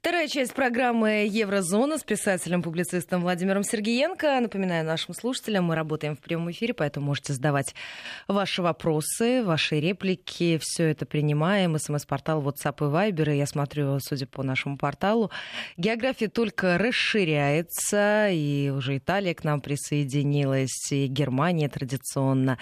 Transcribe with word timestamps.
Вторая 0.00 0.28
часть 0.28 0.54
программы 0.54 1.28
«Еврозона» 1.30 1.98
с 1.98 2.04
писателем-публицистом 2.04 3.20
Владимиром 3.20 3.62
Сергеенко. 3.62 4.40
Напоминаю 4.40 4.82
нашим 4.82 5.12
слушателям, 5.12 5.66
мы 5.66 5.74
работаем 5.74 6.16
в 6.16 6.20
прямом 6.20 6.50
эфире, 6.52 6.72
поэтому 6.72 7.04
можете 7.04 7.34
задавать 7.34 7.74
ваши 8.26 8.62
вопросы, 8.62 9.44
ваши 9.44 9.78
реплики. 9.78 10.58
Все 10.62 10.84
это 10.84 11.04
принимаем. 11.04 11.78
СМС-портал 11.78 12.40
WhatsApp 12.40 12.76
и 12.78 13.12
Viber. 13.12 13.36
Я 13.36 13.44
смотрю, 13.44 13.98
судя 14.00 14.26
по 14.26 14.42
нашему 14.42 14.78
порталу, 14.78 15.30
география 15.76 16.28
только 16.28 16.78
расширяется. 16.78 18.30
И 18.30 18.70
уже 18.70 18.96
Италия 18.96 19.34
к 19.34 19.44
нам 19.44 19.60
присоединилась, 19.60 20.90
и 20.92 21.08
Германия 21.08 21.68
традиционно, 21.68 22.56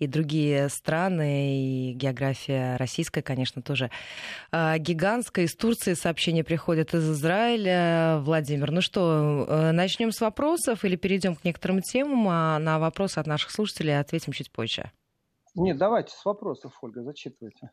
и 0.00 0.08
другие 0.08 0.68
страны. 0.68 1.56
И 1.56 1.92
география 1.92 2.74
российская, 2.78 3.22
конечно, 3.22 3.62
тоже 3.62 3.92
а, 4.50 4.76
гигантская. 4.78 5.44
Из 5.44 5.54
Турции 5.54 5.94
сообщения 5.94 6.42
приходят 6.42 6.79
приходят 6.84 6.94
из 6.94 7.10
Израиля. 7.10 8.20
Владимир, 8.22 8.70
ну 8.70 8.80
что, 8.80 9.46
э, 9.48 9.72
начнем 9.72 10.12
с 10.12 10.20
вопросов 10.20 10.84
или 10.84 10.96
перейдем 10.96 11.34
к 11.36 11.44
некоторым 11.44 11.82
темам, 11.82 12.26
а 12.28 12.58
на 12.58 12.78
вопросы 12.78 13.18
от 13.18 13.26
наших 13.26 13.50
слушателей 13.50 13.98
ответим 13.98 14.32
чуть 14.32 14.50
позже? 14.50 14.90
Нет, 15.54 15.78
давайте 15.78 16.12
с 16.12 16.24
вопросов, 16.24 16.72
Ольга, 16.80 17.02
зачитывайте. 17.02 17.70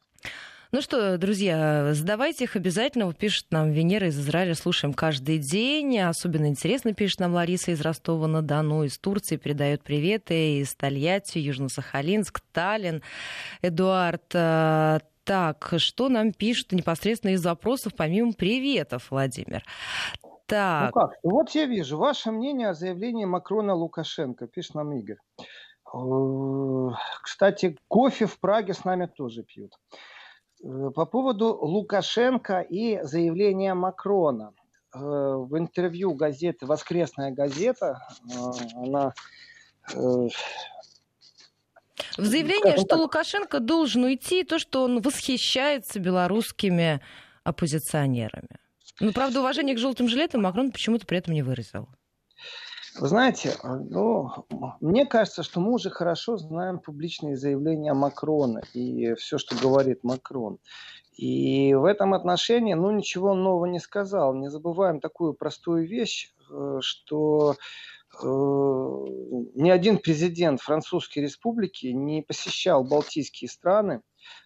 Ну 0.74 0.82
что, 0.82 1.18
друзья, 1.18 1.94
задавайте 1.94 2.44
их 2.44 2.58
обязательно. 2.58 3.14
Пишет 3.14 3.46
нам 3.52 3.72
Венера 3.72 4.08
из 4.08 4.20
Израиля, 4.20 4.54
слушаем 4.54 4.94
каждый 4.94 5.38
день. 5.38 6.00
Особенно 6.00 6.48
интересно 6.48 6.94
пишет 6.94 7.22
нам 7.22 7.34
Лариса 7.34 7.72
из 7.72 7.80
Ростова-на-Дону, 7.80 8.84
из 8.84 8.98
Турции, 8.98 9.38
передает 9.38 9.84
приветы 9.84 10.60
из 10.60 10.74
Тольятти, 10.76 11.38
Южно-Сахалинск, 11.38 12.42
Таллин. 12.52 13.02
Эдуард 13.62 14.30
э, 14.34 15.00
так, 15.28 15.74
что 15.78 16.08
нам 16.08 16.32
пишут 16.32 16.72
непосредственно 16.72 17.32
из 17.32 17.42
запросов, 17.42 17.94
помимо 17.96 18.32
приветов, 18.32 19.12
Владимир? 19.12 19.64
Так. 20.46 20.96
Ну 20.96 21.02
как? 21.02 21.12
Вот 21.22 21.50
я 21.50 21.66
вижу. 21.66 21.98
Ваше 21.98 22.32
мнение 22.32 22.70
о 22.70 22.74
заявлении 22.74 23.26
Макрона 23.26 23.76
Лукашенко, 23.76 24.48
пишет 24.48 24.76
нам 24.76 24.94
Игорь. 24.94 25.18
Э, 25.94 26.90
кстати, 27.22 27.78
кофе 27.90 28.26
в 28.26 28.40
Праге 28.40 28.74
с 28.74 28.86
нами 28.86 29.08
тоже 29.08 29.44
пьют. 29.44 29.74
Э, 30.64 30.92
по 30.96 31.06
поводу 31.06 31.58
Лукашенко 31.62 32.62
и 32.62 33.02
заявления 33.04 33.74
Макрона. 33.74 34.54
Э, 34.96 35.00
в 35.00 35.58
интервью 35.58 36.14
газеты 36.14 36.66
«Воскресная 36.66 37.32
газета» 37.32 38.00
она 38.76 39.14
в 42.18 42.26
заявлении, 42.26 42.78
что 42.84 42.98
Лукашенко 42.98 43.60
должен 43.60 44.04
уйти, 44.04 44.44
то, 44.44 44.60
что 44.60 44.84
он 44.84 45.02
восхищается 45.02 46.00
белорусскими 46.00 47.02
оппозиционерами. 47.44 48.60
Ну, 49.00 49.14
правда, 49.14 49.40
уважение 49.42 49.76
к 49.76 49.80
желтым 49.80 50.08
жилетам 50.08 50.42
Макрон 50.42 50.72
почему-то 50.72 51.06
при 51.06 51.20
этом 51.20 51.34
не 51.34 51.44
выразил. 51.44 51.88
Вы 53.00 53.08
знаете, 53.08 53.54
ну, 53.64 54.32
мне 54.82 55.06
кажется, 55.06 55.44
что 55.44 55.60
мы 55.60 55.74
уже 55.74 55.92
хорошо 55.92 56.38
знаем 56.38 56.80
публичные 56.80 57.38
заявления 57.38 57.94
Макрона 57.94 58.62
и 58.74 59.14
все, 59.16 59.38
что 59.38 59.56
говорит 59.56 60.04
Макрон. 60.04 60.58
И 61.16 61.76
в 61.76 61.86
этом 61.86 62.16
отношении, 62.16 62.74
ну, 62.74 62.90
ничего 62.92 63.36
нового 63.36 63.66
не 63.66 63.80
сказал. 63.80 64.34
Не 64.34 64.50
забываем 64.50 65.00
такую 65.00 65.34
простую 65.34 65.88
вещь, 65.88 66.32
э, 66.50 66.78
что 66.82 67.56
Э, 67.56 67.97
ни 68.24 69.70
один 69.70 69.98
президент 69.98 70.62
Французской 70.62 71.20
республики 71.20 71.88
не 71.88 72.22
посещал 72.22 72.84
Балтийские 72.84 73.50
страны 73.50 74.02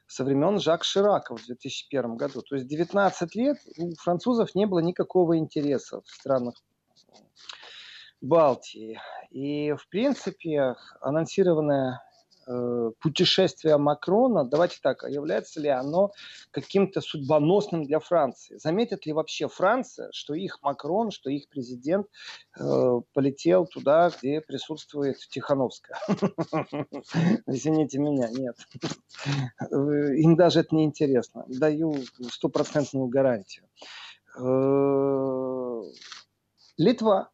со 0.08 0.24
времен 0.24 0.60
Жак 0.60 0.84
Ширака 0.84 1.36
в 1.36 1.46
2001 1.46 2.16
году. 2.16 2.42
То 2.42 2.56
есть 2.56 2.68
19 2.68 3.36
лет 3.36 3.58
у 3.78 3.94
французов 3.96 4.54
не 4.56 4.66
было 4.66 4.80
никакого 4.80 5.38
интереса 5.38 6.02
в 6.02 6.10
странах 6.10 6.56
Балтии. 8.20 9.00
И, 9.32 9.74
в 9.74 9.88
принципе, 9.90 10.76
анонсированная 11.00 12.02
Э, 12.11 12.11
путешествие 13.00 13.78
Макрона, 13.78 14.44
давайте 14.44 14.78
так, 14.82 15.04
является 15.04 15.60
ли 15.60 15.70
оно 15.70 16.12
каким-то 16.52 17.02
судьбоносным 17.02 17.84
для 17.84 18.00
Франции? 18.00 18.58
Заметит 18.58 19.06
ли 19.06 19.14
вообще 19.14 19.48
Франция, 19.48 20.10
что 20.12 20.34
их 20.34 20.62
Макрон, 20.62 21.12
что 21.12 21.30
их 21.30 21.48
президент 21.50 22.08
э, 22.60 23.02
полетел 23.14 23.66
туда, 23.66 24.10
где 24.10 24.42
присутствует 24.42 25.18
Тихановская? 25.30 25.98
Извините 27.48 28.00
меня, 28.00 28.30
нет. 28.30 28.58
Им 29.72 30.36
даже 30.36 30.62
это 30.62 30.76
не 30.76 30.86
интересно. 30.86 31.46
Даю 31.48 31.96
стопроцентную 32.30 33.08
гарантию. 33.08 33.66
Э, 34.38 35.82
Литва 36.78 37.30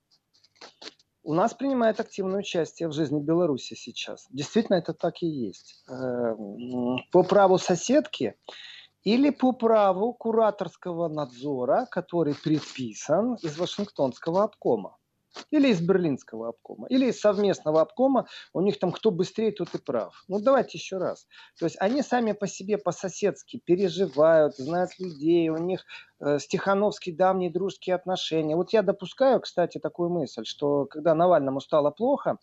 у 1.28 1.34
нас 1.34 1.54
принимает 1.54 2.00
активное 2.00 2.40
участие 2.40 2.88
в 2.88 2.94
жизни 2.94 3.20
Беларуси 3.20 3.74
сейчас. 3.74 4.28
Действительно, 4.30 4.78
это 4.78 4.94
так 4.94 5.22
и 5.22 5.28
есть. 5.28 5.84
Эм, 5.90 7.00
по 7.12 7.24
праву 7.24 7.58
соседки 7.58 8.36
или 9.04 9.30
по 9.32 9.52
праву 9.52 10.14
кураторского 10.14 11.10
надзора, 11.10 11.86
который 11.92 12.34
предписан 12.34 13.36
из 13.44 13.58
Вашингтонского 13.58 14.44
обкома 14.44 14.96
или 15.52 15.70
из 15.70 15.82
берлинского 15.82 16.50
обкома, 16.50 16.88
или 16.88 17.08
из 17.08 17.20
совместного 17.20 17.82
обкома, 17.82 18.28
у 18.54 18.62
них 18.62 18.80
там 18.80 18.92
кто 18.92 19.12
быстрее, 19.12 19.52
тот 19.52 19.74
и 19.76 19.78
прав. 19.78 20.24
Ну 20.28 20.40
давайте 20.40 20.78
еще 20.78 20.98
раз. 20.98 21.28
То 21.60 21.66
есть 21.66 21.78
они 21.80 22.02
сами 22.02 22.34
по 22.34 22.48
себе 22.48 22.78
по-соседски 22.78 23.62
переживают, 23.64 24.56
знают 24.58 24.92
людей, 25.00 25.50
у 25.50 25.58
них 25.58 25.86
э, 26.20 26.40
стихановские 26.40 27.16
давние 27.16 27.52
дружеские 27.52 27.96
отношения. 27.96 28.56
Вот 28.56 28.74
я 28.74 28.82
допускаю, 28.82 29.40
кстати, 29.40 29.78
такую 29.80 30.10
мысль, 30.10 30.46
что 30.46 30.86
когда 30.86 31.16
Навальному 31.16 31.60
стало 31.60 31.92
плохо, 31.92 32.38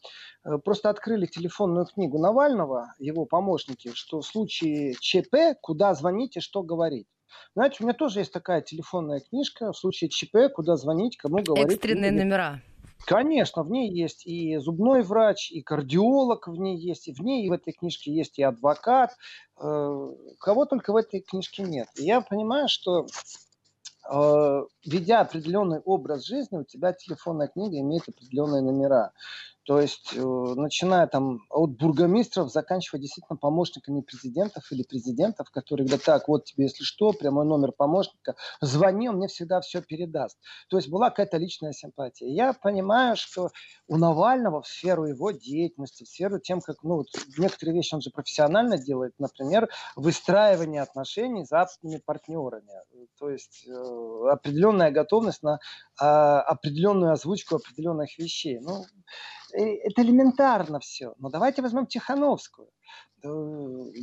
э, 0.44 0.59
просто 0.59 0.91
открыли 0.91 1.27
телефонную 1.27 1.87
книгу 1.87 2.19
Навального, 2.19 2.94
его 2.99 3.25
помощники, 3.25 3.91
что 3.94 4.21
в 4.21 4.27
случае 4.27 4.94
ЧП, 5.00 5.59
куда 5.60 5.94
звонить 5.94 6.37
и 6.37 6.41
что 6.41 6.62
говорить. 6.62 7.06
Знаете, 7.54 7.78
у 7.81 7.84
меня 7.84 7.94
тоже 7.94 8.21
есть 8.21 8.33
такая 8.33 8.60
телефонная 8.60 9.21
книжка 9.21 9.72
в 9.72 9.77
случае 9.77 10.10
ЧП, 10.10 10.53
куда 10.53 10.77
звонить, 10.77 11.16
кому 11.16 11.43
говорить. 11.43 11.72
Экстренные 11.72 12.12
номера. 12.12 12.60
Конечно, 13.06 13.62
в 13.62 13.71
ней 13.71 13.91
есть 13.91 14.27
и 14.27 14.56
зубной 14.56 15.03
врач, 15.03 15.50
и 15.50 15.60
кардиолог 15.60 16.49
в 16.49 16.56
ней 16.56 16.78
есть, 16.78 17.09
и 17.09 17.12
в 17.12 17.21
ней 17.21 17.44
и 17.44 17.50
в 17.50 17.53
этой 17.53 17.72
книжке 17.72 18.12
есть 18.12 18.38
и 18.38 18.43
адвокат. 18.43 19.16
Э, 19.60 20.10
кого 20.41 20.65
только 20.65 20.93
в 20.93 20.97
этой 20.97 21.21
книжке 21.21 21.65
нет. 21.65 21.88
Я 21.97 22.22
понимаю, 22.22 22.69
что 22.69 23.06
э, 24.10 24.62
ведя 24.87 25.21
определенный 25.21 25.81
образ 25.81 26.25
жизни, 26.25 26.56
у 26.56 26.65
тебя 26.65 26.94
телефонная 26.94 27.49
книга 27.49 27.78
имеет 27.78 28.09
определенные 28.09 28.62
номера. 28.62 29.12
То 29.64 29.80
есть, 29.80 30.12
э, 30.14 30.20
начиная 30.20 31.06
там 31.06 31.41
от 31.48 31.70
бургомистров, 31.78 32.50
заканчивая 32.52 33.00
действительно 33.00 33.38
помощниками 33.38 34.02
президентов 34.02 34.70
или 34.70 34.82
президентов, 34.82 35.50
которые 35.50 35.86
говорят, 35.86 36.04
так, 36.04 36.28
вот 36.28 36.44
тебе, 36.44 36.64
если 36.64 36.84
что, 36.84 37.12
прямой 37.12 37.47
номер 37.47 37.72
помощника, 37.72 38.36
звони, 38.60 39.08
он 39.08 39.16
мне 39.16 39.28
всегда 39.28 39.62
все 39.62 39.80
передаст. 39.80 40.38
То 40.69 40.76
есть, 40.76 40.91
была 40.91 41.08
какая-то 41.08 41.38
личная 41.38 41.72
симпатия. 41.72 42.28
Я 42.28 42.53
понимаю, 42.53 43.16
что 43.16 43.48
у 43.88 43.97
Навального 43.97 44.60
в 44.60 44.66
сферу 44.66 45.06
его 45.06 45.30
деятельности, 45.30 46.04
в 46.04 46.08
сферу 46.08 46.38
тем, 46.38 46.60
как, 46.60 46.82
ну, 46.82 46.97
вот 46.97 47.06
некоторые 47.38 47.74
вещи 47.74 47.94
он 47.94 48.03
же 48.03 48.10
профессионально 48.10 48.76
делает, 48.76 49.14
например, 49.19 49.70
выстраивание 49.97 50.82
отношений 50.82 51.47
с 51.47 51.48
западными 51.48 52.03
партнерами. 52.04 52.72
То 53.19 53.30
есть, 53.30 53.66
э, 53.66 54.28
определенная 54.30 54.91
готовность 54.91 55.42
на 55.42 55.58
э, 56.00 56.04
определенную 56.04 57.12
озвучку 57.12 57.56
определенных 57.56 58.19
вещей. 58.19 58.58
Ну, 58.60 58.84
это 59.54 60.03
элементарно 60.03 60.81
все. 60.81 61.15
Но 61.19 61.31
давайте 61.31 61.62
возьмем 61.62 61.87
Тихановскую. 61.87 62.69
Э, 63.22 63.28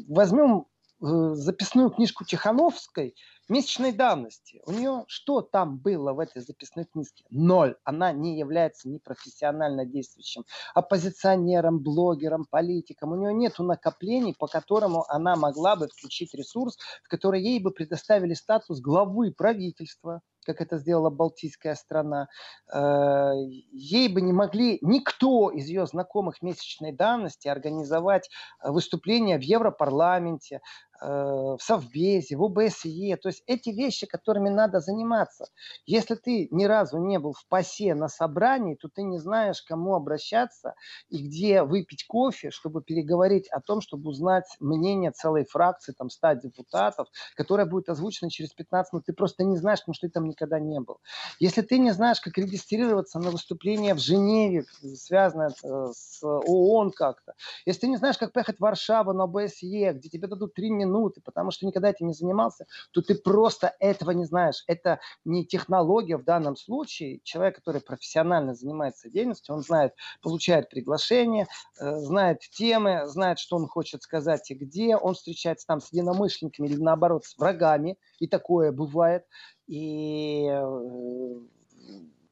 возьмем 0.07 0.65
э, 1.01 1.33
записную 1.33 1.89
книжку 1.89 2.25
Тихановской 2.25 3.15
месячной 3.49 3.91
давности. 3.91 4.61
У 4.65 4.71
нее 4.71 5.03
что 5.07 5.41
там 5.41 5.77
было 5.77 6.13
в 6.13 6.19
этой 6.19 6.41
записной 6.41 6.85
книжке? 6.85 7.25
Ноль. 7.29 7.75
Она 7.83 8.13
не 8.13 8.37
является 8.37 8.89
ни 8.89 8.97
профессионально 8.97 9.85
действующим 9.85 10.45
оппозиционером, 10.73 11.79
блогером, 11.79 12.45
политиком. 12.49 13.11
У 13.11 13.15
нее 13.15 13.33
нет 13.33 13.59
накоплений, 13.59 14.33
по 14.33 14.47
которому 14.47 15.05
она 15.09 15.35
могла 15.35 15.75
бы 15.75 15.87
включить 15.87 16.33
ресурс, 16.33 16.77
в 17.03 17.09
который 17.09 17.41
ей 17.41 17.59
бы 17.59 17.71
предоставили 17.71 18.33
статус 18.33 18.79
главы 18.79 19.31
правительства, 19.31 20.21
как 20.45 20.61
это 20.61 20.77
сделала 20.77 21.09
Балтийская 21.09 21.75
страна, 21.75 22.27
э, 22.73 23.31
ей 23.71 24.07
бы 24.07 24.21
не 24.21 24.33
могли 24.33 24.79
никто 24.81 25.49
из 25.49 25.67
ее 25.67 25.85
знакомых 25.85 26.41
месячной 26.41 26.91
давности 26.91 27.47
организовать 27.47 28.29
э, 28.63 28.71
выступление 28.71 29.37
в 29.37 29.43
Европарламенте, 29.43 30.61
в 31.01 31.59
Совбезе, 31.59 32.37
в 32.37 32.43
ОБСЕ. 32.43 33.17
То 33.17 33.29
есть 33.29 33.43
эти 33.47 33.69
вещи, 33.69 34.05
которыми 34.05 34.49
надо 34.49 34.79
заниматься. 34.79 35.47
Если 35.85 36.15
ты 36.15 36.47
ни 36.51 36.65
разу 36.65 36.99
не 36.99 37.17
был 37.19 37.33
в 37.33 37.47
ПАСЕ 37.47 37.95
на 37.95 38.07
собрании, 38.07 38.75
то 38.75 38.87
ты 38.87 39.01
не 39.03 39.17
знаешь, 39.17 39.61
кому 39.61 39.95
обращаться 39.95 40.75
и 41.09 41.25
где 41.25 41.63
выпить 41.63 42.05
кофе, 42.05 42.51
чтобы 42.51 42.83
переговорить 42.83 43.47
о 43.49 43.61
том, 43.61 43.81
чтобы 43.81 44.09
узнать 44.09 44.45
мнение 44.59 45.11
целой 45.11 45.45
фракции, 45.45 45.93
там, 45.97 46.09
100 46.09 46.33
депутатов, 46.33 47.07
которая 47.35 47.65
будет 47.65 47.89
озвучена 47.89 48.29
через 48.29 48.51
15 48.53 48.93
минут. 48.93 49.05
Ты 49.05 49.13
просто 49.13 49.43
не 49.43 49.57
знаешь, 49.57 49.79
потому 49.79 49.95
что 49.95 50.07
ты 50.07 50.13
там 50.13 50.25
никогда 50.25 50.59
не 50.59 50.79
был. 50.79 50.99
Если 51.39 51.61
ты 51.61 51.79
не 51.79 51.91
знаешь, 51.91 52.21
как 52.21 52.37
регистрироваться 52.37 53.19
на 53.19 53.31
выступление 53.31 53.93
в 53.95 53.99
Женеве, 53.99 54.65
связанное 54.95 55.49
э, 55.49 55.87
с 55.93 56.23
ООН 56.23 56.91
как-то, 56.91 57.33
если 57.65 57.81
ты 57.81 57.87
не 57.87 57.97
знаешь, 57.97 58.17
как 58.17 58.33
поехать 58.33 58.57
в 58.57 58.61
Варшаву 58.61 59.13
на 59.13 59.23
ОБСЕ, 59.23 59.93
где 59.93 60.09
тебе 60.09 60.27
дадут 60.27 60.53
3 60.53 60.69
минуты, 60.69 60.90
потому 61.21 61.51
что 61.51 61.65
никогда 61.65 61.89
этим 61.89 62.07
не 62.07 62.13
занимался, 62.13 62.65
то 62.91 63.01
ты 63.01 63.15
просто 63.15 63.75
этого 63.79 64.11
не 64.11 64.25
знаешь. 64.25 64.63
Это 64.67 64.99
не 65.25 65.45
технология 65.45 66.17
в 66.17 66.23
данном 66.23 66.55
случае. 66.55 67.19
Человек, 67.23 67.57
который 67.57 67.81
профессионально 67.81 68.53
занимается 68.53 69.09
деятельностью, 69.09 69.55
он 69.55 69.61
знает, 69.61 69.93
получает 70.21 70.69
приглашение, 70.69 71.47
э, 71.79 71.95
знает 71.97 72.39
темы, 72.51 73.07
знает, 73.07 73.39
что 73.39 73.55
он 73.55 73.67
хочет 73.67 74.03
сказать 74.03 74.49
и 74.51 74.55
где. 74.55 74.95
Он 74.95 75.13
встречается 75.13 75.67
там 75.67 75.79
с 75.79 75.91
единомышленниками 75.91 76.67
или 76.67 76.81
наоборот 76.81 77.25
с 77.25 77.37
врагами, 77.37 77.97
и 78.19 78.27
такое 78.27 78.71
бывает. 78.71 79.25
И 79.67 80.47
э, 80.47 81.39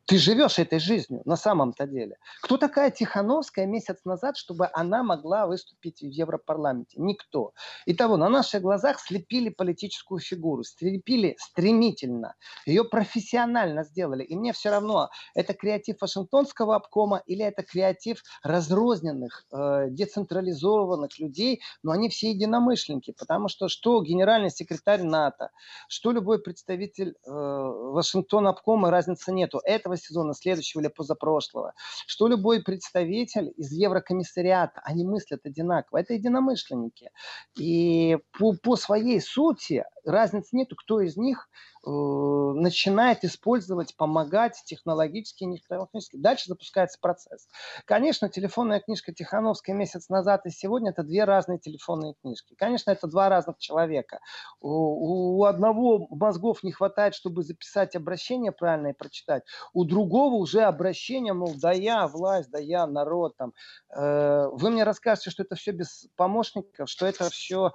ты 0.10 0.18
живешь 0.18 0.58
этой 0.58 0.80
жизнью 0.80 1.22
на 1.26 1.36
самом-то 1.36 1.86
деле. 1.86 2.18
Кто 2.42 2.58
такая 2.58 2.90
Тихановская 2.90 3.68
месяц 3.68 3.98
назад, 4.06 4.38
чтобы 4.38 4.68
она 4.74 5.04
могла 5.04 5.46
выступить 5.46 6.02
в 6.02 6.08
Европарламенте? 6.08 7.00
Никто. 7.00 7.54
Итого, 7.86 8.18
на 8.18 8.28
наших 8.28 8.64
глазах 8.64 9.00
слепили 9.00 9.50
политическую 9.50 10.20
фигуру, 10.20 10.64
слепили 10.64 11.36
стремительно, 11.38 12.34
ее 12.66 12.86
профессионально 12.86 13.84
сделали. 13.84 14.24
И 14.24 14.36
мне 14.36 14.52
все 14.52 14.72
равно, 14.72 15.10
это 15.36 15.54
креатив 15.54 16.02
Вашингтонского 16.02 16.76
обкома 16.76 17.22
или 17.28 17.46
это 17.46 17.62
креатив 17.62 18.24
разрозненных, 18.42 19.46
э, 19.52 19.90
децентрализованных 19.92 21.20
людей, 21.20 21.62
но 21.84 21.92
они 21.92 22.10
все 22.10 22.32
единомышленники, 22.32 23.14
потому 23.16 23.48
что 23.48 23.68
что 23.68 24.02
генеральный 24.02 24.50
секретарь 24.50 25.04
НАТО, 25.04 25.52
что 25.88 26.12
любой 26.12 26.42
представитель 26.42 27.10
э, 27.10 27.30
Вашингтона 27.32 28.50
обкома, 28.50 28.90
разницы 28.90 29.32
нету. 29.32 29.62
Этого 29.64 29.99
сезона, 30.00 30.34
следующего 30.34 30.82
или 30.82 30.88
позапрошлого, 30.88 31.74
что 32.08 32.28
любой 32.28 32.64
представитель 32.64 33.54
из 33.58 33.72
Еврокомиссариата, 33.72 34.82
они 34.84 35.06
мыслят 35.06 35.46
одинаково. 35.46 36.00
Это 36.00 36.14
единомышленники. 36.14 37.12
И 37.58 38.18
по, 38.38 38.54
по 38.54 38.76
своей 38.76 39.22
сути 39.22 39.86
разницы 40.06 40.56
нету, 40.56 40.76
кто 40.76 41.02
из 41.02 41.18
них 41.18 41.50
начинает 41.86 43.24
использовать, 43.24 43.96
помогать 43.96 44.62
технологически 44.66 45.44
и 45.44 45.48
нетехнологически. 45.48 46.18
Дальше 46.18 46.46
запускается 46.48 47.00
процесс. 47.00 47.48
Конечно, 47.86 48.30
телефонная 48.30 48.80
книжка 48.80 49.14
Тихановская 49.14 49.76
месяц 49.76 50.10
назад 50.10 50.46
и 50.46 50.50
сегодня 50.50 50.92
это 50.92 51.04
две 51.04 51.24
разные 51.24 51.60
телефонные 51.60 52.16
книжки. 52.22 52.56
Конечно, 52.58 52.92
это 52.92 53.08
два 53.08 53.30
разных 53.30 53.58
человека. 53.60 54.20
У, 54.60 55.44
одного 55.46 56.08
мозгов 56.10 56.64
не 56.64 56.72
хватает, 56.72 57.16
чтобы 57.16 57.44
записать 57.44 57.96
обращение 57.96 58.52
правильно 58.52 58.88
и 58.88 58.94
прочитать. 58.94 59.44
У 59.74 59.86
другого 59.86 60.36
уже 60.36 60.62
обращение, 60.62 61.34
мол, 61.34 61.54
да 61.56 61.72
я 61.72 62.08
власть, 62.08 62.50
да 62.52 62.60
я 62.60 62.88
народ. 62.88 63.38
Там. 63.38 63.54
Э, 63.96 64.48
вы 64.52 64.70
мне 64.70 64.84
расскажете, 64.84 65.30
что 65.30 65.44
это 65.44 65.56
все 65.56 65.72
без 65.72 66.08
помощников, 66.16 66.90
что 66.90 67.06
это 67.06 67.30
все 67.30 67.72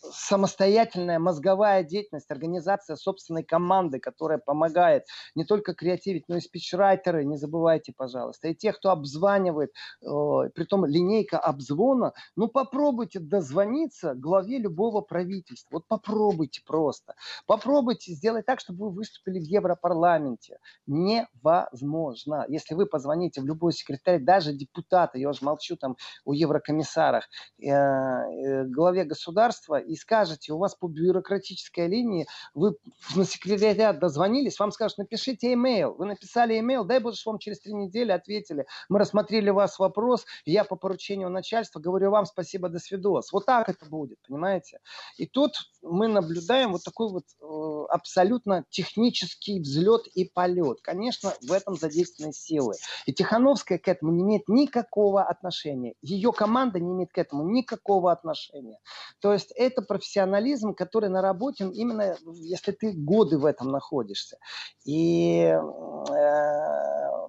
самостоятельная 0.00 1.18
мозговая 1.18 1.82
деятельность, 1.82 2.30
организация 2.30 2.96
собственной 2.96 3.42
команды, 3.42 3.98
которая 3.98 4.38
помогает 4.38 5.04
не 5.34 5.44
только 5.44 5.74
креативить, 5.74 6.28
но 6.28 6.36
и 6.36 6.40
спичрайтеры, 6.40 7.24
не 7.24 7.36
забывайте, 7.36 7.92
пожалуйста, 7.96 8.48
и 8.48 8.54
тех, 8.54 8.78
кто 8.78 8.90
обзванивает, 8.90 9.70
э, 10.02 10.50
притом 10.54 10.84
линейка 10.86 11.38
обзвона, 11.38 12.12
ну 12.36 12.48
попробуйте 12.48 13.20
дозвониться 13.20 14.14
главе 14.14 14.58
любого 14.58 15.00
правительства, 15.00 15.76
вот 15.76 15.86
попробуйте 15.88 16.62
просто, 16.66 17.14
попробуйте 17.46 18.12
сделать 18.12 18.46
так, 18.46 18.60
чтобы 18.60 18.86
вы 18.86 18.96
выступили 18.96 19.38
в 19.40 19.44
Европарламенте, 19.44 20.58
невозможно, 20.86 22.44
если 22.48 22.74
вы 22.74 22.86
позвоните 22.86 23.40
в 23.40 23.46
любой 23.46 23.72
секретарь, 23.72 24.20
даже 24.20 24.52
депутата, 24.52 25.18
я 25.18 25.28
уже 25.28 25.44
молчу 25.44 25.76
там 25.76 25.96
о 26.24 26.32
еврокомиссарах, 26.32 27.24
э, 27.60 27.68
э, 27.68 28.64
главе 28.64 29.04
государства 29.04 29.78
и 29.88 29.96
скажете, 29.96 30.52
у 30.52 30.58
вас 30.58 30.74
по 30.74 30.86
бюрократической 30.88 31.88
линии, 31.88 32.26
вы 32.54 32.76
на 33.16 33.24
секретариат 33.24 33.98
дозвонились, 33.98 34.58
вам 34.58 34.72
скажут, 34.72 34.98
напишите 34.98 35.52
имейл. 35.54 35.94
Вы 35.94 36.06
написали 36.06 36.58
имейл, 36.58 36.84
дай 36.84 37.00
боже, 37.00 37.16
что 37.16 37.30
вам 37.30 37.38
через 37.38 37.60
три 37.60 37.72
недели 37.72 38.12
ответили. 38.12 38.66
Мы 38.88 38.98
рассмотрели 38.98 39.50
вас 39.50 39.78
вопрос, 39.78 40.26
я 40.44 40.64
по 40.64 40.76
поручению 40.76 41.30
начальства 41.30 41.80
говорю 41.80 42.10
вам 42.10 42.26
спасибо, 42.26 42.68
до 42.68 42.78
свидос. 42.78 43.32
Вот 43.32 43.46
так 43.46 43.68
это 43.68 43.86
будет, 43.86 44.18
понимаете? 44.26 44.80
И 45.16 45.26
тут 45.26 45.54
мы 45.82 46.08
наблюдаем 46.08 46.72
вот 46.72 46.84
такой 46.84 47.08
вот 47.10 47.24
э, 47.40 47.86
абсолютно 47.88 48.64
технический 48.70 49.60
взлет 49.60 50.06
и 50.08 50.24
полет. 50.24 50.80
Конечно, 50.82 51.32
в 51.42 51.52
этом 51.52 51.76
задействованы 51.76 52.32
силы. 52.32 52.74
И 53.06 53.12
Тихановская 53.12 53.78
к 53.78 53.88
этому 53.88 54.12
не 54.12 54.22
имеет 54.22 54.48
никакого 54.48 55.22
отношения. 55.22 55.94
Ее 56.02 56.32
команда 56.32 56.80
не 56.80 56.92
имеет 56.92 57.12
к 57.12 57.18
этому 57.18 57.48
никакого 57.48 58.12
отношения. 58.12 58.78
То 59.20 59.32
есть 59.32 59.52
это 59.56 59.77
это 59.78 59.86
профессионализм, 59.86 60.74
который 60.74 61.08
наработан 61.08 61.70
именно, 61.70 62.16
если 62.34 62.72
ты 62.72 62.92
годы 62.92 63.38
в 63.38 63.44
этом 63.44 63.70
находишься. 63.70 64.38
И 64.84 65.38
э, 65.40 65.58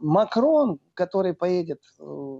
Макрон, 0.01 0.79
который 0.93 1.33
поедет 1.33 1.81
э, 1.99 2.39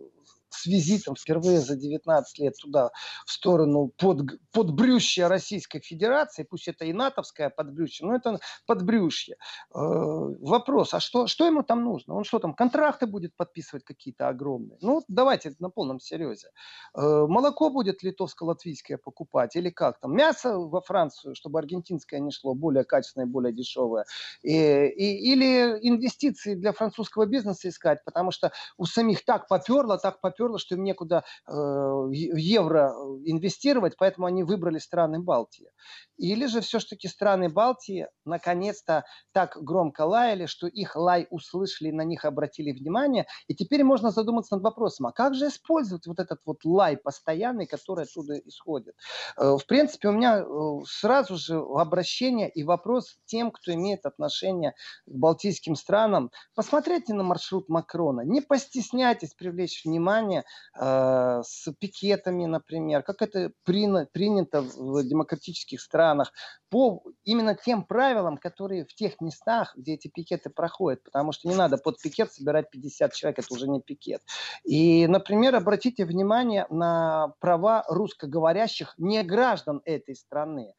с 0.60 0.66
визитом 0.66 1.16
впервые 1.16 1.60
за 1.60 1.76
19 1.76 2.40
лет 2.40 2.56
туда, 2.62 2.92
в 3.26 3.32
сторону 3.32 3.92
под, 3.98 4.40
подбрющья 4.52 5.28
Российской 5.28 5.80
Федерации, 5.80 6.44
пусть 6.44 6.68
это 6.68 6.86
и 6.86 6.94
натовское 6.94 7.50
подбрюшье, 7.50 8.08
но 8.08 8.16
это 8.16 8.40
подбрюшье. 8.66 9.36
Э, 9.74 9.80
вопрос, 9.80 10.94
а 10.94 11.00
что, 11.00 11.28
что 11.28 11.46
ему 11.46 11.64
там 11.64 11.84
нужно? 11.84 12.16
Он 12.16 12.24
что 12.24 12.40
там, 12.40 12.54
контракты 12.54 13.08
будет 13.08 13.36
подписывать 13.36 13.84
какие-то 13.84 14.28
огромные? 14.28 14.78
Ну, 14.82 15.04
давайте 15.08 15.56
на 15.60 15.70
полном 15.70 16.00
серьезе. 16.00 16.50
Э, 16.96 17.26
молоко 17.28 17.70
будет 17.70 18.04
литовско-латвийское 18.04 18.98
покупать 18.98 19.56
или 19.56 19.70
как 19.70 20.00
там? 20.00 20.16
Мясо 20.16 20.58
во 20.58 20.82
Францию, 20.82 21.36
чтобы 21.36 21.60
аргентинское 21.60 22.20
не 22.20 22.32
шло, 22.32 22.54
более 22.54 22.84
качественное, 22.84 23.28
более 23.28 23.54
дешевое. 23.54 24.06
И, 24.42 24.52
и, 24.52 25.34
или 25.34 25.80
инвестиции 25.82 26.56
для 26.56 26.74
французского 26.74 27.26
бизнеса 27.26 27.70
искать, 27.70 28.04
потому 28.04 28.32
что 28.32 28.52
у 28.78 28.86
самих 28.86 29.24
так 29.26 29.48
поперло, 29.48 29.98
так 29.98 30.20
поперло, 30.22 30.49
что 30.58 30.76
им 30.76 30.84
некуда 30.84 31.24
э, 31.48 31.52
евро 31.52 32.94
инвестировать, 33.26 33.96
поэтому 33.98 34.28
они 34.28 34.44
выбрали 34.44 34.80
страны 34.80 35.20
Балтии. 35.20 35.70
Или 36.18 36.48
же 36.48 36.62
все-таки 36.62 37.08
страны 37.08 37.50
Балтии 37.50 38.08
наконец-то 38.26 39.06
так 39.32 39.58
громко 39.62 40.02
лаяли, 40.02 40.46
что 40.46 40.68
их 40.68 40.96
лай 40.96 41.28
услышали, 41.30 41.92
на 41.92 42.04
них 42.04 42.26
обратили 42.26 42.72
внимание, 42.72 43.26
и 43.48 43.56
теперь 43.56 43.84
можно 43.84 44.12
задуматься 44.12 44.56
над 44.56 44.64
вопросом, 44.64 45.08
а 45.08 45.12
как 45.12 45.36
же 45.36 45.48
использовать 45.48 46.08
вот 46.08 46.20
этот 46.20 46.40
вот 46.46 46.64
лай 46.66 46.98
постоянный, 46.98 47.68
который 47.68 48.06
оттуда 48.06 48.38
исходит? 48.40 48.96
Э, 49.38 49.56
в 49.58 49.66
принципе, 49.66 50.10
у 50.10 50.12
меня 50.12 50.40
э, 50.40 50.46
сразу 50.86 51.38
же 51.38 51.58
обращение 51.58 52.50
и 52.50 52.64
вопрос 52.64 53.18
тем, 53.26 53.52
кто 53.52 53.74
имеет 53.74 54.06
отношение 54.06 54.74
к 55.06 55.12
балтийским 55.12 55.76
странам. 55.76 56.32
Посмотрите 56.56 57.14
на 57.14 57.24
маршрут 57.24 57.70
Макрона, 57.70 58.22
не 58.22 58.42
постесняйтесь 58.42 59.34
привлечь 59.34 59.84
внимание 59.86 60.39
э, 60.80 61.42
с 61.44 61.72
пикетами, 61.80 62.46
например, 62.46 63.04
как 63.04 63.22
это 63.22 63.52
принято 63.64 64.62
в 64.62 65.04
демократических 65.04 65.82
странах, 65.82 66.32
по 66.70 67.04
именно 67.24 67.56
тем 67.56 67.84
правилам, 67.84 68.38
которые 68.38 68.86
в 68.86 68.94
тех 68.94 69.20
местах, 69.22 69.74
где 69.76 69.94
эти 69.94 70.08
пикеты 70.08 70.50
проходят, 70.50 71.04
потому 71.04 71.32
что 71.32 71.48
не 71.48 71.56
надо 71.56 71.78
под 71.78 72.00
пикет 72.02 72.32
собирать 72.32 72.70
50 72.70 73.14
человек, 73.14 73.40
это 73.40 73.54
уже 73.54 73.68
не 73.68 73.82
пикет. 73.82 74.22
И, 74.64 75.08
например, 75.08 75.56
обратите 75.56 76.06
внимание 76.06 76.66
на 76.70 77.34
права 77.40 77.84
русскоговорящих 77.88 78.94
не 78.98 79.24
граждан 79.24 79.82
этой 79.86 80.16
страны. 80.16 80.74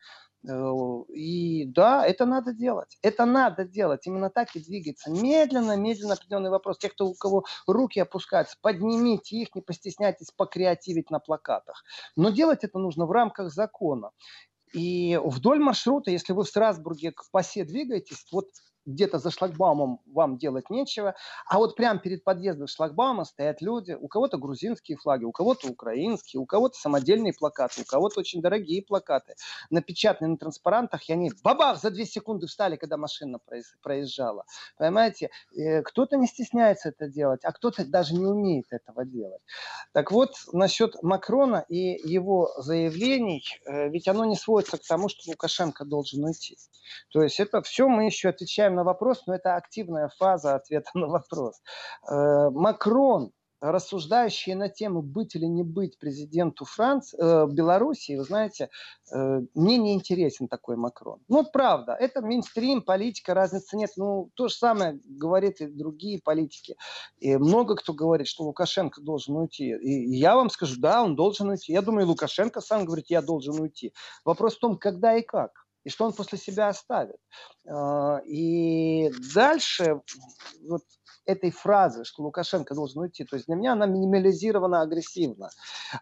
Э, 0.49 0.73
и 1.09 1.67
да, 1.67 2.07
это 2.07 2.27
надо 2.27 2.53
делать. 2.53 2.99
Это 3.03 3.27
надо 3.27 3.65
делать. 3.65 4.07
Именно 4.07 4.31
так 4.31 4.57
и 4.57 4.61
двигаться. 4.61 5.11
Медленно, 5.11 5.77
медленно 5.77 6.15
определенный 6.15 6.51
вопрос. 6.51 6.79
Те, 6.79 6.89
кто 6.89 7.09
у 7.09 7.15
кого 7.15 7.45
руки 7.67 8.01
опускаются, 8.01 8.57
поднимите 8.61 9.37
их, 9.37 9.55
не 9.55 9.61
постесняйтесь 9.63 10.31
покреативить 10.37 11.11
на 11.11 11.19
плакатах. 11.19 11.85
Но 12.17 12.31
делать 12.31 12.65
это 12.65 12.79
нужно 12.79 13.07
в 13.07 13.13
рамках 13.13 13.53
закона. 13.53 14.11
И 14.73 15.19
вдоль 15.23 15.59
маршрута, 15.59 16.11
если 16.11 16.33
вы 16.33 16.45
в 16.45 16.49
Страсбурге 16.49 17.13
к 17.13 17.25
ПАСЕ 17.33 17.65
двигаетесь, 17.65 18.25
вот 18.31 18.47
где-то 18.87 19.19
за 19.19 19.31
шлагбаумом 19.31 20.01
вам 20.07 20.39
делать 20.39 20.71
нечего, 20.71 21.15
а 21.47 21.59
вот 21.59 21.77
прямо 21.77 22.01
перед 22.01 22.25
подъездом 22.25 22.67
шлагбаума 22.67 23.25
стоят 23.25 23.61
люди, 23.61 23.93
у 23.93 24.09
кого-то 24.09 24.39
грузинские 24.39 24.97
флаги, 24.97 25.25
у 25.25 25.33
кого-то 25.33 25.69
украинские, 25.69 26.41
у 26.41 26.47
кого-то 26.47 26.79
самодельные 26.79 27.33
плакаты, 27.33 27.83
у 27.83 27.85
кого-то 27.85 28.21
очень 28.21 28.41
дорогие 28.41 28.83
плакаты, 28.83 29.35
напечатанные 29.71 30.33
на 30.33 30.37
транспарантах, 30.37 31.09
и 31.09 31.13
они 31.13 31.31
бабах 31.43 31.81
за 31.81 31.91
две 31.91 32.07
секунды 32.07 32.47
встали, 32.47 32.77
когда 32.77 32.97
машина 32.97 33.39
проезжала. 33.83 34.45
Понимаете, 34.77 35.31
э, 35.57 35.83
кто-то 35.83 36.17
не 36.17 36.27
стесняется 36.27 36.91
это 36.91 37.09
делать, 37.09 37.45
а 37.45 37.53
кто-то 37.53 37.85
даже 37.85 38.15
не 38.15 38.27
умеет 38.27 38.67
этого 38.71 39.05
делать. 39.05 39.43
Так 39.93 40.13
вот, 40.13 40.35
насчет 40.53 41.03
Макрона 41.03 41.65
и 41.69 42.01
его 42.09 42.51
заявлений, 42.59 43.45
э, 43.67 43.89
ведь 43.89 44.09
оно 44.09 44.25
не 44.25 44.37
сводится 44.37 44.79
к 44.79 44.87
тому, 44.87 45.09
что 45.09 45.31
Лукашенко 45.31 45.85
должен 45.85 46.25
уйти. 46.25 46.57
То 47.13 47.23
есть 47.23 47.41
это 47.41 47.63
все 47.63 47.89
мы 47.89 48.07
еще 48.07 48.29
отвечаем 48.31 48.70
на 48.71 48.85
вопрос, 48.85 49.27
но 49.27 49.35
это 49.35 49.57
активная 49.57 50.09
фаза 50.19 50.55
ответа 50.55 50.91
на 50.95 51.07
вопрос. 51.09 51.61
Э, 52.09 52.51
Макрон 52.51 53.33
рассуждающие 53.61 54.57
на 54.57 54.69
тему 54.69 55.03
быть 55.03 55.35
или 55.35 55.45
не 55.45 55.63
быть 55.63 55.99
президенту 55.99 56.65
Франции, 56.65 57.19
э, 57.21 57.47
Белоруссии, 57.47 58.17
вы 58.17 58.25
знаете, 58.25 58.71
э, 59.13 59.41
мне 59.55 59.77
не 59.77 59.95
интересен 59.95 60.49
такой 60.49 60.77
Макрон. 60.77 61.21
Ну, 61.29 61.45
правда, 61.45 61.93
это 61.93 62.23
мейнстрим, 62.23 62.83
политика, 62.83 63.35
разницы 63.35 63.77
нет. 63.77 63.91
Ну, 63.97 64.31
то 64.35 64.49
же 64.49 64.55
самое 64.55 64.99
говорят 65.05 65.61
и 65.61 65.67
другие 65.67 66.21
политики. 66.23 66.77
И 67.19 67.37
много 67.37 67.77
кто 67.77 67.93
говорит, 67.93 68.27
что 68.27 68.45
Лукашенко 68.45 69.03
должен 69.03 69.37
уйти. 69.37 69.77
И 69.77 70.17
я 70.17 70.37
вам 70.37 70.49
скажу, 70.49 70.81
да, 70.81 71.03
он 71.03 71.15
должен 71.15 71.51
уйти. 71.51 71.73
Я 71.73 71.83
думаю, 71.83 72.07
Лукашенко 72.07 72.61
сам 72.61 72.87
говорит, 72.87 73.07
я 73.09 73.21
должен 73.21 73.61
уйти. 73.61 73.93
Вопрос 74.25 74.57
в 74.57 74.61
том, 74.61 74.79
когда 74.79 75.15
и 75.17 75.23
как 75.23 75.51
и 75.85 75.91
что 75.91 76.05
он 76.05 76.13
после 76.13 76.39
себя 76.39 76.69
оставит. 76.69 77.17
А, 77.69 78.19
и 78.27 79.11
дальше 79.35 80.01
вот 80.69 80.83
этой 81.27 81.51
фразы, 81.51 82.05
что 82.05 82.23
Лукашенко 82.23 82.75
должен 82.75 83.03
уйти, 83.03 83.25
то 83.25 83.37
есть 83.37 83.47
для 83.47 83.57
меня 83.57 83.73
она 83.73 83.87
минимализирована 83.87 84.83
агрессивно. 84.83 85.51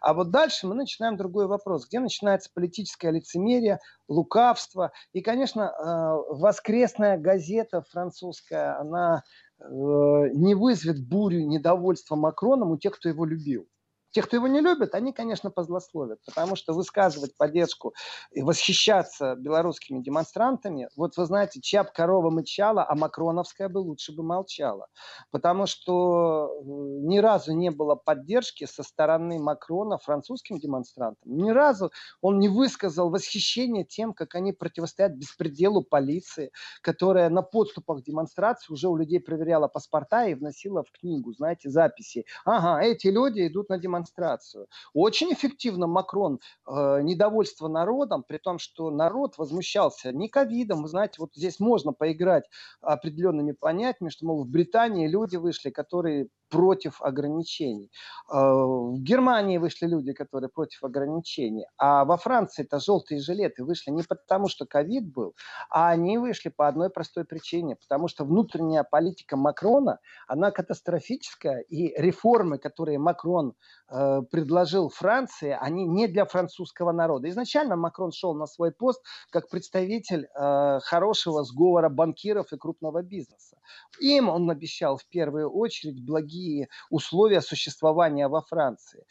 А 0.01 0.13
вот 0.13 0.31
дальше 0.31 0.67
мы 0.67 0.75
начинаем 0.75 1.17
другой 1.17 1.47
вопрос, 1.47 1.87
где 1.87 1.99
начинается 1.99 2.49
политическое 2.53 3.11
лицемерие, 3.11 3.79
лукавство. 4.07 4.91
И, 5.13 5.21
конечно, 5.21 5.69
а, 5.69 6.15
воскресная 6.15 7.17
газета 7.17 7.83
французская, 7.89 8.79
она 8.79 9.23
э, 9.59 9.63
не 9.63 10.55
вызовет 10.55 11.05
бурю 11.05 11.45
недовольства 11.45 12.15
Макроном 12.15 12.71
у 12.71 12.77
тех, 12.77 12.95
кто 12.95 13.09
его 13.09 13.25
любил. 13.25 13.67
Те, 14.11 14.21
кто 14.23 14.37
его 14.37 14.47
не 14.47 14.61
любит, 14.61 14.95
они, 14.95 15.13
конечно, 15.13 15.51
позлословят, 15.51 16.19
потому 16.25 16.55
что 16.55 16.73
высказывать 16.73 17.37
поддержку 17.37 17.93
и 18.31 18.41
восхищаться 18.41 19.35
белорусскими 19.35 20.01
демонстрантами, 20.01 20.89
вот 20.95 21.15
вы 21.17 21.25
знаете, 21.25 21.61
чья 21.61 21.83
бы 21.83 21.91
корова 21.93 22.29
мычала, 22.31 22.85
а 22.87 22.95
Макроновская 22.95 23.69
бы 23.69 23.79
лучше 23.79 24.15
бы 24.15 24.23
молчала. 24.23 24.87
Потому 25.31 25.67
что 25.67 26.49
э, 26.59 26.63
ни 26.65 27.19
разу 27.19 27.53
не 27.53 27.69
было 27.69 27.95
поддержки 27.95 28.65
со 28.65 28.83
стороны 28.83 29.39
Макрона 29.39 29.97
французским 29.97 30.57
демонстрантам. 30.57 31.37
Ни 31.37 31.51
разу 31.51 31.91
он 32.21 32.39
не 32.39 32.49
высказал 32.49 33.09
восхищение 33.09 33.83
тем, 33.85 34.13
как 34.13 34.35
они 34.35 34.53
противостоят 34.53 35.13
беспределу 35.13 35.83
полиции, 35.83 36.51
которая 36.81 37.29
на 37.29 37.41
подступах 37.41 38.03
демонстрации 38.03 38.73
уже 38.73 38.87
у 38.89 38.95
людей 38.95 39.19
проверяла 39.19 39.67
паспорта 39.67 40.25
и 40.25 40.33
вносила 40.33 40.83
в 40.83 40.91
книгу, 40.91 41.31
знаете, 41.33 41.69
записи. 41.69 42.25
Ага, 42.45 42.81
эти 42.83 43.07
люди 43.07 43.47
идут 43.47 43.69
на 43.69 43.77
демонстрацию 43.77 43.98
демонстрацию. 43.99 44.67
Очень 44.93 45.33
эффективно 45.33 45.87
Макрон 45.87 46.39
э, 46.67 47.01
недовольство 47.01 47.67
народом, 47.67 48.23
при 48.27 48.37
том, 48.37 48.59
что 48.59 48.89
народ 48.89 49.37
возмущался 49.37 50.11
не 50.11 50.29
ковидом. 50.29 50.81
Вы 50.83 50.87
знаете, 50.87 51.15
вот 51.19 51.31
здесь 51.35 51.59
можно 51.59 51.93
поиграть 51.93 52.45
определенными 52.81 53.51
понятиями, 53.51 54.09
что, 54.09 54.25
мол, 54.25 54.43
в 54.43 54.47
Британии 54.47 55.07
люди 55.07 55.35
вышли, 55.35 55.69
которые 55.69 56.29
против 56.49 57.01
ограничений. 57.01 57.91
Э, 58.31 58.35
в 58.35 58.99
Германии 58.99 59.57
вышли 59.57 59.87
люди, 59.87 60.13
которые 60.13 60.49
против 60.49 60.83
ограничений. 60.83 61.65
А 61.77 62.05
во 62.05 62.17
Франции 62.17 62.63
это 62.63 62.79
желтые 62.79 63.21
жилеты 63.21 63.63
вышли 63.63 63.91
не 63.91 64.03
потому, 64.03 64.47
что 64.47 64.65
ковид 64.65 65.11
был, 65.11 65.35
а 65.69 65.89
они 65.89 66.17
вышли 66.17 66.49
по 66.49 66.67
одной 66.67 66.89
простой 66.89 67.25
причине. 67.25 67.75
Потому 67.75 68.07
что 68.07 68.25
внутренняя 68.25 68.83
политика 68.83 69.37
Макрона, 69.37 69.99
она 70.27 70.51
катастрофическая. 70.51 71.59
И 71.61 71.93
реформы, 72.01 72.57
которые 72.57 72.99
Макрон 72.99 73.53
э, 73.89 74.21
предложил 74.31 74.89
Франции, 74.89 75.57
они 75.59 75.85
не 75.85 76.07
для 76.07 76.25
французского 76.25 76.91
народа. 76.91 77.29
Изначально 77.29 77.75
Макрон 77.75 78.11
шел 78.11 78.33
на 78.33 78.47
свой 78.47 78.71
пост 78.71 79.03
как 79.29 79.49
представитель 79.49 80.25
э, 80.25 80.79
хорошего 80.81 81.43
сговора 81.43 81.89
банкиров 81.89 82.51
и 82.53 82.57
крупного 82.57 83.01
бизнеса. 83.01 83.57
Им 83.99 84.29
он 84.29 84.49
обещал 84.49 84.97
в 84.97 85.05
первую 85.07 85.51
очередь 85.51 86.03
благие 86.03 86.69
условия 86.89 87.41
существования 87.41 88.27
во 88.27 88.41
Франции. 88.41 89.05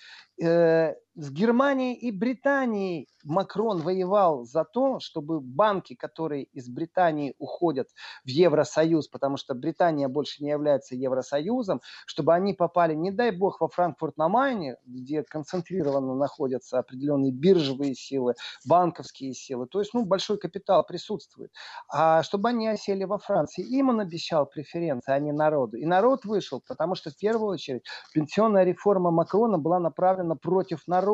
С 1.20 1.32
Германией 1.32 1.94
и 1.94 2.12
Британией 2.12 3.08
Макрон 3.24 3.82
воевал 3.82 4.44
за 4.44 4.64
то, 4.64 5.00
чтобы 5.00 5.40
банки, 5.40 5.96
которые 5.96 6.44
из 6.44 6.68
Британии 6.68 7.34
уходят 7.38 7.88
в 8.24 8.28
Евросоюз, 8.28 9.08
потому 9.08 9.36
что 9.36 9.54
Британия 9.54 10.08
больше 10.08 10.44
не 10.44 10.50
является 10.50 10.94
Евросоюзом, 10.94 11.80
чтобы 12.06 12.34
они 12.34 12.54
попали, 12.54 12.94
не 12.94 13.10
дай 13.10 13.32
бог, 13.32 13.60
во 13.60 13.68
Франкфурт 13.68 14.16
на 14.16 14.28
Майне, 14.28 14.76
где 14.86 15.24
концентрированно 15.24 16.14
находятся 16.14 16.78
определенные 16.78 17.32
биржевые 17.32 17.96
силы, 17.96 18.34
банковские 18.64 19.34
силы, 19.34 19.66
то 19.66 19.80
есть 19.80 19.94
ну, 19.94 20.04
большой 20.04 20.38
капитал 20.38 20.84
присутствует, 20.86 21.50
а 21.88 22.22
чтобы 22.22 22.50
они 22.50 22.68
осели 22.68 23.02
во 23.02 23.18
Франции. 23.18 23.64
Им 23.64 23.88
он 23.88 23.98
обещал 23.98 24.46
преференции, 24.46 25.12
а 25.12 25.18
не 25.18 25.32
народу. 25.32 25.76
И 25.78 25.84
народ 25.84 26.24
вышел, 26.24 26.62
потому 26.66 26.94
что 26.94 27.10
в 27.10 27.16
первую 27.16 27.50
очередь 27.50 27.84
пенсионная 28.14 28.62
реформа 28.62 29.10
Макрона 29.10 29.58
была 29.58 29.80
направлена 29.80 30.36
против 30.36 30.86
народа. 30.86 31.07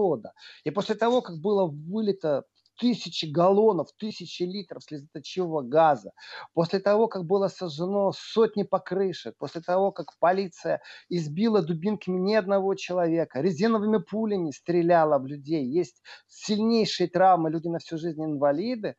И 0.65 0.71
после 0.71 0.95
того, 0.95 1.23
как 1.23 1.41
было 1.41 1.67
вылито 1.67 2.45
тысячи 2.79 3.27
галлонов, 3.27 3.89
тысячи 3.97 4.43
литров 4.43 4.83
слезоточивого 4.83 5.63
газа, 5.63 6.13
после 6.55 6.81
того, 6.81 7.09
как 7.09 7.25
было 7.25 7.49
сожжено 7.49 8.13
сотни 8.13 8.63
покрышек, 8.63 9.37
после 9.39 9.61
того, 9.61 9.93
как 9.93 10.19
полиция 10.19 10.81
избила 11.09 11.63
дубинками 11.63 12.19
ни 12.19 12.35
одного 12.35 12.75
человека, 12.75 13.41
резиновыми 13.41 13.99
пулями 13.99 14.51
стреляла 14.51 15.19
в 15.19 15.27
людей, 15.27 15.65
есть 15.67 16.03
сильнейшие 16.27 17.09
травмы, 17.09 17.51
люди 17.51 17.69
на 17.69 17.79
всю 17.79 17.99
жизнь 17.99 18.23
инвалиды, 18.23 18.97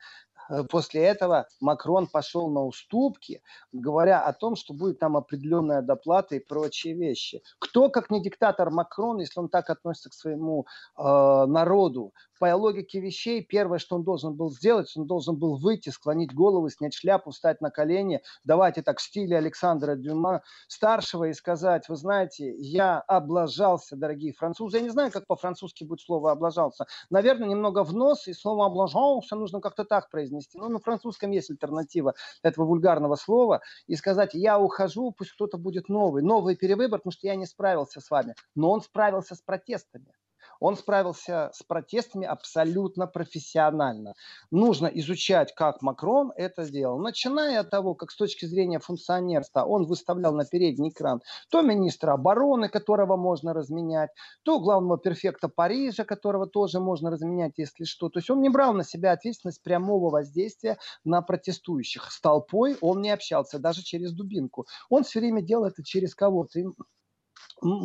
после 0.69 1.03
этого 1.03 1.47
Макрон 1.59 2.07
пошел 2.07 2.49
на 2.49 2.63
уступки, 2.63 3.41
говоря 3.71 4.21
о 4.21 4.33
том, 4.33 4.55
что 4.55 4.73
будет 4.73 4.99
там 4.99 5.17
определенная 5.17 5.81
доплата 5.81 6.35
и 6.35 6.39
прочие 6.39 6.93
вещи. 6.93 7.41
Кто, 7.59 7.89
как 7.89 8.09
не 8.09 8.21
диктатор 8.21 8.69
Макрон, 8.69 9.19
если 9.19 9.39
он 9.39 9.49
так 9.49 9.69
относится 9.69 10.09
к 10.09 10.13
своему 10.13 10.65
э, 10.97 11.01
народу, 11.01 12.13
по 12.39 12.53
логике 12.53 12.99
вещей, 12.99 13.41
первое, 13.43 13.79
что 13.79 13.95
он 13.95 14.03
должен 14.03 14.35
был 14.35 14.51
сделать, 14.51 14.91
он 14.95 15.07
должен 15.07 15.37
был 15.37 15.57
выйти, 15.57 15.89
склонить 15.89 16.33
голову, 16.33 16.69
снять 16.69 16.93
шляпу, 16.93 17.31
встать 17.31 17.61
на 17.61 17.71
колени, 17.71 18.21
давайте 18.43 18.81
так 18.81 18.99
в 18.99 19.01
стиле 19.01 19.37
Александра 19.37 19.95
Дюма 19.95 20.41
старшего 20.67 21.25
и 21.25 21.33
сказать, 21.33 21.87
вы 21.87 21.95
знаете, 21.95 22.53
я 22.57 22.99
облажался, 22.99 23.95
дорогие 23.95 24.33
французы. 24.33 24.77
Я 24.77 24.83
не 24.83 24.89
знаю, 24.89 25.11
как 25.11 25.27
по-французски 25.27 25.83
будет 25.83 26.01
слово 26.01 26.31
облажался. 26.31 26.85
Наверное, 27.09 27.47
немного 27.47 27.83
в 27.83 27.93
нос, 27.93 28.27
и 28.27 28.33
слово 28.33 28.65
облажался 28.65 29.35
нужно 29.35 29.61
как-то 29.61 29.85
так 29.85 30.09
произнести 30.09 30.34
произнести. 30.35 30.57
Ну, 30.57 30.69
на 30.69 30.79
французском 30.79 31.31
есть 31.31 31.49
альтернатива 31.49 32.13
этого 32.43 32.65
вульгарного 32.65 33.15
слова. 33.15 33.61
И 33.87 33.95
сказать, 33.95 34.33
я 34.33 34.59
ухожу, 34.59 35.11
пусть 35.11 35.31
кто-то 35.31 35.57
будет 35.57 35.89
новый. 35.89 36.23
Новый 36.23 36.55
перевыбор, 36.55 36.99
потому 36.99 37.11
что 37.11 37.27
я 37.27 37.35
не 37.35 37.45
справился 37.45 38.01
с 38.01 38.09
вами. 38.09 38.35
Но 38.55 38.71
он 38.71 38.81
справился 38.81 39.35
с 39.35 39.41
протестами. 39.41 40.13
Он 40.59 40.75
справился 40.75 41.49
с 41.53 41.63
протестами 41.63 42.25
абсолютно 42.25 43.07
профессионально. 43.07 44.13
Нужно 44.51 44.87
изучать, 44.87 45.53
как 45.55 45.81
Макрон 45.81 46.31
это 46.35 46.63
сделал. 46.63 46.99
Начиная 46.99 47.59
от 47.61 47.69
того, 47.69 47.95
как 47.95 48.11
с 48.11 48.15
точки 48.15 48.45
зрения 48.45 48.79
функционерства 48.79 49.63
он 49.63 49.85
выставлял 49.85 50.33
на 50.33 50.45
передний 50.45 50.89
экран 50.89 51.21
то 51.49 51.61
министра 51.61 52.13
обороны, 52.13 52.69
которого 52.69 53.17
можно 53.17 53.53
разменять, 53.53 54.09
то 54.43 54.59
главного 54.59 54.97
перфекта 54.97 55.49
Парижа, 55.49 56.03
которого 56.03 56.47
тоже 56.47 56.79
можно 56.79 57.11
разменять, 57.11 57.53
если 57.57 57.83
что. 57.83 58.09
То 58.09 58.19
есть 58.19 58.29
он 58.29 58.41
не 58.41 58.49
брал 58.49 58.73
на 58.73 58.83
себя 58.83 59.11
ответственность 59.11 59.63
прямого 59.63 60.09
воздействия 60.09 60.77
на 61.03 61.21
протестующих. 61.21 62.11
С 62.11 62.19
толпой 62.21 62.77
он 62.81 63.01
не 63.01 63.11
общался, 63.11 63.59
даже 63.59 63.83
через 63.83 64.11
дубинку. 64.13 64.65
Он 64.89 65.03
все 65.03 65.19
время 65.19 65.41
делал 65.41 65.65
это 65.65 65.83
через 65.83 66.15
кого-то 66.15 66.59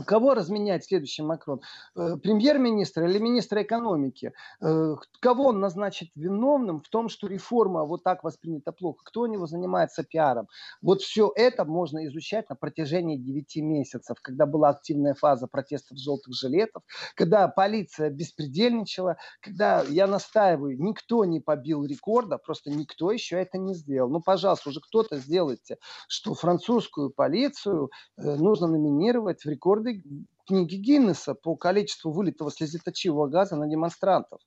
Кого 0.07 0.35
разменять 0.35 0.85
следующий 0.85 1.23
Макрон? 1.23 1.61
Э, 1.97 2.17
премьер-министра 2.23 3.09
или 3.09 3.19
министра 3.19 3.63
экономики? 3.63 4.33
Э, 4.61 4.97
кого 5.21 5.47
он 5.49 5.61
назначит 5.61 6.11
виновным 6.15 6.81
в 6.81 6.89
том, 6.89 7.09
что 7.09 7.27
реформа 7.27 7.85
вот 7.85 8.03
так 8.03 8.23
воспринята 8.23 8.73
плохо? 8.73 9.03
Кто 9.05 9.23
у 9.23 9.27
него 9.27 9.47
занимается 9.47 10.03
пиаром? 10.03 10.49
Вот 10.83 11.01
все 11.01 11.33
это 11.35 11.65
можно 11.65 12.07
изучать 12.07 12.49
на 12.51 12.57
протяжении 12.57 13.17
9 13.17 13.57
месяцев, 13.57 14.19
когда 14.21 14.47
была 14.47 14.71
активная 14.71 15.15
фаза 15.15 15.47
протестов 15.47 15.99
желтых 15.99 16.35
жилетов, 16.35 16.83
когда 17.15 17.49
полиция 17.49 18.11
беспредельничала, 18.11 19.17
когда, 19.41 19.83
я 19.89 20.07
настаиваю, 20.07 20.79
никто 20.79 21.25
не 21.25 21.41
побил 21.41 21.85
рекорда, 21.85 22.39
просто 22.39 22.71
никто 22.71 23.13
еще 23.13 23.37
это 23.37 23.57
не 23.59 23.75
сделал. 23.75 24.11
Ну, 24.11 24.21
пожалуйста, 24.21 24.71
уже 24.71 24.81
кто-то 24.81 25.17
сделайте, 25.17 25.79
что 26.09 26.35
французскую 26.35 27.11
полицию 27.11 27.91
э, 28.17 28.23
нужно 28.37 28.67
номинировать 28.67 29.43
в 29.43 29.49
рекорды 29.71 30.03
книги 30.47 30.77
Гиннесса 30.77 31.35
по 31.35 31.57
количеству 31.57 32.13
вылитого 32.13 32.51
слезоточивого 32.51 33.29
газа 33.29 33.57
на 33.57 33.69
демонстрантов. 33.69 34.41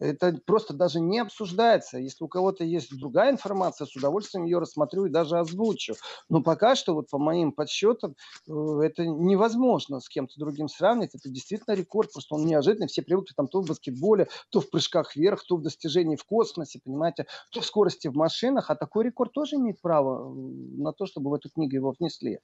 Это 0.00 0.36
просто 0.44 0.74
даже 0.74 1.00
не 1.00 1.20
обсуждается. 1.20 1.98
Если 1.98 2.24
у 2.24 2.28
кого-то 2.28 2.64
есть 2.64 2.96
другая 2.98 3.30
информация, 3.30 3.86
с 3.86 3.94
удовольствием 3.94 4.44
ее 4.44 4.58
рассмотрю 4.58 5.06
и 5.06 5.10
даже 5.10 5.38
озвучу. 5.38 5.94
Но 6.28 6.42
пока 6.42 6.74
что, 6.74 6.94
вот 6.94 7.08
по 7.10 7.18
моим 7.18 7.52
подсчетам, 7.52 8.16
э, 8.48 8.52
это 8.82 9.06
невозможно 9.06 10.00
с 10.00 10.08
кем-то 10.08 10.34
другим 10.38 10.68
сравнить. 10.68 11.14
Это 11.14 11.28
действительно 11.28 11.74
рекорд, 11.74 12.12
просто 12.12 12.34
он 12.34 12.44
неожиданный. 12.44 12.88
Все 12.88 13.02
привыкли 13.02 13.34
там 13.34 13.46
то 13.46 13.62
в 13.62 13.66
баскетболе, 13.66 14.28
то 14.50 14.60
в 14.60 14.68
прыжках 14.68 15.14
вверх, 15.14 15.44
то 15.46 15.56
в 15.56 15.62
достижении 15.62 16.16
в 16.16 16.24
космосе, 16.24 16.80
понимаете, 16.84 17.26
то 17.50 17.60
в 17.60 17.64
скорости 17.64 18.08
в 18.08 18.16
машинах. 18.16 18.70
А 18.70 18.74
такой 18.74 19.04
рекорд 19.04 19.32
тоже 19.32 19.56
имеет 19.56 19.80
право 19.80 20.34
на 20.34 20.92
то, 20.92 21.06
чтобы 21.06 21.30
в 21.30 21.34
эту 21.34 21.50
книгу 21.50 21.76
его 21.76 21.94
внесли. 21.98 22.40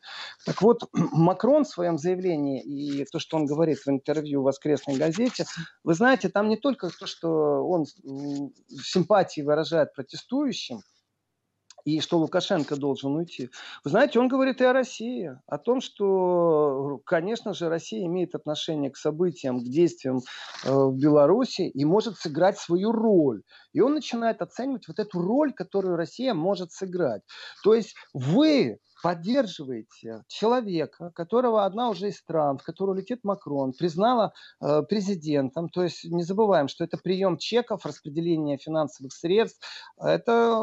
Так 0.46 0.62
вот, 0.62 0.88
Макрон 0.92 1.64
в 1.64 1.68
своем 1.68 1.98
заявлении 1.98 2.62
и 2.62 3.04
то, 3.06 3.18
что 3.18 3.36
он 3.36 3.46
говорит 3.46 3.78
в 3.78 3.88
интервью 3.88 4.42
в 4.42 4.44
воскресной 4.44 4.96
газете, 4.96 5.46
вы 5.82 5.94
знаете, 5.94 6.28
там 6.28 6.48
не 6.48 6.56
только 6.56 6.90
то, 6.90 7.06
что 7.06 7.39
он 7.40 7.86
симпатии 8.82 9.40
выражает 9.40 9.94
протестующим, 9.94 10.80
и 11.84 12.00
что 12.00 12.18
Лукашенко 12.18 12.76
должен 12.76 13.16
уйти. 13.16 13.50
Вы 13.84 13.90
знаете, 13.90 14.18
он 14.18 14.28
говорит 14.28 14.60
и 14.60 14.64
о 14.64 14.72
России, 14.72 15.32
о 15.46 15.58
том, 15.58 15.80
что, 15.80 17.00
конечно 17.04 17.54
же, 17.54 17.68
Россия 17.68 18.04
имеет 18.06 18.34
отношение 18.34 18.90
к 18.90 18.96
событиям, 18.96 19.60
к 19.60 19.64
действиям 19.64 20.20
э, 20.64 20.72
в 20.72 20.96
Беларуси 20.96 21.62
и 21.62 21.84
может 21.84 22.18
сыграть 22.18 22.58
свою 22.58 22.92
роль. 22.92 23.42
И 23.72 23.80
он 23.80 23.94
начинает 23.94 24.42
оценивать 24.42 24.88
вот 24.88 24.98
эту 24.98 25.20
роль, 25.20 25.52
которую 25.52 25.96
Россия 25.96 26.34
может 26.34 26.72
сыграть. 26.72 27.22
То 27.64 27.74
есть 27.74 27.94
вы 28.12 28.78
поддерживаете 29.02 30.24
человека, 30.28 31.10
которого 31.14 31.64
одна 31.64 31.90
уже 31.90 32.08
из 32.08 32.18
стран, 32.18 32.58
в 32.58 32.62
которую 32.62 32.98
летит 32.98 33.20
Макрон, 33.22 33.72
признала 33.72 34.32
э, 34.60 34.82
президентом. 34.82 35.68
То 35.68 35.82
есть 35.82 36.04
не 36.04 36.22
забываем, 36.22 36.68
что 36.68 36.84
это 36.84 36.98
прием 36.98 37.38
чеков, 37.38 37.86
распределение 37.86 38.58
финансовых 38.58 39.12
средств. 39.12 39.60
Это 39.98 40.60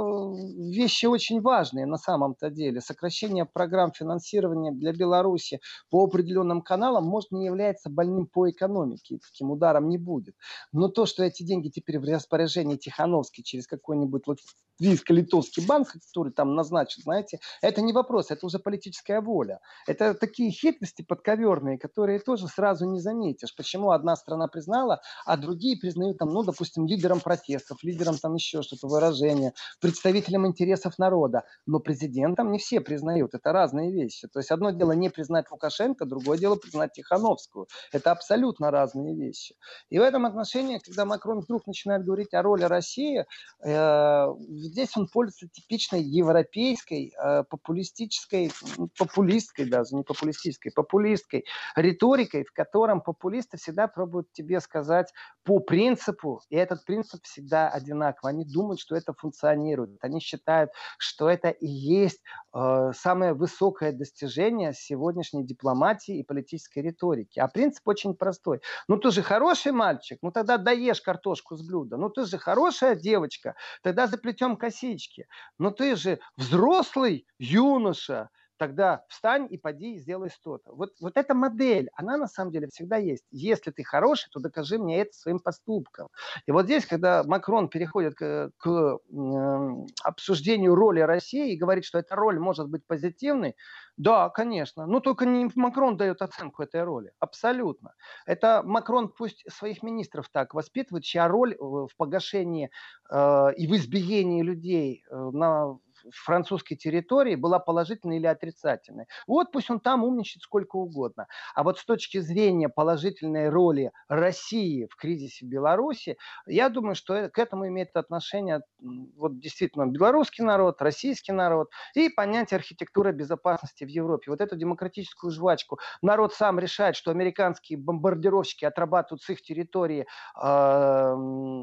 вещи 0.58 1.06
очень 1.06 1.42
важные 1.42 1.86
на 1.86 1.98
самом-то 1.98 2.50
деле. 2.50 2.82
Сокращение 2.82 3.46
программ 3.46 3.92
финансирования 3.92 4.72
для 4.72 4.94
Беларуси 4.94 5.60
по 5.90 6.04
определенным 6.04 6.62
каналам 6.62 7.06
может 7.06 7.32
не 7.32 7.46
является 7.46 7.90
больным 7.90 8.28
по 8.28 8.50
экономике. 8.50 9.20
Таким 9.32 9.52
ударом 9.52 9.90
не 9.90 9.98
будет. 9.98 10.36
Но 10.72 10.90
то, 10.90 11.06
что 11.06 11.24
эти 11.24 11.44
деньги 11.44 11.70
теперь 11.70 12.00
в 12.00 12.04
распоряжении 12.04 12.78
Тихановской 12.78 13.44
через 13.44 13.68
какой-нибудь 13.68 14.24
латвийско-литовский 14.28 15.66
банк, 15.66 15.92
который 15.92 16.32
там 16.32 16.56
назначен, 16.56 17.02
знаете, 17.04 17.40
это 17.62 17.82
не 17.82 17.94
вопрос 17.94 18.27
вопрос, 18.28 18.32
это 18.32 18.46
уже 18.46 18.60
политическая 18.60 19.22
воля. 19.22 19.60
Это 19.88 20.14
такие 20.14 20.52
хитрости 20.52 21.04
подковерные, 21.04 21.78
которые 21.78 22.20
тоже 22.20 22.48
сразу 22.48 22.86
не 22.86 23.00
заметишь. 23.00 23.56
Почему 23.56 23.92
одна 23.92 24.16
страна 24.16 24.48
признала, 24.48 25.00
а 25.26 25.38
другие 25.38 25.78
признают, 25.78 26.18
там, 26.18 26.30
ну, 26.30 26.44
допустим, 26.44 26.88
лидером 26.88 27.20
протестов, 27.20 27.84
лидером 27.84 28.18
там 28.18 28.36
еще 28.36 28.62
что-то, 28.62 28.88
выражение, 28.88 29.54
представителем 29.82 30.46
интересов 30.46 30.98
народа. 31.00 31.44
Но 31.66 31.80
президентом 31.80 32.52
не 32.52 32.58
все 32.58 32.80
признают. 32.82 33.34
Это 33.34 33.52
разные 33.52 33.92
вещи. 33.92 34.28
То 34.28 34.40
есть 34.40 34.52
одно 34.52 34.72
дело 34.72 34.94
не 34.94 35.10
признать 35.10 35.52
Лукашенко, 35.52 36.06
другое 36.06 36.38
дело 36.38 36.56
признать 36.56 36.94
Тихановскую. 36.94 37.68
Это 37.94 38.12
абсолютно 38.12 38.72
разные 38.72 39.16
вещи. 39.16 39.56
И 39.90 40.00
в 40.00 40.02
этом 40.02 40.26
отношении, 40.26 40.80
когда 40.80 41.06
Макрон 41.06 41.40
вдруг 41.40 41.68
начинает 41.68 42.06
говорить 42.06 42.34
о 42.34 42.42
роли 42.42 42.64
России, 42.64 43.26
э, 43.64 44.26
здесь 44.50 44.98
он 44.98 45.08
пользуется 45.08 45.48
типичной 45.48 46.02
европейской 46.02 47.14
э, 47.14 47.44
популистической 47.50 48.17
популистической, 48.18 48.52
популистской 48.98 49.66
даже, 49.66 49.96
не 49.96 50.04
популистической, 50.04 50.72
популистской 50.72 51.46
риторикой, 51.76 52.44
в 52.44 52.54
котором 52.54 53.02
популисты 53.02 53.58
всегда 53.58 53.88
пробуют 53.88 54.32
тебе 54.32 54.60
сказать 54.60 55.12
по 55.44 55.60
принципу, 55.60 56.42
и 56.50 56.56
этот 56.56 56.86
принцип 56.86 57.24
всегда 57.24 57.70
одинаковый. 57.70 58.34
Они 58.34 58.46
думают, 58.46 58.80
что 58.80 58.96
это 58.96 59.14
функционирует. 59.14 59.98
Они 60.02 60.20
считают, 60.20 60.72
что 60.98 61.30
это 61.30 61.50
и 61.50 61.68
есть 61.68 62.22
э, 62.54 62.92
самое 62.94 63.34
высокое 63.34 63.92
достижение 63.92 64.74
сегодняшней 64.74 65.46
дипломатии 65.46 66.20
и 66.20 66.24
политической 66.24 66.80
риторики. 66.80 67.40
А 67.40 67.48
принцип 67.48 67.88
очень 67.88 68.16
простой. 68.16 68.62
Ну 68.88 68.98
ты 68.98 69.12
же 69.12 69.22
хороший 69.22 69.72
мальчик, 69.72 70.20
ну 70.22 70.32
тогда 70.32 70.58
даешь 70.58 71.02
картошку 71.02 71.56
с 71.56 71.62
блюда. 71.62 71.98
Ну 71.98 72.10
ты 72.10 72.26
же 72.26 72.38
хорошая 72.38 72.96
девочка, 72.96 73.56
тогда 73.82 74.08
заплетем 74.08 74.58
косички. 74.58 75.28
Ну 75.58 75.72
ты 75.72 75.96
же 75.96 76.20
взрослый 76.36 77.28
юноша, 77.40 78.07
юноша, 78.08 78.30
тогда 78.58 79.04
встань 79.08 79.48
и 79.52 79.58
поди 79.58 79.96
и 79.96 80.00
сделай 80.00 80.30
что-то. 80.30 80.74
Вот, 80.74 80.90
вот 81.00 81.16
эта 81.16 81.36
модель, 81.36 81.90
она 81.96 82.18
на 82.18 82.28
самом 82.28 82.52
деле 82.52 82.68
всегда 82.68 82.98
есть. 82.98 83.24
Если 83.32 83.70
ты 83.70 83.84
хороший, 83.84 84.30
то 84.32 84.40
докажи 84.40 84.80
мне 84.80 85.02
это 85.02 85.14
своим 85.14 85.40
поступком. 85.40 86.08
И 86.48 86.52
вот 86.52 86.66
здесь, 86.66 86.86
когда 86.86 87.24
Макрон 87.24 87.70
переходит 87.70 88.16
к, 88.16 88.52
к 88.58 88.68
э, 88.68 89.86
обсуждению 90.04 90.74
роли 90.74 91.02
России 91.02 91.54
и 91.54 91.58
говорит, 91.58 91.86
что 91.86 92.00
эта 92.00 92.16
роль 92.16 92.40
может 92.40 92.68
быть 92.68 92.86
позитивной, 92.88 93.56
да, 93.96 94.30
конечно. 94.30 94.88
Но 94.88 95.00
только 95.00 95.26
не 95.26 95.50
Макрон 95.56 95.98
дает 95.98 96.22
оценку 96.22 96.64
этой 96.64 96.84
роли. 96.84 97.12
Абсолютно. 97.20 97.94
Это 98.26 98.64
Макрон 98.64 99.10
пусть 99.10 99.44
своих 99.52 99.84
министров 99.84 100.30
так 100.30 100.54
воспитывает, 100.54 101.04
чья 101.04 101.28
роль 101.28 101.56
в 101.60 101.90
погашении 101.96 102.72
э, 103.12 103.54
и 103.56 103.68
в 103.68 103.76
избиении 103.76 104.42
людей 104.42 105.04
э, 105.10 105.16
на 105.16 105.78
французской 106.12 106.76
территории 106.76 107.36
была 107.36 107.60
положительной 107.60 108.18
или 108.18 108.28
отрицательной. 108.28 109.06
Вот 109.28 109.52
пусть 109.52 109.70
он 109.70 109.80
там 109.80 110.04
умничает 110.04 110.44
сколько 110.44 110.76
угодно. 110.78 111.28
А 111.56 111.64
вот 111.64 111.80
с 111.80 111.86
точки 111.86 112.20
зрения 112.20 112.70
положительной 112.70 113.50
роли 113.50 113.92
России 114.08 114.88
в 114.90 114.96
кризисе 114.96 115.46
Беларуси, 115.46 116.18
я 116.46 116.70
думаю, 116.70 116.96
что 116.96 117.30
к 117.30 117.40
этому 117.40 117.68
имеет 117.68 117.96
отношение 117.96 118.62
вот 118.80 119.40
действительно 119.40 119.86
белорусский 119.86 120.44
народ, 120.44 120.82
российский 120.82 121.32
народ 121.32 121.70
и 121.96 122.10
понятие 122.10 122.58
архитектуры 122.58 123.12
безопасности 123.12 123.84
в 123.84 123.90
Европе. 123.90 124.32
Вот 124.32 124.42
эту 124.42 124.56
демократическую 124.56 125.32
жвачку. 125.32 125.80
Народ 126.02 126.34
сам 126.34 126.60
решает, 126.60 126.96
что 126.96 127.12
американские 127.12 127.78
бомбардировщики 127.80 128.66
отрабатывают 128.66 129.22
с 129.22 129.30
их 129.30 129.42
территории 129.42 130.06
э, 130.42 131.14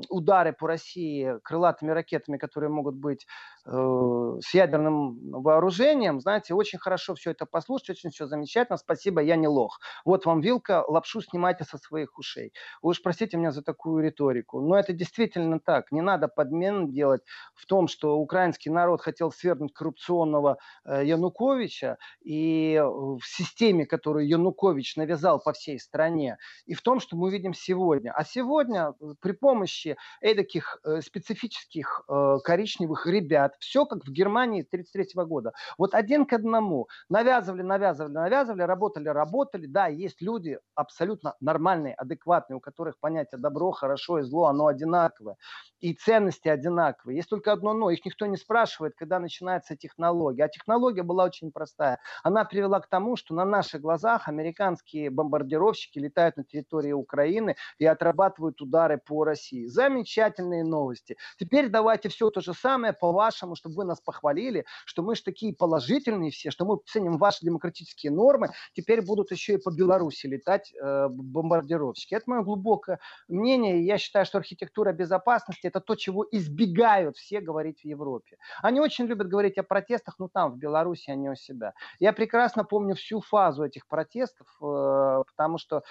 удары 0.09 0.53
по 0.53 0.67
России 0.67 1.39
крылатыми 1.43 1.91
ракетами, 1.91 2.39
которые 2.39 2.71
могут 2.71 2.95
быть 2.97 3.27
э, 3.67 4.24
с 4.41 4.55
ядерным 4.55 5.19
вооружением, 5.31 6.21
знаете, 6.21 6.55
очень 6.55 6.79
хорошо 6.79 7.15
все 7.15 7.31
это 7.31 7.47
послушать, 7.47 7.91
очень 7.91 8.11
все 8.11 8.27
замечательно, 8.27 8.77
спасибо, 8.77 9.21
я 9.21 9.37
не 9.37 9.49
лох. 9.49 9.81
Вот 10.05 10.27
вам 10.27 10.41
вилка, 10.41 10.85
лапшу 10.87 11.21
снимайте 11.21 11.65
со 11.65 11.79
своих 11.79 12.19
ушей. 12.19 12.53
Уж 12.83 13.03
простите 13.03 13.37
меня 13.37 13.51
за 13.51 13.63
такую 13.63 14.05
риторику, 14.05 14.61
но 14.61 14.79
это 14.79 14.93
действительно 14.93 15.61
так. 15.61 15.93
Не 15.93 16.01
надо 16.01 16.29
подмен 16.29 16.91
делать 16.91 17.23
в 17.55 17.67
том, 17.67 17.89
что 17.89 18.19
украинский 18.19 18.71
народ 18.71 19.01
хотел 19.01 19.31
свергнуть 19.31 19.73
коррупционного 19.73 20.59
э, 20.85 21.05
Януковича 21.05 21.99
и 22.23 22.75
э, 22.75 22.85
в 22.85 23.23
системе, 23.25 23.87
которую 23.87 24.29
Янукович 24.29 24.97
навязал 24.97 25.41
по 25.41 25.53
всей 25.53 25.79
стране, 25.79 26.39
и 26.67 26.75
в 26.75 26.83
том, 26.83 27.01
что 27.01 27.17
мы 27.17 27.31
видим 27.31 27.55
сегодня. 27.55 28.13
А 28.13 28.25
сегодня 28.25 28.95
э, 29.01 29.15
при 29.21 29.33
помощи 29.33 29.97
эдаких 30.21 30.79
специфических 31.01 32.05
коричневых 32.45 33.07
ребят, 33.07 33.55
все 33.59 33.87
как 33.87 34.05
в 34.05 34.13
Германии, 34.15 34.45
Германии 34.45 34.63
1933 34.63 35.25
года. 35.25 35.53
Вот 35.79 35.95
один 35.95 36.27
к 36.27 36.33
одному. 36.33 36.89
Навязывали, 37.09 37.63
навязывали, 37.63 38.13
навязывали, 38.13 38.63
работали, 38.63 39.09
работали. 39.09 39.67
Да, 39.67 39.87
есть 39.87 40.23
люди 40.23 40.59
абсолютно 40.75 41.35
нормальные, 41.41 41.95
адекватные, 41.95 42.57
у 42.57 42.61
которых 42.61 42.99
понятие 42.99 43.39
добро, 43.39 43.73
хорошо 43.73 44.19
и 44.19 44.23
зло, 44.23 44.47
оно 44.47 44.67
одинаковое. 44.67 45.37
И 45.81 45.95
ценности 45.95 46.49
одинаковые. 46.49 47.17
Есть 47.17 47.29
только 47.29 47.53
одно 47.53 47.75
но. 47.75 47.91
Их 47.91 48.05
никто 48.05 48.27
не 48.27 48.37
спрашивает, 48.37 48.95
когда 48.97 49.19
начинается 49.19 49.77
технология. 49.77 50.45
А 50.45 50.49
технология 50.49 51.03
была 51.03 51.25
очень 51.25 51.53
простая. 51.53 51.99
Она 52.23 52.45
привела 52.45 52.81
к 52.81 52.89
тому, 52.89 53.17
что 53.17 53.35
на 53.35 53.45
наших 53.45 53.81
глазах 53.81 54.29
американские 54.29 55.11
бомбардировщики 55.11 55.99
летают 55.99 56.37
на 56.37 56.45
территории 56.45 56.93
Украины 56.93 57.57
и 57.79 57.87
отрабатывают 57.87 58.61
удары 58.61 58.99
по 58.99 59.25
России. 59.25 59.67
Замечательные 59.67 60.65
новости. 60.65 61.17
Теперь 61.39 61.69
давайте 61.69 62.09
все 62.09 62.31
то 62.31 62.41
же 62.41 62.55
самое 62.55 62.93
по-вашему, 62.93 63.55
чтобы 63.55 63.77
вы 63.77 63.85
нас 63.85 64.01
похвалили, 64.05 64.65
что 64.85 65.03
мы 65.03 65.15
же 65.15 65.23
такие 65.23 65.55
положительные 65.55 66.31
все, 66.31 66.51
что 66.51 66.65
мы 66.65 66.79
ценим 66.87 67.19
ваши 67.19 67.45
демократические 67.45 68.13
нормы, 68.13 68.51
теперь 68.75 69.03
будут 69.03 69.31
еще 69.31 69.55
и 69.55 69.59
по 69.59 69.71
Беларуси 69.71 70.27
летать 70.27 70.73
э, 70.75 71.09
бомбардировщики. 71.09 72.15
Это 72.15 72.31
мое 72.31 72.43
глубокое 72.43 72.99
мнение. 73.29 73.85
Я 73.85 73.99
считаю, 73.99 74.27
что 74.27 74.39
архитектура 74.39 74.93
безопасности 74.93 75.67
это 75.67 75.81
то, 75.81 75.95
чего 75.95 76.27
избегают 76.31 77.17
все 77.17 77.41
говорить 77.41 77.81
в 77.81 77.85
Европе. 77.85 78.37
Они 78.63 78.81
очень 78.81 79.07
любят 79.07 79.29
говорить 79.29 79.59
о 79.59 79.63
протестах, 79.63 80.19
но 80.19 80.29
там, 80.29 80.53
в 80.53 80.59
Беларуси, 80.59 81.11
они 81.11 81.31
у 81.31 81.35
себя. 81.35 81.73
Я 81.99 82.13
прекрасно 82.13 82.65
помню 82.65 82.95
всю 82.95 83.21
фазу 83.21 83.65
этих 83.65 83.87
протестов, 83.87 84.47
э, 84.61 85.23
потому 85.27 85.59
что 85.59 85.83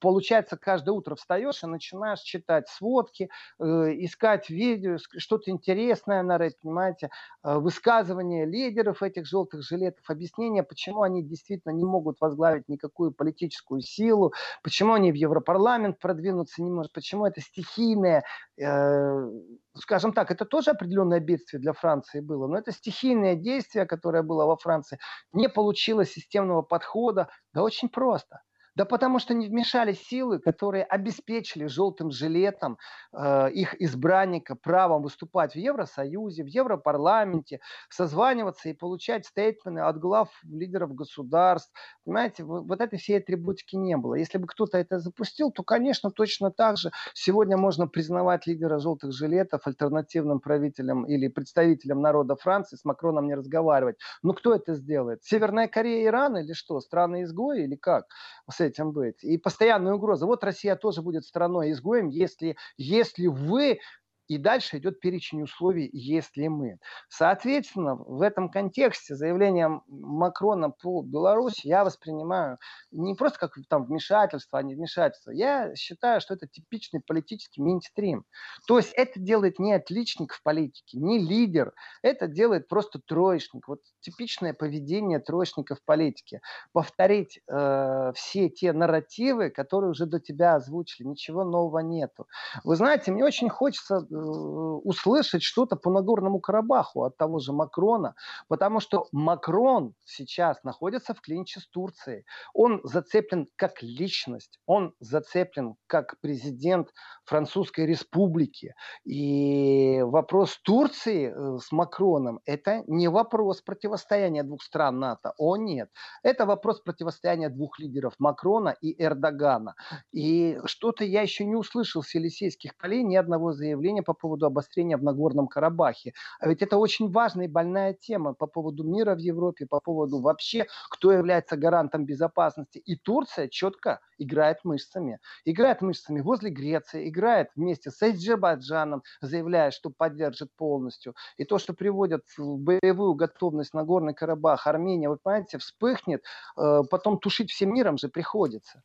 получается, 0.00 0.56
каждое 0.56 0.92
утро 0.92 1.14
встаешь 1.14 1.62
и 1.62 1.66
начинаешь 1.66 2.20
читать 2.20 2.68
сводки, 2.68 3.28
э, 3.58 3.64
искать 3.64 4.50
видео, 4.50 4.96
что-то 5.16 5.50
интересное 5.50 6.22
на 6.22 6.36
Reddit, 6.36 6.54
понимаете, 6.62 7.10
э, 7.42 7.58
высказывания 7.58 8.46
лидеров 8.46 9.02
этих 9.02 9.26
желтых 9.26 9.62
жилетов, 9.62 10.08
объяснение, 10.08 10.62
почему 10.62 11.02
они 11.02 11.22
действительно 11.22 11.72
не 11.72 11.84
могут 11.84 12.20
возглавить 12.20 12.68
никакую 12.68 13.12
политическую 13.12 13.80
силу, 13.80 14.32
почему 14.62 14.94
они 14.94 15.12
в 15.12 15.16
Европарламент 15.16 15.98
продвинуться 15.98 16.62
не 16.62 16.70
могут, 16.70 16.92
почему 16.92 17.26
это 17.26 17.40
стихийное, 17.40 18.24
э, 18.58 19.30
скажем 19.74 20.12
так, 20.12 20.30
это 20.30 20.44
тоже 20.44 20.70
определенное 20.70 21.20
бедствие 21.20 21.60
для 21.60 21.72
Франции 21.72 22.20
было, 22.20 22.46
но 22.46 22.58
это 22.58 22.72
стихийное 22.72 23.34
действие, 23.34 23.86
которое 23.86 24.22
было 24.22 24.46
во 24.46 24.56
Франции, 24.56 24.98
не 25.32 25.48
получило 25.48 26.04
системного 26.04 26.62
подхода, 26.62 27.28
да 27.52 27.62
очень 27.62 27.88
просто– 27.88 28.40
да 28.76 28.84
потому 28.84 29.18
что 29.18 29.34
не 29.34 29.48
вмешались 29.48 30.00
силы, 30.02 30.38
которые 30.38 30.84
обеспечили 30.84 31.66
желтым 31.66 32.10
жилетом 32.10 32.78
э, 33.12 33.50
их 33.52 33.80
избранника 33.80 34.56
правом 34.56 35.02
выступать 35.02 35.52
в 35.54 35.58
Евросоюзе, 35.58 36.42
в 36.42 36.48
Европарламенте, 36.48 37.60
созваниваться 37.88 38.68
и 38.68 38.72
получать 38.72 39.26
стейтменты 39.26 39.80
от 39.80 39.98
глав 39.98 40.28
лидеров 40.42 40.94
государств. 40.94 41.72
Понимаете, 42.04 42.44
вот, 42.44 42.66
вот 42.66 42.80
этой 42.80 42.98
всей 42.98 43.18
атрибутики 43.18 43.76
не 43.76 43.96
было. 43.96 44.14
Если 44.14 44.38
бы 44.38 44.46
кто-то 44.46 44.78
это 44.78 44.98
запустил, 44.98 45.50
то, 45.52 45.62
конечно, 45.62 46.10
точно 46.10 46.50
так 46.50 46.76
же 46.76 46.90
сегодня 47.14 47.56
можно 47.56 47.86
признавать 47.86 48.46
лидера 48.46 48.78
желтых 48.78 49.12
жилетов 49.12 49.66
альтернативным 49.66 50.40
правителем 50.40 51.04
или 51.04 51.28
представителем 51.28 52.00
народа 52.00 52.36
Франции, 52.36 52.76
с 52.76 52.84
Макроном 52.84 53.26
не 53.26 53.34
разговаривать. 53.34 53.96
Ну 54.22 54.32
кто 54.32 54.54
это 54.54 54.74
сделает? 54.74 55.22
Северная 55.22 55.68
Корея, 55.68 56.06
Иран 56.06 56.36
или 56.36 56.52
что? 56.52 56.80
Страны-изгои 56.80 57.64
или 57.64 57.76
как? 57.76 58.06
С 58.50 58.60
этим 58.64 58.92
быть. 58.92 59.22
И 59.22 59.38
постоянная 59.38 59.94
угроза. 59.94 60.26
Вот 60.26 60.44
Россия 60.44 60.76
тоже 60.76 61.02
будет 61.02 61.24
страной-изгоем, 61.24 62.08
если, 62.08 62.56
если 62.76 63.26
вы 63.26 63.78
и 64.28 64.38
дальше 64.38 64.78
идет 64.78 65.00
перечень 65.00 65.42
условий, 65.42 65.88
если 65.92 66.48
мы. 66.48 66.78
Соответственно, 67.08 67.96
в 67.96 68.22
этом 68.22 68.48
контексте 68.48 69.14
заявление 69.14 69.82
Макрона 69.86 70.70
по 70.70 71.02
Беларуси 71.02 71.66
я 71.66 71.84
воспринимаю 71.84 72.58
не 72.90 73.14
просто 73.14 73.38
как 73.38 73.54
там 73.68 73.84
вмешательство, 73.84 74.58
а 74.58 74.62
не 74.62 74.74
вмешательство. 74.74 75.30
Я 75.30 75.74
считаю, 75.74 76.20
что 76.20 76.34
это 76.34 76.46
типичный 76.46 77.00
политический 77.00 77.60
мейнстрим. 77.60 78.24
То 78.66 78.78
есть 78.78 78.92
это 78.94 79.20
делает 79.20 79.58
не 79.58 79.72
отличник 79.72 80.32
в 80.32 80.42
политике, 80.42 80.98
не 80.98 81.18
лидер. 81.18 81.72
Это 82.02 82.26
делает 82.26 82.68
просто 82.68 83.00
троечник. 83.04 83.68
Вот 83.68 83.80
типичное 84.00 84.54
поведение 84.54 85.18
троечника 85.18 85.74
в 85.74 85.82
политике. 85.84 86.40
Повторить 86.72 87.40
э, 87.48 88.12
все 88.14 88.48
те 88.48 88.72
нарративы, 88.72 89.50
которые 89.50 89.90
уже 89.90 90.06
до 90.06 90.20
тебя 90.20 90.54
озвучили. 90.54 91.06
Ничего 91.06 91.44
нового 91.44 91.80
нету. 91.80 92.26
Вы 92.62 92.76
знаете, 92.76 93.12
мне 93.12 93.24
очень 93.24 93.48
хочется 93.48 94.06
услышать 94.14 95.42
что-то 95.42 95.76
по 95.76 95.90
Нагорному 95.90 96.40
Карабаху 96.40 97.04
от 97.04 97.16
того 97.16 97.38
же 97.38 97.52
Макрона, 97.52 98.14
потому 98.48 98.80
что 98.80 99.08
Макрон 99.12 99.94
сейчас 100.04 100.62
находится 100.64 101.14
в 101.14 101.20
клинче 101.20 101.60
с 101.60 101.68
Турцией. 101.68 102.24
Он 102.52 102.80
зацеплен 102.84 103.48
как 103.56 103.82
личность, 103.82 104.60
он 104.66 104.94
зацеплен 105.00 105.76
как 105.86 106.20
президент 106.20 106.90
Французской 107.24 107.86
Республики. 107.86 108.74
И 109.04 110.00
вопрос 110.02 110.58
Турции 110.62 111.32
э, 111.34 111.58
с 111.58 111.72
Макроном– 111.72 112.40
это 112.44 112.84
не 112.86 113.08
вопрос 113.08 113.62
противостояния 113.62 114.42
двух 114.42 114.62
стран 114.62 115.00
НАТО. 115.00 115.32
О, 115.38 115.56
нет. 115.56 115.90
Это 116.22 116.46
вопрос 116.46 116.80
противостояния 116.80 117.48
двух 117.48 117.78
лидеров– 117.78 118.14
Макрона 118.18 118.76
и 118.80 118.94
Эрдогана. 119.02 119.74
И 120.12 120.58
что-то 120.66 121.04
я 121.04 121.22
еще 121.22 121.44
не 121.44 121.56
услышал 121.56 122.02
с 122.02 122.14
Елисейских 122.14 122.76
полей 122.76 123.02
ни 123.02 123.16
одного 123.16 123.52
заявления 123.52 124.02
по 124.04 124.14
поводу 124.14 124.46
обострения 124.46 124.96
в 124.96 125.02
Нагорном 125.02 125.48
Карабахе. 125.48 126.12
А 126.38 126.48
ведь 126.48 126.62
это 126.62 126.76
очень 126.76 127.10
важная 127.10 127.46
и 127.46 127.48
больная 127.48 127.94
тема 127.94 128.34
по 128.34 128.46
поводу 128.46 128.84
мира 128.84 129.14
в 129.14 129.18
Европе, 129.18 129.66
по 129.66 129.80
поводу 129.80 130.20
вообще, 130.20 130.66
кто 130.90 131.12
является 131.12 131.56
гарантом 131.56 132.04
безопасности. 132.04 132.78
И 132.78 132.96
Турция 132.96 133.48
четко 133.48 134.00
играет 134.18 134.58
мышцами. 134.64 135.18
Играет 135.44 135.82
мышцами 135.82 136.20
возле 136.20 136.50
Греции, 136.50 137.08
играет 137.08 137.48
вместе 137.56 137.90
с 137.90 138.02
Азербайджаном, 138.02 139.02
заявляя, 139.20 139.70
что 139.70 139.90
поддержит 139.90 140.50
полностью. 140.56 141.14
И 141.36 141.44
то, 141.44 141.58
что 141.58 141.74
приводят 141.74 142.22
в 142.36 142.58
боевую 142.58 143.14
готовность 143.14 143.74
на 143.74 143.84
Горный 143.84 144.14
Карабах, 144.14 144.66
Армения, 144.66 145.08
вы 145.08 145.16
понимаете, 145.16 145.58
вспыхнет, 145.58 146.22
э, 146.56 146.82
потом 146.90 147.18
тушить 147.18 147.50
всем 147.50 147.74
миром 147.74 147.98
же 147.98 148.08
приходится. 148.08 148.82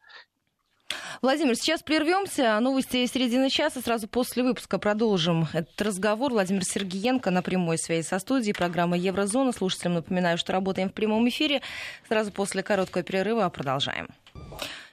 Владимир, 1.22 1.56
сейчас 1.56 1.82
прервемся. 1.82 2.60
Новости 2.60 3.06
середины 3.06 3.50
часа. 3.50 3.82
Сразу 3.82 4.08
после 4.08 4.44
выпуска 4.44 4.80
продолжим 4.80 5.48
этот 5.54 5.82
разговор. 5.82 6.32
Владимир 6.32 6.64
Сергиенко 6.64 7.32
на 7.32 7.42
прямой 7.42 7.78
связи 7.78 8.06
со 8.06 8.20
студией. 8.20 8.54
Программа 8.54 8.98
Еврозона. 8.98 9.52
Слушателям 9.52 9.96
напоминаю, 9.96 10.38
что 10.38 10.54
работаем 10.54 10.90
в 10.90 10.94
прямом 10.94 11.28
эфире. 11.30 11.62
Сразу 12.08 12.32
после 12.32 12.64
короткого 12.64 13.04
перерыва 13.04 13.50
продолжаем. 13.50 14.08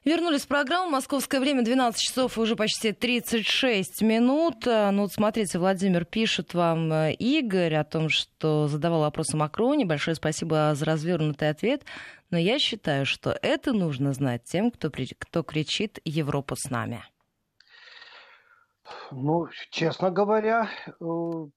Вернулись 0.06 0.42
в 0.42 0.46
программу. 0.46 0.88
Московское 0.88 1.40
время 1.40 1.62
12 1.62 2.00
часов 2.00 2.38
и 2.38 2.40
уже 2.40 2.54
почти 2.54 2.92
36 2.92 4.02
минут. 4.02 4.64
Ну 4.64 5.02
вот 5.02 5.12
смотрите, 5.12 5.58
Владимир 5.58 6.04
пишет 6.04 6.54
вам 6.54 6.92
э, 6.92 7.12
Игорь 7.14 7.74
о 7.74 7.82
том, 7.82 8.08
что 8.08 8.68
задавал 8.68 9.00
вопрос 9.00 9.34
о 9.34 9.36
Макроне. 9.36 9.84
Большое 9.84 10.14
спасибо 10.14 10.72
за 10.76 10.84
развернутый 10.84 11.50
ответ. 11.50 11.82
Но 12.30 12.38
я 12.38 12.58
считаю, 12.58 13.06
что 13.06 13.36
это 13.42 13.72
нужно 13.72 14.12
знать 14.12 14.44
тем, 14.44 14.70
кто, 14.70 14.90
кто 15.18 15.42
кричит 15.42 16.00
«Европа 16.04 16.56
с 16.56 16.70
нами». 16.70 17.04
Ну, 19.10 19.46
честно 19.70 20.10
говоря, 20.10 20.68
э, 20.86 21.04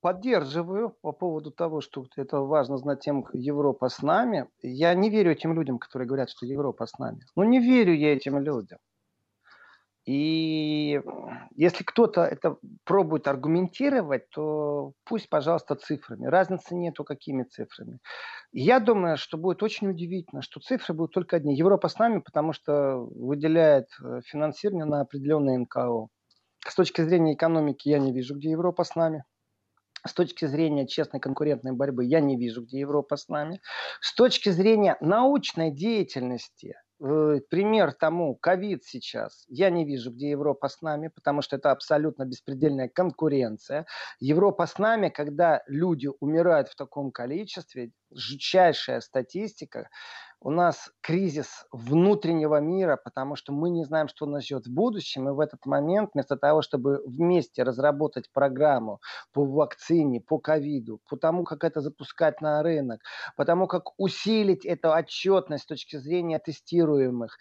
поддерживаю 0.02 0.96
по 1.02 1.12
поводу 1.12 1.52
того, 1.52 1.82
что 1.82 2.06
это 2.16 2.40
важно 2.40 2.78
знать 2.78 3.02
тем, 3.02 3.26
Европа 3.34 3.90
с 3.90 4.02
нами. 4.02 4.48
Я 4.62 4.94
не 4.94 5.10
верю 5.10 5.32
этим 5.32 5.54
людям, 5.54 5.80
которые 5.80 6.08
говорят, 6.08 6.30
что 6.30 6.46
Европа 6.46 6.86
с 6.86 6.98
нами. 6.98 7.20
Ну, 7.36 7.44
не 7.44 7.60
верю 7.60 7.94
я 7.94 8.14
этим 8.14 8.40
людям. 8.40 8.80
И 10.10 11.00
если 11.56 11.84
кто-то 11.84 12.24
это 12.24 12.58
пробует 12.84 13.28
аргументировать, 13.28 14.28
то 14.32 14.94
пусть, 15.06 15.30
пожалуйста, 15.30 15.76
цифрами. 15.76 16.26
Разницы 16.26 16.74
нету, 16.74 17.04
какими 17.04 17.44
цифрами. 17.44 18.00
Я 18.52 18.80
думаю, 18.80 19.18
что 19.18 19.38
будет 19.38 19.62
очень 19.62 19.88
удивительно, 19.88 20.42
что 20.42 20.62
цифры 20.62 20.96
будут 20.96 21.14
только 21.14 21.36
одни. 21.36 21.56
Европа 21.56 21.90
с 21.90 22.00
нами, 22.00 22.22
потому 22.22 22.54
что 22.54 23.08
выделяет 23.14 23.90
э, 24.04 24.22
финансирование 24.26 24.86
на 24.86 25.02
определенные 25.02 25.60
НКО. 25.60 26.08
С 26.68 26.74
точки 26.74 27.02
зрения 27.02 27.36
экономики 27.36 27.88
я 27.88 28.00
не 28.00 28.12
вижу, 28.12 28.36
где 28.36 28.50
Европа 28.50 28.86
с 28.86 28.96
нами. 28.96 29.26
С 30.08 30.14
точки 30.16 30.46
зрения 30.46 30.88
честной 30.88 31.20
конкурентной 31.20 31.74
борьбы 31.74 32.04
я 32.04 32.20
не 32.20 32.36
вижу, 32.36 32.64
где 32.64 32.80
Европа 32.80 33.16
с 33.16 33.28
нами. 33.28 33.62
С 34.02 34.16
точки 34.16 34.50
зрения 34.50 34.98
научной 35.02 35.70
деятельности, 35.70 36.74
пример 37.00 37.94
тому, 37.94 38.36
ковид 38.36 38.84
сейчас, 38.84 39.46
я 39.48 39.70
не 39.70 39.86
вижу, 39.86 40.12
где 40.12 40.32
Европа 40.32 40.68
с 40.68 40.82
нами, 40.82 41.08
потому 41.08 41.42
что 41.42 41.56
это 41.56 41.72
абсолютно 41.72 42.26
беспредельная 42.26 42.90
конкуренция. 42.90 43.86
Европа 44.20 44.66
с 44.66 44.78
нами, 44.78 45.10
когда 45.10 45.64
люди 45.68 46.10
умирают 46.20 46.68
в 46.68 46.76
таком 46.76 47.12
количестве, 47.12 47.92
жутчайшая 48.12 49.00
статистика, 49.02 49.90
у 50.42 50.52
нас 50.52 50.92
кризис 51.02 51.66
внутреннего 51.72 52.60
мира, 52.62 52.98
потому 53.04 53.36
что 53.36 53.52
мы 53.52 53.70
не 53.70 53.84
знаем, 53.84 54.08
что 54.08 54.26
нас 54.26 54.46
ждет 54.46 54.68
в 54.68 54.74
будущем, 54.74 55.28
и 55.28 55.34
в 55.34 55.40
этот 55.40 55.66
момент 55.66 56.12
вместо 56.14 56.38
того, 56.38 56.62
чтобы 56.62 57.02
вместе 57.06 57.64
разработать 57.64 58.32
программу 58.32 59.00
по 59.34 59.46
вакцине, 59.46 60.22
по 60.22 60.40
ковиду, 60.40 61.02
по 61.10 61.18
тому, 61.18 61.44
как 61.44 61.64
это 61.64 61.82
запускать 61.82 62.42
на 62.42 62.64
рынок, 62.64 63.02
по 63.36 63.46
тому, 63.46 63.68
как 63.68 64.00
усилить 64.00 64.66
эту 64.66 64.92
отчетность 64.92 65.64
с 65.64 65.68
точки 65.68 65.98
зрения 65.98 66.40
тестируемых, 66.40 67.38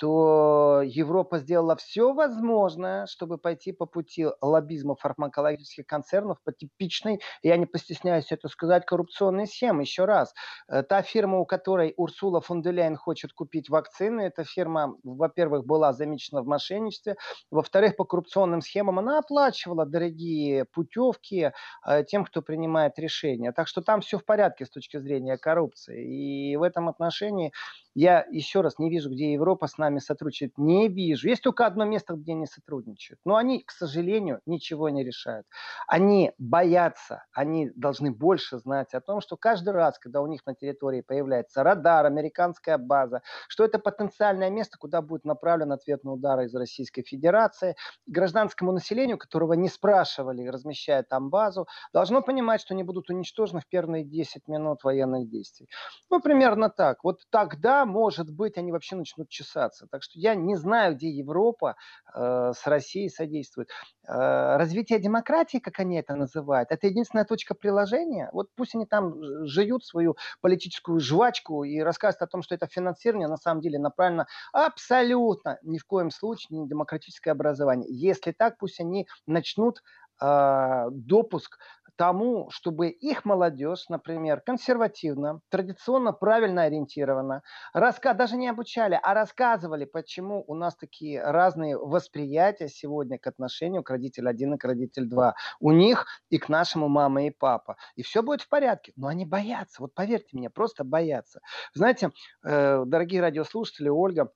то 0.00 0.80
Европа 0.82 1.38
сделала 1.38 1.76
все 1.76 2.14
возможное, 2.14 3.04
чтобы 3.04 3.36
пойти 3.36 3.70
по 3.70 3.84
пути 3.84 4.26
лоббизма 4.40 4.96
фармакологических 4.96 5.86
концернов 5.86 6.38
по 6.42 6.52
типичной, 6.52 7.20
я 7.42 7.58
не 7.58 7.66
постесняюсь 7.66 8.32
это 8.32 8.48
сказать, 8.48 8.86
коррупционной 8.86 9.46
схеме. 9.46 9.82
Еще 9.82 10.06
раз, 10.06 10.32
э, 10.68 10.82
та 10.84 11.02
фирма, 11.02 11.38
у 11.38 11.44
которой 11.44 11.92
Урсула 11.98 12.40
фон 12.40 12.62
де 12.62 12.94
хочет 12.96 13.34
купить 13.34 13.68
вакцины, 13.68 14.22
эта 14.22 14.42
фирма, 14.42 14.96
во-первых, 15.04 15.66
была 15.66 15.92
замечена 15.92 16.40
в 16.40 16.46
мошенничестве, 16.46 17.16
во-вторых, 17.50 17.96
по 17.96 18.04
коррупционным 18.04 18.62
схемам 18.62 19.00
она 19.00 19.18
оплачивала 19.18 19.84
дорогие 19.84 20.64
путевки 20.64 21.52
э, 21.86 22.04
тем, 22.04 22.24
кто 22.24 22.40
принимает 22.40 22.98
решения. 22.98 23.52
Так 23.52 23.68
что 23.68 23.82
там 23.82 24.00
все 24.00 24.16
в 24.16 24.24
порядке 24.24 24.64
с 24.64 24.70
точки 24.70 24.96
зрения 24.96 25.36
коррупции. 25.36 26.52
И 26.52 26.56
в 26.56 26.62
этом 26.62 26.88
отношении 26.88 27.52
я 27.94 28.24
еще 28.30 28.60
раз 28.60 28.78
не 28.78 28.88
вижу, 28.88 29.10
где 29.10 29.32
Европа 29.32 29.66
с 29.66 29.76
нами 29.76 29.89
сотрудничает. 29.98 30.56
Не 30.56 30.88
вижу. 30.88 31.28
Есть 31.28 31.42
только 31.42 31.66
одно 31.66 31.84
место, 31.84 32.14
где 32.14 32.32
они 32.32 32.46
сотрудничают. 32.46 33.18
Но 33.24 33.36
они, 33.36 33.62
к 33.62 33.70
сожалению, 33.72 34.40
ничего 34.46 34.88
не 34.88 35.02
решают. 35.02 35.46
Они 35.88 36.32
боятся, 36.38 37.24
они 37.32 37.70
должны 37.74 38.12
больше 38.12 38.58
знать 38.58 38.94
о 38.94 39.00
том, 39.00 39.20
что 39.20 39.36
каждый 39.36 39.72
раз, 39.72 39.98
когда 39.98 40.20
у 40.20 40.26
них 40.26 40.46
на 40.46 40.54
территории 40.54 41.00
появляется 41.00 41.62
радар, 41.62 42.06
американская 42.06 42.78
база, 42.78 43.22
что 43.48 43.64
это 43.64 43.78
потенциальное 43.78 44.50
место, 44.50 44.78
куда 44.78 45.02
будет 45.02 45.24
направлен 45.24 45.72
ответный 45.72 46.14
удар 46.14 46.40
из 46.40 46.54
Российской 46.54 47.02
Федерации, 47.02 47.74
гражданскому 48.06 48.72
населению, 48.72 49.18
которого 49.18 49.54
не 49.54 49.68
спрашивали, 49.68 50.46
размещая 50.46 51.02
там 51.02 51.30
базу, 51.30 51.66
должно 51.92 52.22
понимать, 52.22 52.60
что 52.60 52.74
они 52.74 52.84
будут 52.84 53.10
уничтожены 53.10 53.60
в 53.60 53.66
первые 53.66 54.04
10 54.04 54.46
минут 54.48 54.84
военных 54.84 55.28
действий. 55.28 55.68
Ну, 56.10 56.20
примерно 56.20 56.70
так. 56.70 57.02
Вот 57.04 57.20
тогда 57.30 57.84
может 57.86 58.30
быть, 58.30 58.56
они 58.58 58.72
вообще 58.72 58.96
начнут 58.96 59.28
чесаться. 59.28 59.79
Так 59.90 60.02
что 60.02 60.18
я 60.18 60.34
не 60.34 60.56
знаю, 60.56 60.94
где 60.94 61.08
Европа 61.08 61.76
э, 62.14 62.52
с 62.54 62.66
Россией 62.66 63.08
содействует. 63.08 63.68
Э, 64.06 64.56
развитие 64.56 64.98
демократии, 64.98 65.58
как 65.58 65.78
они 65.80 65.96
это 65.98 66.14
называют, 66.16 66.70
это 66.70 66.86
единственная 66.86 67.24
точка 67.24 67.54
приложения. 67.54 68.30
Вот 68.32 68.48
пусть 68.56 68.74
они 68.74 68.86
там 68.86 69.14
жуют 69.46 69.84
свою 69.84 70.16
политическую 70.40 71.00
жвачку 71.00 71.64
и 71.64 71.78
рассказывают 71.80 72.22
о 72.22 72.26
том, 72.26 72.42
что 72.42 72.54
это 72.54 72.66
финансирование 72.66 73.28
на 73.28 73.36
самом 73.36 73.60
деле 73.60 73.78
направлено 73.78 74.26
абсолютно 74.52 75.58
ни 75.62 75.78
в 75.78 75.84
коем 75.84 76.10
случае 76.10 76.58
не 76.58 76.68
демократическое 76.68 77.30
образование. 77.30 77.88
Если 77.90 78.32
так, 78.32 78.58
пусть 78.58 78.80
они 78.80 79.06
начнут 79.26 79.80
э, 80.20 80.86
допуск 80.90 81.58
тому, 82.00 82.48
чтобы 82.48 82.88
их 82.88 83.26
молодежь, 83.26 83.90
например, 83.90 84.40
консервативно, 84.40 85.42
традиционно 85.50 86.14
правильно 86.14 86.62
ориентирована, 86.62 87.42
раска... 87.74 88.14
даже 88.14 88.38
не 88.38 88.48
обучали, 88.48 88.98
а 89.02 89.12
рассказывали, 89.12 89.84
почему 89.84 90.42
у 90.46 90.54
нас 90.54 90.74
такие 90.76 91.22
разные 91.22 91.76
восприятия 91.76 92.68
сегодня 92.68 93.18
к 93.18 93.26
отношению 93.26 93.82
к 93.82 93.90
родителю 93.90 94.30
один 94.30 94.54
и 94.54 94.56
к 94.56 94.64
родителю 94.64 95.10
два. 95.10 95.34
У 95.60 95.72
них 95.72 96.06
и 96.30 96.38
к 96.38 96.48
нашему 96.48 96.88
мама 96.88 97.26
и 97.26 97.30
папа. 97.30 97.76
И 97.96 98.02
все 98.02 98.22
будет 98.22 98.40
в 98.40 98.48
порядке. 98.48 98.94
Но 98.96 99.08
они 99.08 99.26
боятся. 99.26 99.82
Вот 99.82 99.92
поверьте 99.92 100.38
мне, 100.38 100.48
просто 100.48 100.84
боятся. 100.84 101.40
Знаете, 101.74 102.12
э, 102.42 102.82
дорогие 102.86 103.20
радиослушатели, 103.20 103.90
Ольга, 103.90 104.32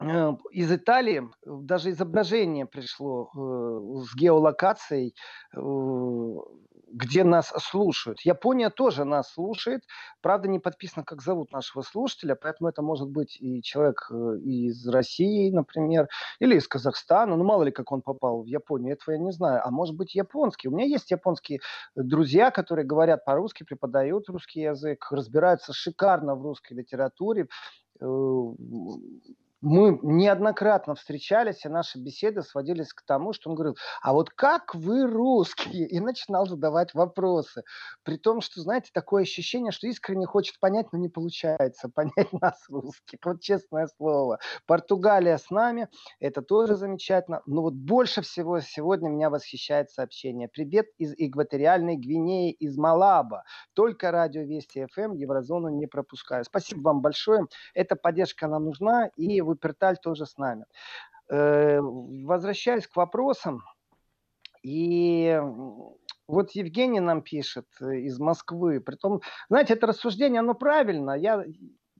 э, 0.00 0.32
из 0.50 0.72
Италии 0.72 1.22
даже 1.46 1.90
изображение 1.90 2.66
пришло 2.66 3.30
э, 3.32 4.02
с 4.02 4.16
геолокацией 4.16 5.14
где 6.92 7.24
нас 7.24 7.52
слушают. 7.58 8.20
Япония 8.22 8.70
тоже 8.70 9.04
нас 9.04 9.32
слушает. 9.32 9.84
Правда, 10.20 10.48
не 10.48 10.58
подписано, 10.58 11.04
как 11.04 11.22
зовут 11.22 11.52
нашего 11.52 11.82
слушателя, 11.82 12.34
поэтому 12.34 12.68
это 12.68 12.82
может 12.82 13.08
быть 13.08 13.36
и 13.40 13.62
человек 13.62 14.08
э, 14.10 14.14
из 14.42 14.86
России, 14.88 15.50
например, 15.50 16.08
или 16.40 16.56
из 16.56 16.66
Казахстана. 16.66 17.36
Ну, 17.36 17.44
мало 17.44 17.62
ли, 17.64 17.70
как 17.70 17.92
он 17.92 18.02
попал 18.02 18.42
в 18.42 18.46
Японию, 18.46 18.94
этого 18.94 19.14
я 19.14 19.20
не 19.20 19.32
знаю. 19.32 19.62
А 19.64 19.70
может 19.70 19.96
быть, 19.96 20.14
японский. 20.14 20.68
У 20.68 20.72
меня 20.72 20.86
есть 20.86 21.10
японские 21.10 21.60
друзья, 21.94 22.50
которые 22.50 22.86
говорят 22.86 23.24
по-русски, 23.24 23.64
преподают 23.64 24.28
русский 24.28 24.62
язык, 24.62 25.06
разбираются 25.10 25.72
шикарно 25.72 26.34
в 26.34 26.42
русской 26.42 26.74
литературе 26.74 27.48
э, 28.00 28.04
мы 29.62 29.98
неоднократно 30.02 30.94
встречались, 30.94 31.64
и 31.64 31.68
наши 31.68 31.98
беседы 31.98 32.42
сводились 32.42 32.92
к 32.92 33.02
тому, 33.02 33.32
что 33.32 33.50
он 33.50 33.56
говорил, 33.56 33.76
а 34.02 34.12
вот 34.14 34.30
как 34.30 34.74
вы 34.74 35.06
русские? 35.06 35.86
И 35.90 36.00
начинал 36.00 36.46
задавать 36.46 36.94
вопросы. 36.94 37.62
При 38.02 38.16
том, 38.16 38.40
что, 38.40 38.60
знаете, 38.60 38.90
такое 38.92 39.22
ощущение, 39.22 39.72
что 39.72 39.86
искренне 39.86 40.26
хочет 40.26 40.58
понять, 40.60 40.86
но 40.92 40.98
не 40.98 41.08
получается 41.08 41.88
понять 41.94 42.32
нас, 42.32 42.64
русских. 42.68 43.18
Вот 43.24 43.40
честное 43.40 43.88
слово. 43.98 44.38
Португалия 44.66 45.36
с 45.36 45.50
нами, 45.50 45.88
это 46.20 46.42
тоже 46.42 46.76
замечательно. 46.76 47.42
Но 47.46 47.62
вот 47.62 47.74
больше 47.74 48.22
всего 48.22 48.60
сегодня 48.60 49.08
меня 49.08 49.28
восхищает 49.30 49.90
сообщение. 49.90 50.48
Привет 50.48 50.86
из 50.98 51.12
экваториальной 51.16 51.96
Гвинеи, 51.96 52.52
из 52.52 52.76
Малаба. 52.78 53.44
Только 53.74 54.10
радио 54.10 54.42
Вести 54.42 54.86
ФМ, 54.92 55.00
эм, 55.00 55.14
Еврозону 55.14 55.68
не 55.68 55.86
пропускаю. 55.86 56.44
Спасибо 56.44 56.80
вам 56.80 57.02
большое. 57.02 57.46
Эта 57.74 57.96
поддержка 57.96 58.46
нам 58.46 58.64
нужна, 58.64 59.10
и 59.16 59.40
Вуперталь 59.50 59.96
тоже 59.98 60.26
с 60.26 60.36
нами. 60.38 60.64
Э, 61.28 61.80
возвращаясь 61.80 62.86
к 62.86 62.96
вопросам, 62.96 63.62
и 64.62 65.40
вот 66.26 66.52
Евгений 66.52 67.00
нам 67.00 67.22
пишет 67.22 67.66
э, 67.80 68.00
из 68.00 68.18
Москвы. 68.18 68.80
Притом, 68.80 69.20
знаете, 69.48 69.74
это 69.74 69.86
рассуждение, 69.86 70.40
оно 70.40 70.54
правильно. 70.54 71.12
Я 71.12 71.44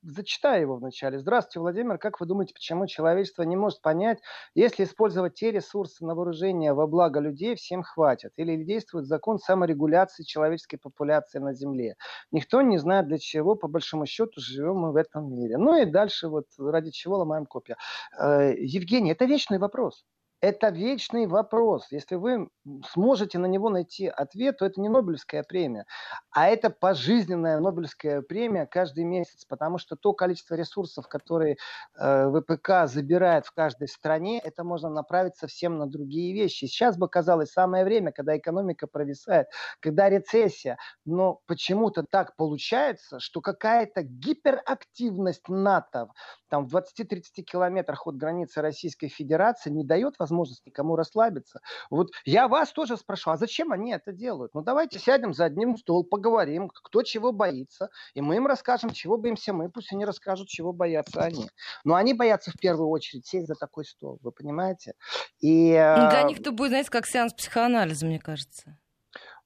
зачитаю 0.03 0.63
его 0.63 0.77
вначале. 0.77 1.19
Здравствуйте, 1.19 1.61
Владимир. 1.61 1.99
Как 1.99 2.21
вы 2.21 2.27
думаете, 2.27 2.55
почему 2.55 2.87
человечество 2.87 3.43
не 3.43 3.57
может 3.57 3.81
понять, 3.81 4.21
если 4.55 4.85
использовать 4.85 5.35
те 5.35 5.51
ресурсы 5.51 6.05
на 6.05 6.15
вооружение 6.15 6.73
во 6.73 6.87
благо 6.87 7.21
людей, 7.21 7.55
всем 7.55 7.83
хватит? 7.83 8.33
Или 8.37 8.63
действует 8.65 9.07
закон 9.07 9.39
саморегуляции 9.39 10.23
человеческой 10.23 10.79
популяции 10.79 11.39
на 11.39 11.55
Земле? 11.55 11.97
Никто 12.31 12.63
не 12.63 12.79
знает, 12.79 13.09
для 13.09 13.19
чего, 13.19 13.55
по 13.55 13.69
большому 13.69 14.07
счету, 14.07 14.33
живем 14.41 14.77
мы 14.77 14.93
в 14.93 14.97
этом 14.97 15.35
мире. 15.35 15.59
Ну 15.59 15.81
и 15.81 15.85
дальше 15.85 16.29
вот 16.29 16.47
ради 16.59 16.91
чего 16.91 17.19
ломаем 17.19 17.47
копья. 17.47 17.77
Э, 18.19 18.55
Евгений, 18.57 19.13
это 19.13 19.25
вечный 19.25 19.59
вопрос. 19.59 20.05
Это 20.41 20.71
вечный 20.71 21.27
вопрос. 21.27 21.89
Если 21.91 22.15
вы 22.15 22.49
сможете 22.93 23.39
на 23.39 23.45
него 23.45 23.69
найти 23.69 24.07
ответ, 24.07 24.59
то 24.59 24.65
это 24.65 24.81
не 24.81 24.89
Нобелевская 24.89 25.43
премия, 25.43 25.85
а 26.31 26.49
это 26.49 26.71
пожизненная 26.71 27.61
Нобелевская 27.61 28.23
премия 28.23 28.65
каждый 28.67 29.05
месяц, 29.05 29.45
потому 29.45 29.77
что 29.77 29.97
то 29.97 30.15
количество 30.15 30.55
ресурсов, 30.55 31.09
которые 31.09 31.57
э, 31.99 32.31
ВПК 32.31 32.87
забирает 32.87 33.45
в 33.45 33.53
каждой 33.53 33.89
стране, 33.89 34.41
это 34.43 34.65
можно 34.65 34.89
направить 34.89 35.37
совсем 35.37 35.77
на 35.77 35.87
другие 35.87 36.33
вещи. 36.33 36.65
Сейчас 36.65 36.97
бы 36.97 37.09
казалось 37.09 37.53
самое 37.53 37.85
время, 37.85 38.11
когда 38.11 38.37
экономика 38.37 38.87
провисает, 38.87 39.49
когда 39.81 40.09
рецессия, 40.09 40.79
но 41.05 41.41
почему-то 41.47 42.03
так 42.09 42.35
получается, 42.37 43.21
что 43.21 43.43
какая-то 43.43 44.03
гиперактивность 44.03 45.49
НАТО 45.49 46.09
там 46.49 46.67
в 46.67 46.75
20-30 46.75 47.43
километрах 47.43 48.07
от 48.07 48.17
границы 48.17 48.61
Российской 48.61 49.09
Федерации 49.09 49.71
не 49.71 49.85
дает 49.85 50.15
возможности 50.19 50.30
никому 50.65 50.97
расслабиться. 50.97 51.61
Вот 51.91 52.09
я 52.25 52.49
вас 52.49 52.73
тоже 52.73 52.97
спрошу, 52.97 53.31
а 53.31 53.37
зачем 53.37 53.73
они 53.73 53.93
это 53.93 54.13
делают? 54.13 54.55
Ну 54.55 54.63
давайте 54.63 54.99
сядем 54.99 55.35
за 55.35 55.45
одним 55.47 55.77
стол, 55.77 56.05
поговорим, 56.05 56.71
кто 56.73 57.03
чего 57.03 57.33
боится, 57.33 57.89
и 58.15 58.21
мы 58.21 58.37
им 58.37 58.47
расскажем, 58.47 58.91
чего 58.91 59.17
боимся 59.17 59.53
мы, 59.53 59.71
пусть 59.71 59.93
они 59.93 60.05
расскажут, 60.05 60.49
чего 60.49 60.73
боятся 60.73 61.23
они. 61.23 61.49
Но 61.85 61.95
они 61.95 62.15
боятся 62.15 62.51
в 62.51 62.59
первую 62.59 62.89
очередь 62.89 63.27
сесть 63.27 63.47
за 63.47 63.55
такой 63.55 63.85
стол, 63.85 64.19
вы 64.23 64.33
понимаете? 64.33 64.95
И, 65.41 65.73
ну, 65.73 66.11
Для 66.11 66.23
них 66.23 66.41
это 66.41 66.53
будет, 66.53 66.71
знаете, 66.71 66.91
как 66.91 67.07
сеанс 67.07 67.33
психоанализа, 67.35 68.07
мне 68.07 68.19
кажется. 68.19 68.80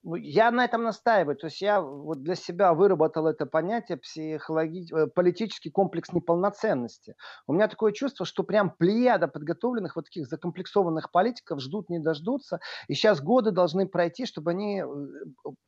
Я 0.05 0.51
на 0.51 0.65
этом 0.65 0.83
настаиваю. 0.83 1.37
То 1.37 1.47
есть 1.47 1.63
я 1.63 1.81
вот 1.81 2.23
для 2.23 2.35
себя 2.35 2.75
выработал 2.75 3.27
это 3.27 3.47
понятие 3.47 3.97
психологи... 3.97 4.87
Э, 4.95 5.07
политический 5.07 5.71
комплекс 5.71 6.13
неполноценности. 6.13 7.17
У 7.47 7.55
меня 7.55 7.69
такое 7.69 7.93
чувство, 7.93 8.27
что 8.27 8.43
прям 8.43 8.71
плеяда 8.71 9.29
подготовленных 9.29 9.97
вот 9.97 10.05
таких 10.05 10.27
закомплексованных 10.27 11.11
политиков 11.11 11.61
ждут, 11.61 11.89
не 11.89 12.01
дождутся. 12.01 12.61
И 12.89 12.95
сейчас 12.95 13.23
годы 13.23 13.51
должны 13.51 13.87
пройти, 13.89 14.27
чтобы 14.27 14.51
они 14.51 14.83
э, 14.83 14.87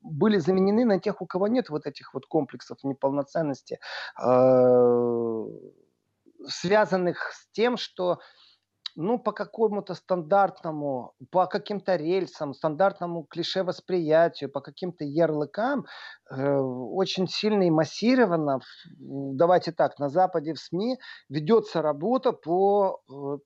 были 0.02 0.36
заменены 0.36 0.84
на 0.84 1.00
тех, 1.00 1.22
у 1.22 1.26
кого 1.26 1.48
нет 1.48 1.70
вот 1.70 1.86
этих 1.86 2.12
вот 2.12 2.26
комплексов 2.26 2.84
неполноценности, 2.84 3.78
э, 4.22 5.44
связанных 6.46 7.32
с 7.32 7.48
тем, 7.52 7.78
что 7.78 8.18
ну, 8.96 9.18
по 9.18 9.32
какому-то 9.32 9.94
стандартному, 9.94 11.12
по 11.30 11.46
каким-то 11.46 11.96
рельсам, 11.96 12.54
стандартному 12.54 13.24
клише 13.24 13.62
восприятию, 13.62 14.50
по 14.50 14.60
каким-то 14.60 15.04
ярлыкам 15.04 15.84
э, 16.30 16.56
очень 16.58 17.28
сильно 17.28 17.64
и 17.64 17.70
массированно, 17.70 18.60
давайте 18.98 19.72
так, 19.72 19.98
на 19.98 20.08
Западе 20.08 20.54
в 20.54 20.58
СМИ 20.58 20.98
ведется 21.28 21.82
работа 21.82 22.32
по 22.32 23.02
э, 23.08 23.38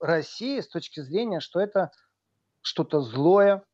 России 0.00 0.60
с 0.60 0.68
точки 0.68 1.00
зрения, 1.00 1.40
что 1.40 1.58
это 1.58 1.90
что-то 2.60 3.00
злое, 3.00 3.64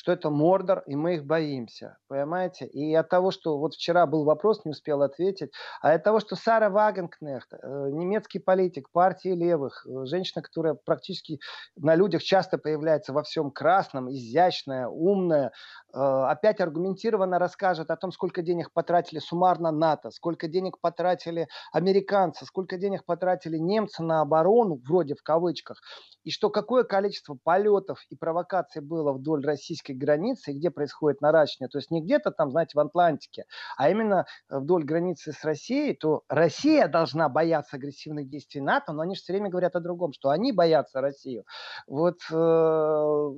что 0.00 0.12
это 0.12 0.30
Мордор, 0.30 0.82
и 0.86 0.96
мы 0.96 1.16
их 1.16 1.26
боимся, 1.26 1.98
понимаете? 2.08 2.64
И 2.64 2.94
от 2.94 3.10
того, 3.10 3.30
что 3.30 3.58
вот 3.58 3.74
вчера 3.74 4.06
был 4.06 4.24
вопрос, 4.24 4.64
не 4.64 4.70
успел 4.70 5.02
ответить, 5.02 5.52
а 5.82 5.92
от 5.92 6.02
того, 6.02 6.20
что 6.20 6.36
Сара 6.36 6.70
Вагенкнехт, 6.70 7.52
э, 7.52 7.58
немецкий 7.90 8.38
политик 8.38 8.90
партии 8.92 9.28
левых, 9.28 9.86
э, 9.86 10.06
женщина, 10.06 10.40
которая 10.40 10.72
практически 10.72 11.38
на 11.76 11.96
людях 11.96 12.22
часто 12.22 12.56
появляется 12.56 13.12
во 13.12 13.22
всем 13.22 13.50
красном, 13.50 14.10
изящная, 14.10 14.88
умная, 14.88 15.52
э, 15.92 15.98
опять 15.98 16.60
аргументированно 16.60 17.38
расскажет 17.38 17.90
о 17.90 17.96
том, 17.96 18.10
сколько 18.10 18.40
денег 18.40 18.72
потратили 18.72 19.18
суммарно 19.18 19.70
НАТО, 19.70 20.10
сколько 20.12 20.48
денег 20.48 20.80
потратили 20.80 21.46
американцы, 21.72 22.46
сколько 22.46 22.78
денег 22.78 23.04
потратили 23.04 23.58
немцы 23.58 24.02
на 24.02 24.22
оборону, 24.22 24.80
вроде 24.88 25.14
в 25.14 25.22
кавычках, 25.22 25.82
и 26.24 26.30
что 26.30 26.48
какое 26.48 26.84
количество 26.84 27.36
полетов 27.44 28.02
и 28.08 28.16
провокаций 28.16 28.80
было 28.80 29.12
вдоль 29.12 29.44
российской 29.44 29.89
границы, 29.94 30.52
и 30.52 30.54
где 30.54 30.70
происходит 30.70 31.20
наращивание, 31.20 31.68
то 31.68 31.78
есть 31.78 31.90
не 31.90 32.02
где-то 32.02 32.30
там, 32.30 32.50
знаете, 32.50 32.72
в 32.74 32.80
Атлантике, 32.80 33.44
а 33.76 33.90
именно 33.90 34.26
вдоль 34.48 34.84
границы 34.84 35.32
с 35.32 35.44
Россией, 35.44 35.94
то 35.94 36.22
Россия 36.28 36.88
должна 36.88 37.28
бояться 37.28 37.76
агрессивных 37.76 38.28
действий 38.28 38.60
НАТО, 38.60 38.92
но 38.92 39.02
они 39.02 39.14
же 39.14 39.22
все 39.22 39.32
время 39.32 39.50
говорят 39.50 39.76
о 39.76 39.80
другом, 39.80 40.12
что 40.12 40.30
они 40.30 40.52
боятся 40.52 41.00
Россию. 41.00 41.44
Вот 41.86 42.18
э, 42.30 43.30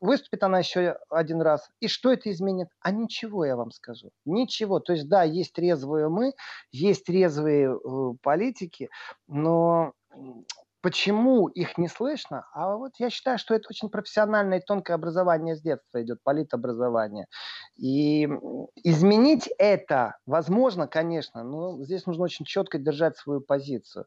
выступит 0.00 0.42
она 0.42 0.58
еще 0.58 0.98
один 1.10 1.42
раз. 1.42 1.68
И 1.80 1.88
что 1.88 2.12
это 2.12 2.30
изменит? 2.30 2.68
А 2.80 2.90
ничего, 2.90 3.44
я 3.44 3.56
вам 3.56 3.70
скажу. 3.70 4.10
Ничего. 4.24 4.80
То 4.80 4.92
есть, 4.92 5.08
да, 5.08 5.22
есть 5.22 5.52
трезвые 5.52 6.08
мы, 6.08 6.32
есть 6.70 7.04
трезвые 7.04 7.74
э, 7.74 8.14
политики, 8.22 8.90
но 9.26 9.92
Почему 10.86 11.48
их 11.48 11.78
не 11.78 11.88
слышно? 11.88 12.46
А 12.52 12.76
вот 12.76 12.92
я 13.00 13.10
считаю, 13.10 13.38
что 13.38 13.56
это 13.56 13.66
очень 13.70 13.88
профессиональное 13.88 14.60
и 14.60 14.64
тонкое 14.64 14.94
образование 14.94 15.56
с 15.56 15.60
детства 15.60 16.00
идет, 16.00 16.22
политобразование. 16.22 17.26
И 17.76 18.28
изменить 18.84 19.50
это 19.58 20.16
возможно, 20.26 20.86
конечно, 20.86 21.42
но 21.42 21.82
здесь 21.82 22.06
нужно 22.06 22.22
очень 22.22 22.44
четко 22.44 22.78
держать 22.78 23.16
свою 23.16 23.40
позицию. 23.40 24.04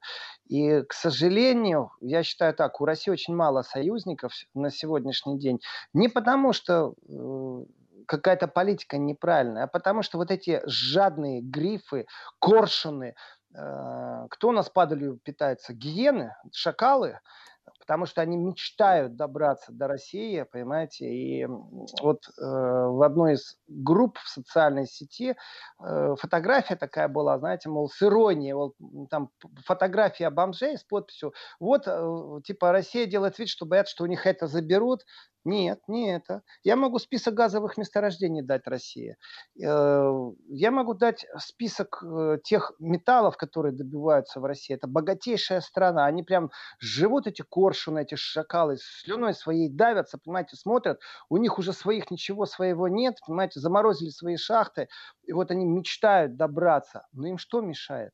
И, 0.47 0.81
к 0.83 0.93
сожалению, 0.93 1.91
я 1.99 2.23
считаю 2.23 2.53
так, 2.53 2.79
у 2.79 2.85
России 2.85 3.11
очень 3.11 3.35
мало 3.35 3.61
союзников 3.61 4.31
на 4.53 4.71
сегодняшний 4.71 5.37
день. 5.37 5.59
Не 5.91 6.07
потому, 6.07 6.53
что 6.53 6.93
э, 7.09 7.65
какая-то 8.05 8.47
политика 8.47 8.97
неправильная, 8.97 9.65
а 9.65 9.67
потому 9.67 10.01
что 10.01 10.17
вот 10.17 10.31
эти 10.31 10.61
жадные 10.65 11.41
грифы, 11.41 12.05
коршуны, 12.39 13.15
кто 13.51 14.49
у 14.49 14.51
нас 14.51 14.69
падалью 14.69 15.19
питается? 15.23 15.73
Гиены, 15.73 16.35
шакалы, 16.51 17.19
потому 17.79 18.05
что 18.05 18.21
они 18.21 18.37
мечтают 18.37 19.15
добраться 19.15 19.71
до 19.71 19.87
России, 19.87 20.45
понимаете, 20.51 21.05
и 21.05 21.47
вот 22.01 22.27
э, 22.27 22.41
в 22.41 23.03
одной 23.03 23.33
из 23.33 23.57
групп 23.67 24.17
в 24.19 24.29
социальной 24.29 24.85
сети 24.85 25.35
э, 25.83 26.15
фотография 26.19 26.75
такая 26.75 27.07
была, 27.07 27.39
знаете, 27.39 27.69
мол, 27.69 27.89
с 27.89 28.01
иронией, 28.01 28.53
вот, 28.53 28.75
там 29.09 29.31
фотография 29.65 30.29
бомжей 30.29 30.77
с 30.77 30.83
подписью, 30.83 31.33
вот, 31.59 31.83
э, 31.87 32.41
типа, 32.43 32.71
Россия 32.71 33.05
делает 33.05 33.39
вид, 33.39 33.49
что 33.49 33.65
боятся, 33.65 33.93
что 33.93 34.03
у 34.03 34.07
них 34.07 34.27
это 34.27 34.47
заберут, 34.47 35.03
нет, 35.45 35.79
не 35.87 36.11
это. 36.11 36.41
Я 36.63 36.75
могу 36.75 36.99
список 36.99 37.33
газовых 37.33 37.77
месторождений 37.77 38.41
дать 38.41 38.67
России. 38.67 39.15
Э, 39.61 40.11
я 40.49 40.71
могу 40.71 40.93
дать 40.93 41.25
список 41.37 42.03
э, 42.03 42.39
тех 42.43 42.73
металлов, 42.79 43.37
которые 43.37 43.73
добиваются 43.73 44.39
в 44.39 44.45
России. 44.45 44.75
Это 44.75 44.87
богатейшая 44.87 45.61
страна. 45.61 46.05
Они 46.05 46.23
прям 46.23 46.51
живут, 46.79 47.27
эти 47.27 47.41
коршуны, 47.41 47.99
эти 48.01 48.15
шакалы, 48.15 48.77
слюной 48.79 49.33
своей 49.33 49.69
давятся, 49.69 50.17
понимаете, 50.17 50.57
смотрят. 50.57 50.99
У 51.29 51.37
них 51.37 51.57
уже 51.57 51.73
своих 51.73 52.11
ничего 52.11 52.45
своего 52.45 52.87
нет, 52.87 53.17
понимаете, 53.25 53.59
заморозили 53.59 54.09
свои 54.09 54.35
шахты. 54.35 54.89
И 55.23 55.31
вот 55.31 55.51
они 55.51 55.65
мечтают 55.65 56.35
добраться. 56.35 57.07
Но 57.13 57.27
им 57.27 57.37
что 57.37 57.61
мешает? 57.61 58.11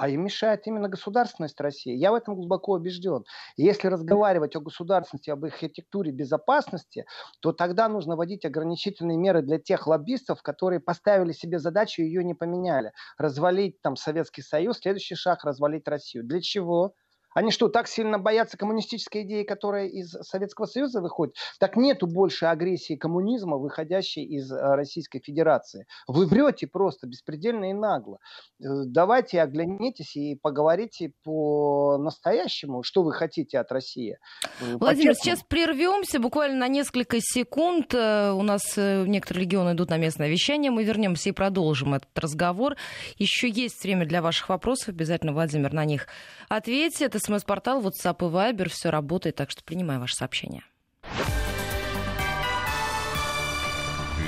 А 0.00 0.08
им 0.08 0.24
мешает 0.24 0.66
именно 0.66 0.88
государственность 0.88 1.60
России. 1.60 1.94
Я 1.94 2.10
в 2.10 2.14
этом 2.14 2.34
глубоко 2.34 2.72
убежден. 2.72 3.22
Если 3.58 3.86
разговаривать 3.86 4.56
о 4.56 4.60
государственности, 4.60 5.28
об 5.28 5.44
архитектуре 5.44 6.10
безопасности, 6.10 7.04
то 7.40 7.52
тогда 7.52 7.86
нужно 7.86 8.16
вводить 8.16 8.46
ограничительные 8.46 9.18
меры 9.18 9.42
для 9.42 9.58
тех 9.58 9.86
лоббистов, 9.86 10.40
которые 10.40 10.80
поставили 10.80 11.32
себе 11.32 11.58
задачу 11.58 12.00
и 12.00 12.06
ее 12.06 12.24
не 12.24 12.32
поменяли. 12.32 12.92
Развалить 13.18 13.82
там 13.82 13.94
Советский 13.94 14.40
Союз, 14.40 14.78
следующий 14.78 15.16
шаг 15.16 15.44
развалить 15.44 15.86
Россию. 15.86 16.24
Для 16.24 16.40
чего? 16.40 16.94
Они 17.32 17.50
что, 17.52 17.68
так 17.68 17.86
сильно 17.86 18.18
боятся 18.18 18.56
коммунистической 18.56 19.22
идеи, 19.22 19.44
которая 19.44 19.86
из 19.86 20.10
Советского 20.10 20.66
Союза 20.66 21.00
выходит? 21.00 21.36
Так 21.58 21.76
нету 21.76 22.06
больше 22.06 22.46
агрессии 22.46 22.96
коммунизма, 22.96 23.56
выходящей 23.56 24.24
из 24.24 24.50
э, 24.50 24.56
Российской 24.58 25.20
Федерации. 25.20 25.86
Вы 26.08 26.26
врете 26.26 26.66
просто 26.66 27.06
беспредельно 27.06 27.70
и 27.70 27.72
нагло. 27.72 28.18
Э, 28.60 28.84
давайте 28.84 29.40
оглянитесь 29.40 30.16
и 30.16 30.34
поговорите 30.34 31.12
по-настоящему, 31.22 32.82
что 32.82 33.02
вы 33.02 33.12
хотите 33.12 33.58
от 33.58 33.70
России. 33.70 34.18
Э, 34.60 34.76
Владимир, 34.78 35.14
сейчас 35.14 35.42
прервемся 35.42 36.18
буквально 36.18 36.58
на 36.58 36.68
несколько 36.68 37.18
секунд. 37.20 37.94
У 37.94 38.42
нас 38.42 38.76
некоторые 38.76 39.44
регионы 39.44 39.72
идут 39.72 39.90
на 39.90 39.98
местное 39.98 40.28
вещание. 40.28 40.70
Мы 40.70 40.84
вернемся 40.84 41.28
и 41.28 41.32
продолжим 41.32 41.94
этот 41.94 42.18
разговор. 42.18 42.76
Еще 43.16 43.48
есть 43.48 43.82
время 43.84 44.04
для 44.06 44.20
ваших 44.20 44.48
вопросов. 44.48 44.88
Обязательно, 44.88 45.32
Владимир, 45.32 45.72
на 45.72 45.84
них 45.84 46.08
ответит 46.48 47.19
смс-портал, 47.20 47.82
WhatsApp 47.82 48.16
и 48.18 48.32
Viber, 48.32 48.68
все 48.68 48.90
работает, 48.90 49.36
так 49.36 49.50
что 49.50 49.62
принимаю 49.62 50.00
ваше 50.00 50.16
сообщение. 50.16 50.62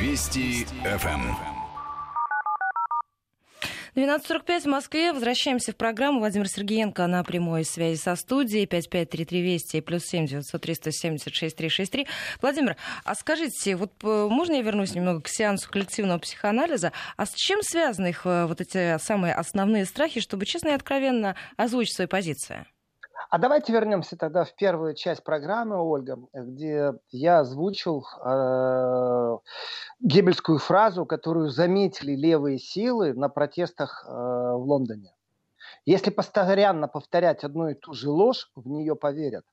Вести 0.01 0.67
ФМ. 0.85 1.53
12.45 3.95 4.61
в 4.61 4.67
Москве. 4.67 5.13
Возвращаемся 5.13 5.73
в 5.73 5.77
программу. 5.77 6.21
Владимир 6.21 6.49
Сергеенко 6.49 7.07
на 7.07 7.23
прямой 7.25 7.65
связи 7.65 7.99
со 8.01 8.17
студией. 8.17 8.65
553320 8.65 9.75
и 9.75 9.81
плюс 9.83 10.05
7 10.05 10.27
976 10.27 11.55
363. 11.55 12.07
Владимир, 12.41 12.77
а 13.05 13.15
скажите, 13.15 13.77
вот 13.77 13.93
э, 14.03 14.29
можно 14.31 14.55
я 14.55 14.63
вернусь 14.63 14.95
немного 14.95 15.21
к 15.21 15.29
сеансу 15.29 15.71
коллективного 15.71 16.19
психоанализа? 16.21 16.93
А 17.19 17.27
с 17.27 17.35
чем 17.35 17.63
связаны 17.63 18.09
их 18.09 18.23
э, 18.25 18.47
вот 18.47 18.63
эти 18.63 18.99
самые 18.99 19.35
основные 19.35 19.85
страхи, 19.85 20.21
чтобы 20.21 20.47
честно 20.47 20.69
и 20.69 20.73
откровенно 20.73 21.37
озвучить 21.59 21.95
свои 21.95 22.07
позиции? 22.07 22.65
А 23.33 23.39
давайте 23.39 23.73
вернемся 23.73 24.19
тогда 24.19 24.45
в 24.45 24.55
первую 24.57 24.95
часть 24.95 25.25
программы, 25.25 25.81
Ольга, 25.83 26.19
где 26.35 26.93
я 27.09 27.39
озвучил 27.39 28.05
э, 28.23 29.39
гебельскую 30.01 30.59
фразу, 30.59 31.07
которую 31.07 31.49
заметили 31.49 32.13
левые 32.15 32.59
силы 32.59 33.15
на 33.15 33.31
протестах 33.31 34.05
э, 34.07 34.11
в 34.11 34.65
Лондоне. 34.67 35.15
Если 35.87 36.11
постоянно 36.11 36.89
повторять 36.89 37.43
одну 37.43 37.71
и 37.71 37.75
ту 37.75 37.95
же 37.95 38.11
ложь, 38.11 38.51
в 38.55 38.69
нее 38.69 38.97
поверят. 38.97 39.47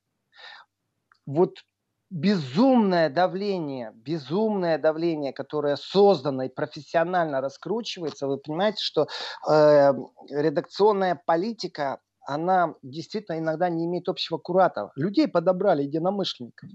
Вот 1.24 1.64
безумное 2.10 3.08
давление, 3.08 3.92
безумное 3.94 4.76
давление, 4.76 5.32
которое 5.32 5.76
создано 5.76 6.42
и 6.42 6.48
профессионально 6.50 7.40
раскручивается, 7.40 8.26
вы 8.26 8.36
понимаете, 8.36 8.82
что 8.82 9.08
э, 9.48 9.94
редакционная 10.28 11.18
политика 11.24 11.98
она 12.30 12.74
действительно 12.82 13.38
иногда 13.38 13.68
не 13.68 13.86
имеет 13.86 14.08
общего 14.08 14.38
куратора. 14.38 14.92
Людей 14.94 15.26
подобрали, 15.26 15.82
единомышленников. 15.82 16.70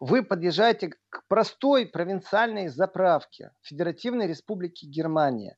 Вы 0.00 0.22
подъезжаете 0.22 0.90
к 1.08 1.26
простой 1.28 1.86
провинциальной 1.86 2.68
заправке 2.68 3.52
Федеративной 3.62 4.26
Республики 4.26 4.84
Германия. 4.84 5.56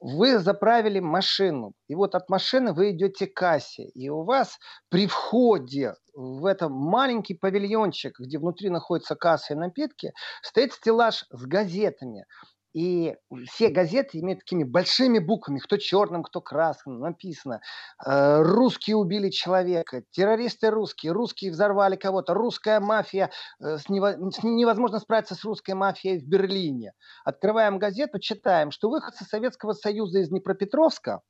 Вы 0.00 0.38
заправили 0.38 1.00
машину, 1.00 1.72
и 1.88 1.94
вот 1.94 2.14
от 2.14 2.28
машины 2.28 2.74
вы 2.74 2.90
идете 2.90 3.26
к 3.26 3.34
кассе, 3.34 3.84
и 3.84 4.10
у 4.10 4.22
вас 4.22 4.58
при 4.90 5.06
входе 5.06 5.94
в 6.14 6.44
этом 6.44 6.72
маленький 6.72 7.34
павильончик, 7.34 8.20
где 8.20 8.38
внутри 8.38 8.68
находится 8.68 9.16
касса 9.16 9.54
и 9.54 9.56
напитки, 9.56 10.12
стоит 10.42 10.74
стеллаж 10.74 11.24
с 11.30 11.46
газетами. 11.46 12.26
И 12.72 13.16
все 13.48 13.68
газеты 13.68 14.18
имеют 14.20 14.40
такими 14.40 14.62
большими 14.62 15.18
буквами, 15.18 15.58
кто 15.58 15.76
черным, 15.76 16.22
кто 16.22 16.40
красным, 16.40 17.00
написано. 17.00 17.60
Э, 18.04 18.42
русские 18.42 18.96
убили 18.96 19.30
человека, 19.30 20.02
террористы 20.12 20.70
русские, 20.70 21.12
русские 21.12 21.50
взорвали 21.50 21.96
кого-то, 21.96 22.32
русская 22.32 22.78
мафия, 22.78 23.30
э, 23.60 23.76
невозможно 23.88 25.00
справиться 25.00 25.34
с 25.34 25.44
русской 25.44 25.74
мафией 25.74 26.20
в 26.20 26.28
Берлине. 26.28 26.92
Открываем 27.24 27.78
газету, 27.78 28.20
читаем, 28.20 28.70
что 28.70 28.88
выходцы 28.88 29.24
Советского 29.24 29.72
Союза 29.72 30.20
из 30.20 30.28
Днепропетровска, 30.28 31.22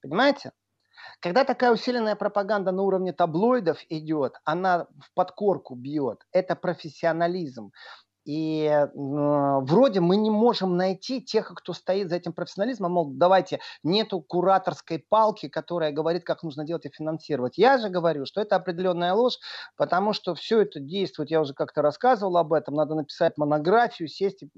понимаете, 0.00 0.52
когда 1.20 1.44
такая 1.44 1.72
усиленная 1.72 2.14
пропаганда 2.14 2.72
на 2.72 2.82
уровне 2.82 3.12
таблоидов 3.12 3.78
идет, 3.88 4.34
она 4.44 4.86
в 4.98 5.12
подкорку 5.14 5.74
бьет. 5.74 6.24
Это 6.32 6.56
профессионализм. 6.56 7.72
И 8.24 8.64
э, 8.64 8.88
вроде 8.94 10.00
мы 10.00 10.16
не 10.16 10.30
можем 10.30 10.76
найти 10.76 11.22
тех, 11.22 11.52
кто 11.54 11.72
стоит 11.72 12.10
за 12.10 12.16
этим 12.16 12.32
профессионализмом, 12.32 12.92
мол, 12.92 13.10
давайте, 13.10 13.60
нету 13.82 14.20
кураторской 14.20 14.98
палки, 14.98 15.48
которая 15.48 15.92
говорит, 15.92 16.24
как 16.24 16.42
нужно 16.42 16.64
делать 16.64 16.86
и 16.86 16.90
финансировать. 16.90 17.56
Я 17.56 17.78
же 17.78 17.88
говорю, 17.88 18.26
что 18.26 18.40
это 18.40 18.56
определенная 18.56 19.14
ложь, 19.14 19.38
потому 19.76 20.12
что 20.12 20.34
все 20.34 20.60
это 20.60 20.80
действует, 20.80 21.30
я 21.30 21.40
уже 21.40 21.54
как-то 21.54 21.82
рассказывал 21.82 22.36
об 22.36 22.52
этом, 22.52 22.74
надо 22.74 22.94
написать 22.94 23.38
монографию, 23.38 24.08
сесть 24.08 24.42
и 24.42 24.50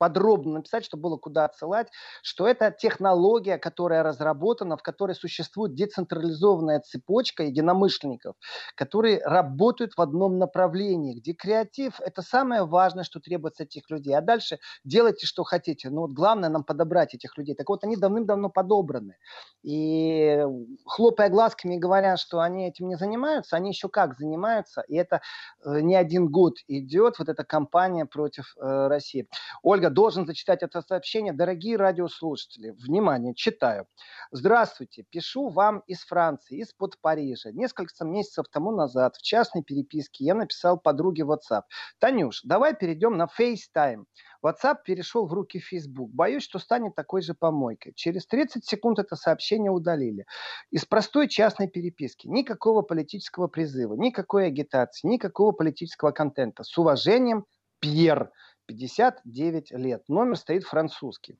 подробно 0.00 0.54
написать, 0.54 0.86
чтобы 0.86 1.02
было 1.02 1.16
куда 1.18 1.44
отсылать, 1.44 1.88
что 2.22 2.48
это 2.48 2.70
технология, 2.70 3.58
которая 3.58 4.02
разработана, 4.02 4.78
в 4.78 4.82
которой 4.82 5.14
существует 5.14 5.74
децентрализованная 5.74 6.80
цепочка 6.80 7.42
единомышленников, 7.42 8.34
которые 8.76 9.22
работают 9.22 9.92
в 9.96 10.00
одном 10.00 10.38
направлении, 10.38 11.20
где 11.20 11.34
креатив– 11.34 12.00
это 12.04 12.22
самое 12.22 12.64
важное, 12.64 13.04
что 13.04 13.20
требуется 13.20 13.64
этих 13.64 13.90
людей. 13.90 14.16
А 14.16 14.22
дальше 14.22 14.58
делайте, 14.84 15.26
что 15.26 15.44
хотите. 15.44 15.90
Но 15.90 16.00
вот 16.02 16.12
главное 16.12 16.48
нам 16.48 16.64
подобрать 16.64 17.14
этих 17.14 17.36
людей. 17.36 17.54
Так 17.54 17.68
вот, 17.68 17.84
они 17.84 17.96
давным-давно 17.96 18.48
подобраны. 18.48 19.16
И 19.62 20.42
хлопая 20.86 21.28
глазками 21.28 21.76
говоря, 21.76 22.16
что 22.16 22.40
они 22.40 22.68
этим 22.68 22.88
не 22.88 22.96
занимаются, 22.96 23.56
они 23.56 23.68
еще 23.68 23.90
как 23.90 24.16
занимаются. 24.16 24.82
И 24.88 24.96
это 24.96 25.20
э, 25.62 25.80
не 25.80 25.94
один 25.94 26.30
год 26.30 26.54
идет, 26.68 27.18
вот 27.18 27.28
эта 27.28 27.44
кампания 27.44 28.06
против 28.06 28.56
э, 28.56 28.86
России. 28.88 29.28
Ольга, 29.62 29.89
должен 29.90 30.26
зачитать 30.26 30.62
это 30.62 30.80
сообщение. 30.82 31.32
Дорогие 31.32 31.76
радиослушатели, 31.76 32.70
внимание, 32.70 33.34
читаю. 33.34 33.86
Здравствуйте, 34.30 35.04
пишу 35.10 35.48
вам 35.48 35.80
из 35.86 36.04
Франции, 36.04 36.60
из-под 36.60 37.00
Парижа. 37.00 37.50
Несколько 37.52 38.04
месяцев 38.04 38.46
тому 38.50 38.70
назад 38.70 39.16
в 39.16 39.22
частной 39.22 39.62
переписке 39.62 40.24
я 40.24 40.34
написал 40.34 40.78
подруге 40.78 41.24
WhatsApp. 41.24 41.62
Танюш, 41.98 42.40
давай 42.44 42.74
перейдем 42.74 43.16
на 43.16 43.26
FaceTime. 43.26 44.04
WhatsApp 44.44 44.78
перешел 44.84 45.26
в 45.26 45.32
руки 45.32 45.58
Facebook. 45.58 46.10
Боюсь, 46.10 46.44
что 46.44 46.58
станет 46.58 46.94
такой 46.94 47.22
же 47.22 47.34
помойкой. 47.34 47.92
Через 47.94 48.26
30 48.26 48.64
секунд 48.64 48.98
это 48.98 49.16
сообщение 49.16 49.70
удалили. 49.70 50.24
Из 50.70 50.84
простой 50.84 51.28
частной 51.28 51.68
переписки. 51.68 52.26
Никакого 52.26 52.82
политического 52.82 53.48
призыва, 53.48 53.94
никакой 53.94 54.46
агитации, 54.46 55.06
никакого 55.06 55.52
политического 55.52 56.12
контента. 56.12 56.64
С 56.64 56.76
уважением, 56.78 57.44
Пьер. 57.80 58.30
59 58.70 59.72
лет. 59.72 60.08
Номер 60.08 60.36
стоит 60.36 60.64
французский. 60.64 61.38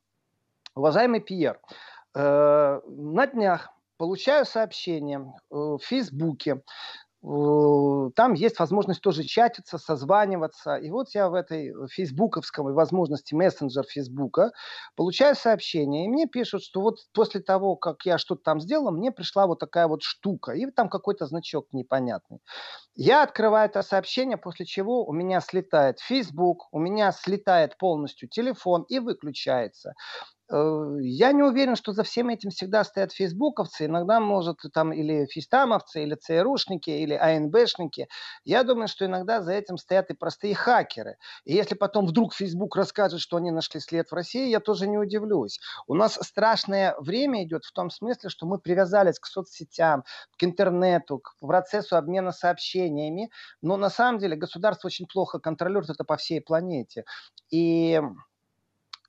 Уважаемый 0.75 1.21
Пьер, 1.21 1.61
э, 2.15 2.81
на 2.87 3.27
днях 3.27 3.71
получаю 3.97 4.45
сообщение 4.45 5.21
э, 5.21 5.55
в 5.55 5.79
Фейсбуке 5.79 6.63
там 7.23 8.33
есть 8.33 8.59
возможность 8.59 9.03
тоже 9.03 9.25
чатиться, 9.25 9.77
созваниваться. 9.77 10.77
И 10.77 10.91
вот 10.91 11.11
я 11.15 11.29
в 11.29 11.35
этой 11.35 11.73
фейсбуковской 11.89 12.73
возможности 12.73 13.35
мессенджер 13.35 13.85
Фейсбука 13.85 14.53
получаю 14.97 15.35
сообщение, 15.37 16.07
и 16.07 16.09
мне 16.09 16.27
пишут, 16.27 16.63
что 16.63 16.81
вот 16.81 16.97
после 17.13 17.41
того, 17.41 17.77
как 17.77 18.07
я 18.07 18.17
что-то 18.17 18.43
там 18.43 18.61
сделал, 18.61 18.91
мне 18.91 19.13
пришла 19.13 19.47
вот 19.47 19.59
такая 19.59 19.87
вот 19.87 20.03
штука, 20.03 20.53
и 20.53 20.71
там 20.71 20.89
какой-то 20.89 21.27
значок 21.27 21.67
непонятный. 21.73 22.39
Я 22.95 23.23
открываю 23.23 23.69
это 23.69 23.83
сообщение, 23.83 24.39
после 24.39 24.67
чего 24.67 25.05
у 25.07 25.13
меня 25.13 25.41
слетает 25.41 26.01
Facebook, 26.01 26.69
у 26.73 26.79
меня 26.79 27.13
слетает 27.13 27.77
полностью 27.79 28.29
телефон 28.29 28.85
и 28.89 28.99
выключается. 28.99 29.95
Э, 30.53 30.97
я 31.01 31.33
не 31.33 31.43
уверен, 31.43 31.77
что 31.77 31.93
за 31.93 32.03
всем 32.03 32.29
этим 32.29 32.51
всегда 32.51 32.83
стоят 32.85 33.13
фейсбуковцы. 33.13 33.87
Иногда, 33.87 34.21
может, 34.21 34.59
там 34.73 34.93
или 34.93 35.27
фистамовцы, 35.27 36.03
или 36.03 36.15
ЦРУшники, 36.17 36.91
или 36.91 37.15
АНБшники. 37.15 38.09
Я 38.45 38.65
думаю, 38.65 38.89
что 38.89 39.05
иногда 39.07 39.41
за 39.43 39.53
этим 39.53 39.77
стоят 39.79 40.11
и 40.11 40.15
простые 40.15 40.55
хакеры. 40.55 41.17
И 41.45 41.55
если 41.55 41.75
потом 41.75 42.07
вдруг 42.07 42.35
Facebook 42.35 42.77
расскажет, 42.77 43.21
что 43.21 43.37
они 43.37 43.51
нашли 43.51 43.81
след 43.81 44.11
в 44.11 44.15
России, 44.15 44.49
я 44.49 44.61
тоже 44.61 44.89
не 44.89 44.99
удивлюсь. 44.99 45.61
У 45.87 45.95
нас 45.95 46.19
страшное 46.21 46.97
время 46.99 47.45
идет 47.45 47.65
в 47.65 47.73
том 47.73 47.91
смысле, 47.91 48.29
что 48.29 48.47
мы 48.47 48.59
привязались 48.59 49.19
к 49.21 49.27
соцсетям, 49.27 50.05
к 50.37 50.45
интернету, 50.45 51.19
к 51.19 51.35
процессу 51.41 51.97
обмена 51.97 52.33
сообщениями. 52.33 53.31
Но 53.63 53.77
на 53.77 53.91
самом 53.91 54.19
деле 54.19 54.37
государство 54.37 54.89
очень 54.89 55.07
плохо 55.07 55.39
контролирует 55.39 55.91
это 55.91 56.05
по 56.05 56.17
всей 56.17 56.41
планете. 56.41 57.05
И 57.51 58.01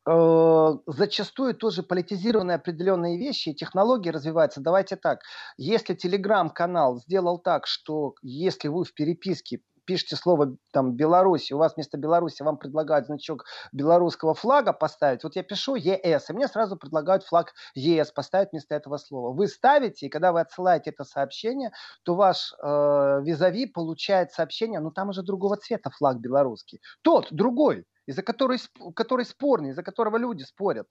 зачастую 0.06 1.54
тоже 1.54 1.84
политизированные 1.84 2.56
определенные 2.56 3.18
вещи 3.18 3.54
технологии 3.54 4.10
развиваются. 4.10 4.62
Давайте 4.62 4.96
так, 4.96 5.22
если 5.58 5.94
телеграм-канал 5.94 6.98
сделал 6.98 7.38
так, 7.38 7.68
что 7.68 8.16
если 8.22 8.68
вы 8.68 8.84
в 8.84 8.94
переписке 8.94 9.62
пишете 9.86 10.16
слово 10.16 10.56
там 10.72 10.94
Беларусь, 10.96 11.52
у 11.52 11.58
вас 11.58 11.76
вместо 11.76 11.98
Беларуси 11.98 12.44
вам 12.44 12.58
предлагают 12.58 13.08
значок 13.08 13.46
белорусского 13.72 14.34
флага 14.34 14.74
поставить. 14.74 15.24
Вот 15.24 15.36
я 15.36 15.44
пишу 15.44 15.76
ЕС, 15.76 16.30
и 16.30 16.34
мне 16.34 16.48
сразу 16.48 16.78
предлагают 16.78 17.24
флаг 17.24 17.54
ЕС 17.76 18.12
поставить 18.12 18.52
вместо 18.52 18.76
этого 18.76 18.98
слова. 18.98 19.34
Вы 19.34 19.48
ставите, 19.48 20.06
и 20.06 20.10
когда 20.10 20.32
вы 20.32 20.42
отсылаете 20.42 20.92
это 20.92 21.04
сообщение, 21.04 21.72
то 22.04 22.16
ваш 22.16 22.54
э, 22.54 23.22
визави 23.24 23.66
получает 23.66 24.32
сообщение, 24.32 24.80
но 24.80 24.92
там 24.92 25.10
уже 25.10 25.24
другого 25.24 25.58
цвета 25.58 25.90
флаг 25.90 26.20
белорусский. 26.20 26.80
Тот, 27.02 27.28
другой 27.32 27.86
из-за 28.12 28.22
которой, 28.22 28.60
который 28.96 29.26
спорный, 29.26 29.70
из-за 29.70 29.84
которого 29.84 30.18
люди 30.18 30.44
спорят. 30.44 30.88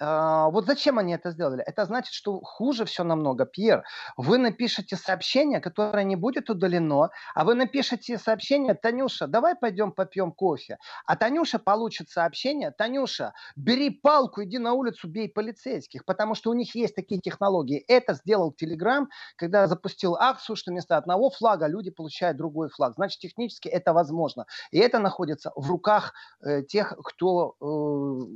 А, 0.00 0.48
вот 0.50 0.66
зачем 0.66 0.98
они 0.98 1.14
это 1.14 1.30
сделали? 1.30 1.62
Это 1.64 1.84
значит, 1.84 2.12
что 2.12 2.40
хуже 2.40 2.84
все 2.84 3.04
намного. 3.04 3.46
Пьер, 3.46 3.84
вы 4.16 4.38
напишете 4.38 4.96
сообщение, 4.96 5.60
которое 5.60 6.04
не 6.04 6.16
будет 6.16 6.50
удалено, 6.50 7.10
а 7.34 7.44
вы 7.44 7.54
напишете 7.54 8.18
сообщение, 8.18 8.74
Танюша, 8.74 9.26
давай 9.26 9.54
пойдем 9.54 9.92
попьем 9.92 10.32
кофе. 10.32 10.78
А 11.06 11.16
Танюша 11.16 11.58
получит 11.58 12.10
сообщение, 12.10 12.70
Танюша, 12.70 13.32
бери 13.56 13.90
палку, 13.90 14.42
иди 14.42 14.58
на 14.58 14.72
улицу, 14.72 15.08
бей 15.08 15.28
полицейских, 15.28 16.04
потому 16.04 16.34
что 16.34 16.50
у 16.50 16.54
них 16.54 16.74
есть 16.74 16.94
такие 16.94 17.20
технологии. 17.20 17.84
Это 17.86 18.14
сделал 18.14 18.52
Телеграм, 18.52 19.08
когда 19.36 19.66
запустил 19.66 20.16
акцию, 20.16 20.56
что 20.56 20.70
вместо 20.70 20.96
одного 20.96 21.30
флага 21.30 21.66
люди 21.66 21.90
получают 21.90 22.36
другой 22.36 22.68
флаг. 22.70 22.94
Значит, 22.94 23.20
технически 23.20 23.68
это 23.68 23.92
возможно. 23.92 24.46
И 24.70 24.78
это 24.78 24.98
находится 24.98 25.52
в 25.54 25.68
руках 25.68 26.12
э, 26.44 26.61
тех, 26.62 26.94
кто 27.02 27.54
э, 27.60 28.26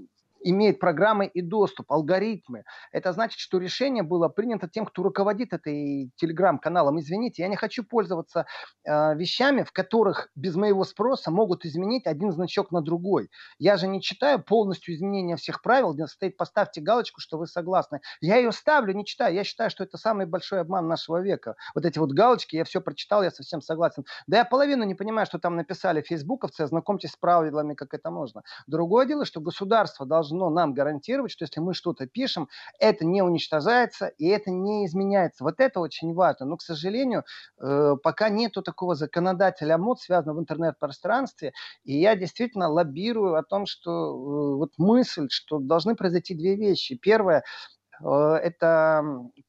имеет 0.50 0.78
программы 0.78 1.26
и 1.26 1.42
доступ, 1.42 1.90
алгоритмы. 1.92 2.64
Это 2.92 3.12
значит, 3.12 3.40
что 3.40 3.58
решение 3.58 4.02
было 4.02 4.28
принято 4.28 4.68
тем, 4.68 4.86
кто 4.86 5.02
руководит 5.02 5.52
этой 5.52 6.12
телеграм-каналом. 6.16 7.00
Извините, 7.00 7.42
я 7.42 7.48
не 7.48 7.56
хочу 7.56 7.82
пользоваться 7.82 8.46
э, 8.84 9.16
вещами, 9.16 9.64
в 9.64 9.72
которых 9.72 10.28
без 10.36 10.54
моего 10.54 10.84
спроса 10.84 11.30
могут 11.30 11.64
изменить 11.64 12.06
один 12.06 12.30
значок 12.30 12.70
на 12.70 12.80
другой. 12.80 13.28
Я 13.58 13.76
же 13.76 13.88
не 13.88 14.00
читаю 14.00 14.42
полностью 14.42 14.94
изменения 14.94 15.36
всех 15.36 15.62
правил, 15.62 15.94
где 15.94 16.06
стоит 16.06 16.36
поставьте 16.36 16.80
галочку, 16.80 17.20
что 17.20 17.38
вы 17.38 17.48
согласны. 17.48 18.00
Я 18.20 18.36
ее 18.36 18.52
ставлю, 18.52 18.94
не 18.94 19.04
читаю. 19.04 19.34
Я 19.34 19.42
считаю, 19.42 19.70
что 19.70 19.82
это 19.82 19.98
самый 19.98 20.26
большой 20.26 20.60
обман 20.60 20.86
нашего 20.86 21.20
века. 21.20 21.56
Вот 21.74 21.84
эти 21.84 21.98
вот 21.98 22.12
галочки, 22.12 22.54
я 22.54 22.64
все 22.64 22.80
прочитал, 22.80 23.24
я 23.24 23.30
совсем 23.30 23.60
согласен. 23.60 24.04
Да 24.28 24.38
я 24.38 24.44
половину 24.44 24.84
не 24.84 24.94
понимаю, 24.94 25.26
что 25.26 25.38
там 25.38 25.56
написали 25.56 26.02
фейсбуковцы, 26.02 26.60
ознакомьтесь 26.60 27.10
с 27.10 27.16
правилами, 27.16 27.74
как 27.74 27.94
это 27.94 28.10
можно. 28.10 28.42
Другое 28.68 29.06
дело, 29.06 29.24
что 29.24 29.40
государство 29.40 30.06
должно 30.06 30.35
должно 30.36 30.50
нам 30.50 30.74
гарантировать, 30.74 31.30
что 31.30 31.44
если 31.44 31.60
мы 31.60 31.74
что-то 31.74 32.06
пишем, 32.06 32.48
это 32.78 33.04
не 33.04 33.22
уничтожается 33.22 34.08
и 34.18 34.26
это 34.26 34.50
не 34.50 34.86
изменяется. 34.86 35.44
Вот 35.44 35.54
это 35.58 35.80
очень 35.80 36.14
важно. 36.14 36.46
Но, 36.46 36.56
к 36.56 36.62
сожалению, 36.62 37.24
э, 37.60 37.94
пока 38.02 38.28
нету 38.28 38.62
такого 38.62 38.94
законодателя 38.94 39.78
мод, 39.78 40.00
связанного 40.00 40.38
в 40.38 40.40
интернет-пространстве, 40.40 41.52
и 41.84 41.98
я 41.98 42.16
действительно 42.16 42.68
лоббирую 42.68 43.36
о 43.36 43.42
том, 43.42 43.66
что 43.66 43.90
э, 43.90 44.56
вот 44.56 44.72
мысль, 44.78 45.28
что 45.30 45.58
должны 45.58 45.94
произойти 45.94 46.34
две 46.34 46.56
вещи. 46.56 46.96
Первое, 46.96 47.44
это 48.02 49.02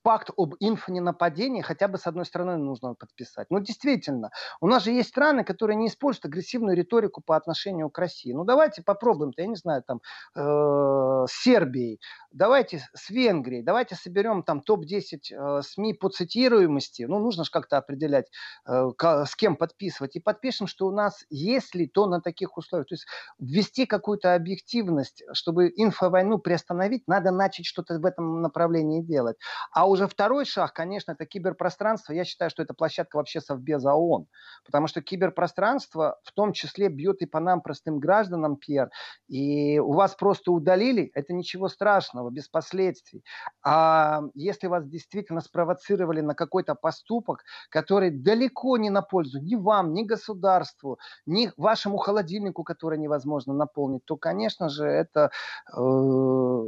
пакт 0.03 0.29
об 0.37 0.55
инфоненападении 0.59 1.61
хотя 1.61 1.87
бы 1.87 1.97
с 1.97 2.07
одной 2.07 2.25
стороны 2.25 2.57
нужно 2.57 2.93
подписать. 2.93 3.47
Ну, 3.49 3.59
действительно, 3.59 4.31
у 4.61 4.67
нас 4.67 4.83
же 4.83 4.91
есть 4.91 5.09
страны, 5.09 5.43
которые 5.43 5.75
не 5.75 5.87
используют 5.87 6.25
агрессивную 6.25 6.75
риторику 6.75 7.21
по 7.21 7.35
отношению 7.35 7.89
к 7.89 7.97
России. 7.97 8.31
Ну, 8.31 8.43
давайте 8.45 8.83
попробуем-то, 8.83 9.41
я 9.41 9.47
не 9.47 9.55
знаю, 9.55 9.83
там, 9.83 10.01
э, 10.35 11.25
с 11.27 11.43
Сербией, 11.43 11.99
давайте 12.31 12.81
с 12.93 13.09
Венгрией, 13.09 13.63
давайте 13.63 13.95
соберем 13.95 14.43
там 14.43 14.61
топ-10 14.61 15.17
э, 15.31 15.61
СМИ 15.61 15.93
по 15.95 16.09
цитируемости. 16.09 17.03
Ну, 17.03 17.19
нужно 17.19 17.43
же 17.43 17.51
как-то 17.51 17.77
определять, 17.77 18.27
э, 18.67 18.89
с 19.25 19.35
кем 19.35 19.55
подписывать. 19.57 20.15
И 20.15 20.19
подпишем, 20.19 20.67
что 20.67 20.87
у 20.87 20.91
нас, 20.91 21.25
если 21.29 21.85
то 21.85 22.07
на 22.07 22.21
таких 22.21 22.57
условиях, 22.57 22.87
то 22.87 22.93
есть 22.93 23.05
ввести 23.39 23.85
какую-то 23.85 24.35
объективность, 24.35 25.23
чтобы 25.33 25.71
инфовойну 25.75 26.37
приостановить, 26.37 27.07
надо 27.07 27.31
начать 27.31 27.65
что-то 27.65 27.99
в 27.99 28.05
этом 28.05 28.36
направлении 28.41 29.01
делать. 29.01 29.37
А 29.71 29.87
уже 29.87 30.07
второй 30.07 30.45
шаг, 30.45 30.73
конечно, 30.73 31.11
это 31.11 31.25
киберпространство. 31.25 32.13
Я 32.13 32.25
считаю, 32.25 32.49
что 32.49 32.63
это 32.63 32.73
площадка 32.73 33.17
вообще 33.17 33.41
Совбеза 33.41 33.93
ООН. 33.93 34.27
Потому 34.65 34.87
что 34.87 35.01
киберпространство 35.01 36.19
в 36.23 36.31
том 36.31 36.53
числе 36.53 36.89
бьет 36.89 37.21
и 37.21 37.25
по 37.25 37.39
нам, 37.39 37.61
простым 37.61 37.99
гражданам, 37.99 38.57
Пьер. 38.57 38.89
И 39.27 39.79
у 39.79 39.93
вас 39.93 40.15
просто 40.15 40.51
удалили, 40.51 41.11
это 41.13 41.33
ничего 41.33 41.67
страшного. 41.69 42.29
без 42.29 42.47
последствий. 42.47 43.23
А 43.63 44.21
если 44.33 44.67
вас 44.67 44.85
действительно 44.87 45.41
спровоцировали 45.41 46.21
на 46.21 46.35
какой-то 46.35 46.75
поступок, 46.75 47.43
который 47.69 48.11
далеко 48.11 48.77
не 48.77 48.89
на 48.89 49.01
пользу 49.01 49.39
ни 49.39 49.55
вам, 49.55 49.93
ни 49.93 50.03
государству, 50.03 50.99
ни 51.25 51.51
вашему 51.57 51.97
холодильнику, 51.97 52.63
который 52.63 52.97
невозможно 52.97 53.53
наполнить, 53.53 54.05
то, 54.05 54.17
конечно 54.17 54.69
же, 54.69 54.85
это 54.85 55.31
э, 55.75 56.63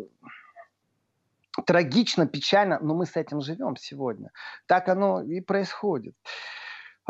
трагично, 1.62 2.28
печально, 2.28 2.80
но 2.80 2.95
мы 2.95 3.05
с 3.05 3.16
этим 3.16 3.41
живем 3.41 3.76
сегодня. 3.76 4.32
Так 4.68 4.89
оно 4.89 5.22
и 5.22 5.41
происходит. 5.41 6.16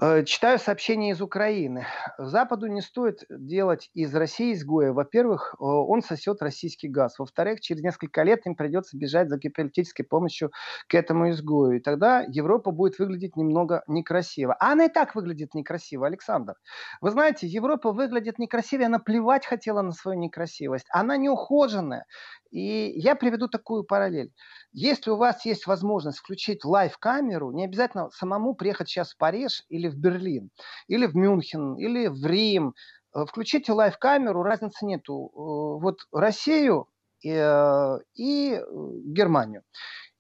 Э, 0.02 0.24
читаю 0.24 0.60
сообщение 0.60 1.12
из 1.12 1.22
Украины. 1.22 1.86
Западу 2.18 2.68
не 2.68 2.80
стоит 2.80 3.26
делать 3.30 3.90
из 3.94 4.16
России 4.16 4.54
изгоя. 4.54 4.94
Во-первых, 4.94 5.56
э, 5.56 5.64
он 5.64 6.02
сосет 6.02 6.42
российский 6.42 6.88
газ. 6.88 7.20
Во-вторых, 7.20 7.60
через 7.60 7.82
несколько 7.82 8.24
лет 8.24 8.46
им 8.46 8.56
придется 8.56 8.98
бежать 8.98 9.28
за 9.28 9.38
геополитической 9.38 10.04
помощью 10.04 10.52
к 10.88 10.96
этому 10.96 11.32
изгою. 11.32 11.78
И 11.78 11.80
тогда 11.82 12.24
Европа 12.30 12.72
будет 12.72 12.98
выглядеть 12.98 13.36
немного 13.36 13.84
некрасиво. 13.88 14.54
А 14.54 14.72
она 14.72 14.86
и 14.86 14.90
так 14.90 15.16
выглядит 15.16 15.54
некрасиво, 15.54 16.08
Александр. 16.08 16.54
Вы 17.02 17.12
знаете, 17.12 17.48
Европа 17.48 17.92
выглядит 17.92 18.40
некрасиво, 18.40 18.86
она 18.86 19.00
плевать 19.00 19.46
хотела 19.46 19.82
на 19.82 19.92
свою 19.92 20.18
некрасивость. 20.18 20.86
Она 20.92 21.18
неухоженная. 21.18 22.06
И 22.52 22.94
я 22.96 23.16
приведу 23.16 23.48
такую 23.48 23.84
параллель. 23.84 24.32
Если 24.72 25.12
у 25.12 25.18
вас 25.18 25.46
есть 25.46 25.68
возможность 25.68 26.20
включить 26.20 26.64
live-камеру, 26.66 27.52
не 27.52 27.66
обязательно 27.66 28.10
самому 28.12 28.56
приехать 28.56 28.88
сейчас 28.88 29.12
в 29.12 29.18
Париж 29.18 29.64
или 29.70 29.89
в 29.90 29.98
Берлин, 29.98 30.50
или 30.88 31.06
в 31.06 31.16
Мюнхен, 31.16 31.76
или 31.76 32.08
в 32.08 32.26
Рим. 32.26 32.74
Э, 33.16 33.26
включите 33.26 33.74
live-камеру, 33.74 34.44
разницы 34.44 34.86
нету. 34.86 35.30
Э, 35.34 35.82
вот 35.82 36.00
Россию 36.12 36.88
и, 37.22 37.32
э, 37.32 37.98
и 38.16 38.62
Германию. 39.06 39.64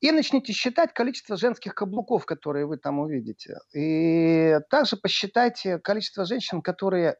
И 0.01 0.11
начните 0.11 0.53
считать 0.53 0.93
количество 0.93 1.35
женских 1.35 1.75
каблуков, 1.75 2.25
которые 2.25 2.65
вы 2.65 2.77
там 2.77 2.99
увидите. 2.99 3.57
И 3.73 4.57
также 4.69 4.95
посчитайте 4.95 5.77
количество 5.77 6.23
женщин, 6.23 6.61
которые 6.61 7.17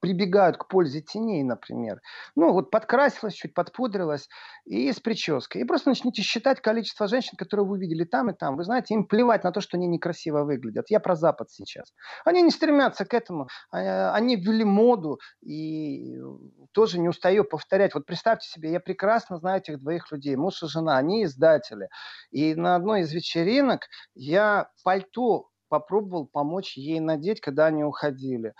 прибегают 0.00 0.56
к 0.56 0.68
пользе 0.68 1.00
теней, 1.00 1.42
например. 1.42 2.00
Ну, 2.34 2.52
вот 2.52 2.70
подкрасилась, 2.70 3.34
чуть 3.34 3.54
подпудрилась 3.54 4.28
и 4.64 4.92
с 4.92 5.00
прической. 5.00 5.62
И 5.62 5.64
просто 5.64 5.88
начните 5.88 6.22
считать 6.22 6.60
количество 6.60 7.08
женщин, 7.08 7.36
которые 7.36 7.66
вы 7.66 7.78
видели 7.78 8.04
там 8.04 8.30
и 8.30 8.34
там. 8.34 8.56
Вы 8.56 8.64
знаете, 8.64 8.94
им 8.94 9.06
плевать 9.06 9.44
на 9.44 9.52
то, 9.52 9.60
что 9.60 9.76
они 9.76 9.86
некрасиво 9.86 10.44
выглядят. 10.44 10.86
Я 10.90 11.00
про 11.00 11.16
Запад 11.16 11.50
сейчас. 11.50 11.92
Они 12.24 12.42
не 12.42 12.50
стремятся 12.50 13.04
к 13.04 13.14
этому. 13.14 13.48
А, 13.70 14.12
они 14.14 14.36
ввели 14.36 14.64
моду 14.64 15.18
и 15.42 16.18
тоже 16.72 16.98
не 16.98 17.08
устаю 17.08 17.44
повторять. 17.44 17.94
Вот 17.94 18.06
представьте 18.06 18.48
себе, 18.48 18.72
я 18.72 18.80
прекрасно 18.80 19.38
знаю 19.38 19.60
этих 19.60 19.80
двоих 19.80 20.10
людей, 20.12 20.36
муж 20.36 20.62
и 20.62 20.68
жена, 20.68 20.96
они 20.98 21.24
издатели. 21.24 21.88
И 22.30 22.54
на 22.54 22.76
одной 22.76 23.02
из 23.02 23.12
вечеринок 23.12 23.82
я 24.14 24.68
пальто 24.84 25.48
попробовал 25.68 26.26
помочь 26.26 26.76
ей 26.76 27.00
надеть, 27.00 27.40
когда 27.40 27.66
они 27.66 27.82
уходили 27.82 28.54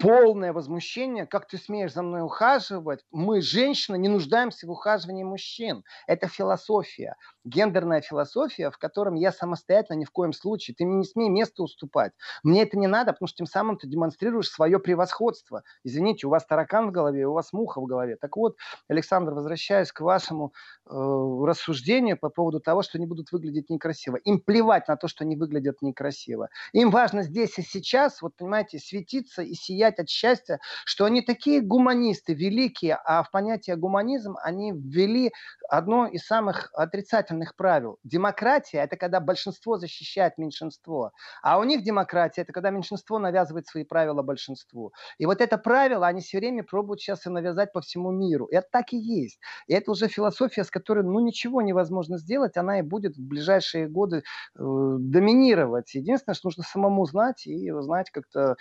полное 0.00 0.52
возмущение, 0.52 1.26
как 1.26 1.46
ты 1.46 1.58
смеешь 1.58 1.92
за 1.92 2.02
мной 2.02 2.22
ухаживать? 2.22 3.04
Мы, 3.12 3.42
женщины, 3.42 3.96
не 3.98 4.08
нуждаемся 4.08 4.66
в 4.66 4.70
ухаживании 4.70 5.24
мужчин. 5.24 5.84
Это 6.06 6.26
философия, 6.26 7.16
гендерная 7.44 8.00
философия, 8.00 8.70
в 8.70 8.78
котором 8.78 9.14
я 9.14 9.32
самостоятельно 9.32 9.98
ни 9.98 10.04
в 10.04 10.10
коем 10.10 10.32
случае, 10.32 10.74
ты 10.74 10.84
мне 10.84 10.98
не 10.98 11.04
смей 11.04 11.28
место 11.28 11.62
уступать. 11.62 12.12
Мне 12.42 12.62
это 12.62 12.78
не 12.78 12.86
надо, 12.86 13.12
потому 13.12 13.28
что 13.28 13.38
тем 13.38 13.46
самым 13.46 13.78
ты 13.78 13.86
демонстрируешь 13.86 14.48
свое 14.48 14.78
превосходство. 14.78 15.62
Извините, 15.84 16.26
у 16.26 16.30
вас 16.30 16.44
таракан 16.44 16.88
в 16.88 16.92
голове, 16.92 17.26
у 17.26 17.32
вас 17.32 17.52
муха 17.52 17.80
в 17.80 17.86
голове. 17.86 18.16
Так 18.20 18.36
вот, 18.36 18.56
Александр, 18.88 19.32
возвращаясь 19.32 19.92
к 19.92 20.00
вашему 20.00 20.52
э, 20.86 20.90
рассуждению 20.90 22.18
по 22.18 22.28
поводу 22.28 22.60
того, 22.60 22.82
что 22.82 22.98
они 22.98 23.06
будут 23.06 23.32
выглядеть 23.32 23.70
некрасиво. 23.70 24.16
Им 24.16 24.40
плевать 24.40 24.88
на 24.88 24.96
то, 24.96 25.08
что 25.08 25.24
они 25.24 25.36
выглядят 25.36 25.82
некрасиво. 25.82 26.48
Им 26.72 26.90
важно 26.90 27.22
здесь 27.22 27.58
и 27.58 27.62
сейчас, 27.62 28.20
вот 28.22 28.36
понимаете, 28.36 28.78
светиться 28.78 29.42
и 29.42 29.54
сиять 29.54 29.98
от 29.98 30.08
счастья, 30.08 30.60
что 30.84 31.04
они 31.04 31.22
такие 31.22 31.60
гуманисты 31.60 32.34
великие, 32.34 32.98
а 33.04 33.22
в 33.22 33.30
понятие 33.30 33.76
гуманизм 33.76 34.36
они 34.42 34.72
ввели 34.72 35.32
одно 35.68 36.06
из 36.06 36.24
самых 36.26 36.70
отрицательных 36.74 37.29
правил. 37.56 37.98
Демократия– 38.04 38.78
это 38.84 38.96
когда 38.96 39.20
большинство 39.20 39.76
защищает 39.76 40.38
меньшинство, 40.38 41.12
а 41.42 41.58
у 41.58 41.64
них 41.64 41.82
демократия– 41.82 42.40
это 42.42 42.52
когда 42.52 42.70
меньшинство 42.70 43.18
навязывает 43.18 43.66
свои 43.66 43.84
правила 43.84 44.22
большинству. 44.22 44.92
И 45.18 45.26
вот 45.26 45.40
это 45.40 45.58
правило 45.58 46.06
они 46.06 46.20
все 46.20 46.38
время 46.38 46.64
пробуют 46.64 47.00
сейчас 47.00 47.26
и 47.26 47.30
навязать 47.30 47.72
по 47.72 47.80
всему 47.80 48.10
миру. 48.10 48.46
И 48.46 48.54
это 48.54 48.68
так 48.70 48.92
и 48.92 48.96
есть. 48.96 49.38
И 49.66 49.74
это 49.74 49.90
уже 49.90 50.08
философия, 50.08 50.64
с 50.64 50.70
которой 50.70 51.04
ну, 51.04 51.20
ничего 51.20 51.62
невозможно 51.62 52.18
сделать, 52.18 52.56
она 52.56 52.78
и 52.78 52.82
будет 52.82 53.16
в 53.16 53.22
ближайшие 53.22 53.88
годы 53.88 54.18
э, 54.18 54.22
доминировать. 54.56 55.94
Единственное, 55.94 56.34
что 56.34 56.48
нужно 56.48 56.62
самому 56.62 57.04
знать 57.06 57.46
и 57.46 57.70
знать 57.80 58.10
как-то 58.10 58.56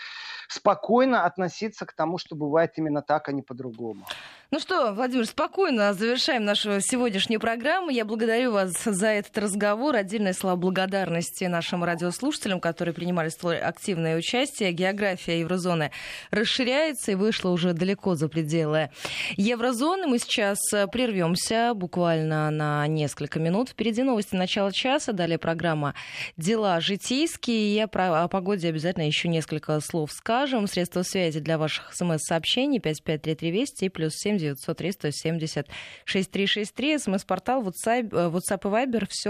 спокойно 0.48 1.26
относиться 1.26 1.86
к 1.86 1.94
тому, 1.94 2.18
что 2.18 2.36
бывает 2.36 2.72
именно 2.78 3.02
так, 3.02 3.30
а 3.30 3.32
не 3.32 3.42
по-другому. 3.42 4.06
Ну 4.52 4.60
что, 4.60 4.94
Владимир, 4.94 5.28
спокойно 5.28 5.94
завершаем 5.94 6.44
нашу 6.44 6.82
сегодняшнюю 6.82 7.40
программу. 7.40 7.92
Я 7.92 8.04
благодарю 8.04 8.52
вас 8.52 8.59
за 8.68 9.08
этот 9.08 9.38
разговор. 9.38 9.96
Отдельное 9.96 10.34
слова 10.34 10.56
благодарности 10.56 11.46
нашим 11.46 11.84
радиослушателям, 11.84 12.60
которые 12.60 12.94
принимали 12.94 13.30
столь 13.30 13.58
активное 13.58 14.18
участие. 14.18 14.72
География 14.72 15.40
еврозоны 15.40 15.92
расширяется 16.32 17.12
и 17.12 17.16
вышла 17.16 17.50
уже 17.50 17.74
далеко 17.74 18.16
за 18.16 18.30
пределы 18.30 18.90
еврозоны. 19.38 20.08
Мы 20.08 20.20
сейчас 20.20 20.60
прервемся 20.92 21.74
буквально 21.74 22.50
на 22.52 22.86
несколько 22.88 23.40
минут. 23.40 23.70
Впереди 23.70 24.04
новости 24.04 24.36
начала 24.36 24.72
часа, 24.72 25.14
далее 25.14 25.38
программа 25.38 25.96
«Дела 26.38 26.80
житейские». 26.80 27.76
Я 27.76 27.88
про, 27.88 28.24
о 28.24 28.28
погоде 28.28 28.70
обязательно 28.70 29.08
еще 29.08 29.28
несколько 29.28 29.80
слов 29.80 30.12
скажем. 30.12 30.68
Средства 30.68 31.04
связи 31.04 31.40
для 31.40 31.58
ваших 31.58 31.94
смс-сообщений 31.94 32.80
5533 32.80 33.52
Вести 33.52 33.86
и 33.86 33.90
плюс 33.90 34.14
7 34.16 34.38
903 34.38 34.92
170 34.92 35.68
6363. 36.06 36.98
СМС-портал 37.00 37.64
WhatsApp, 37.64 38.10
WhatsApp 38.50 38.66
и 38.66 38.68
Viber. 38.68 39.06
Все 39.10 39.28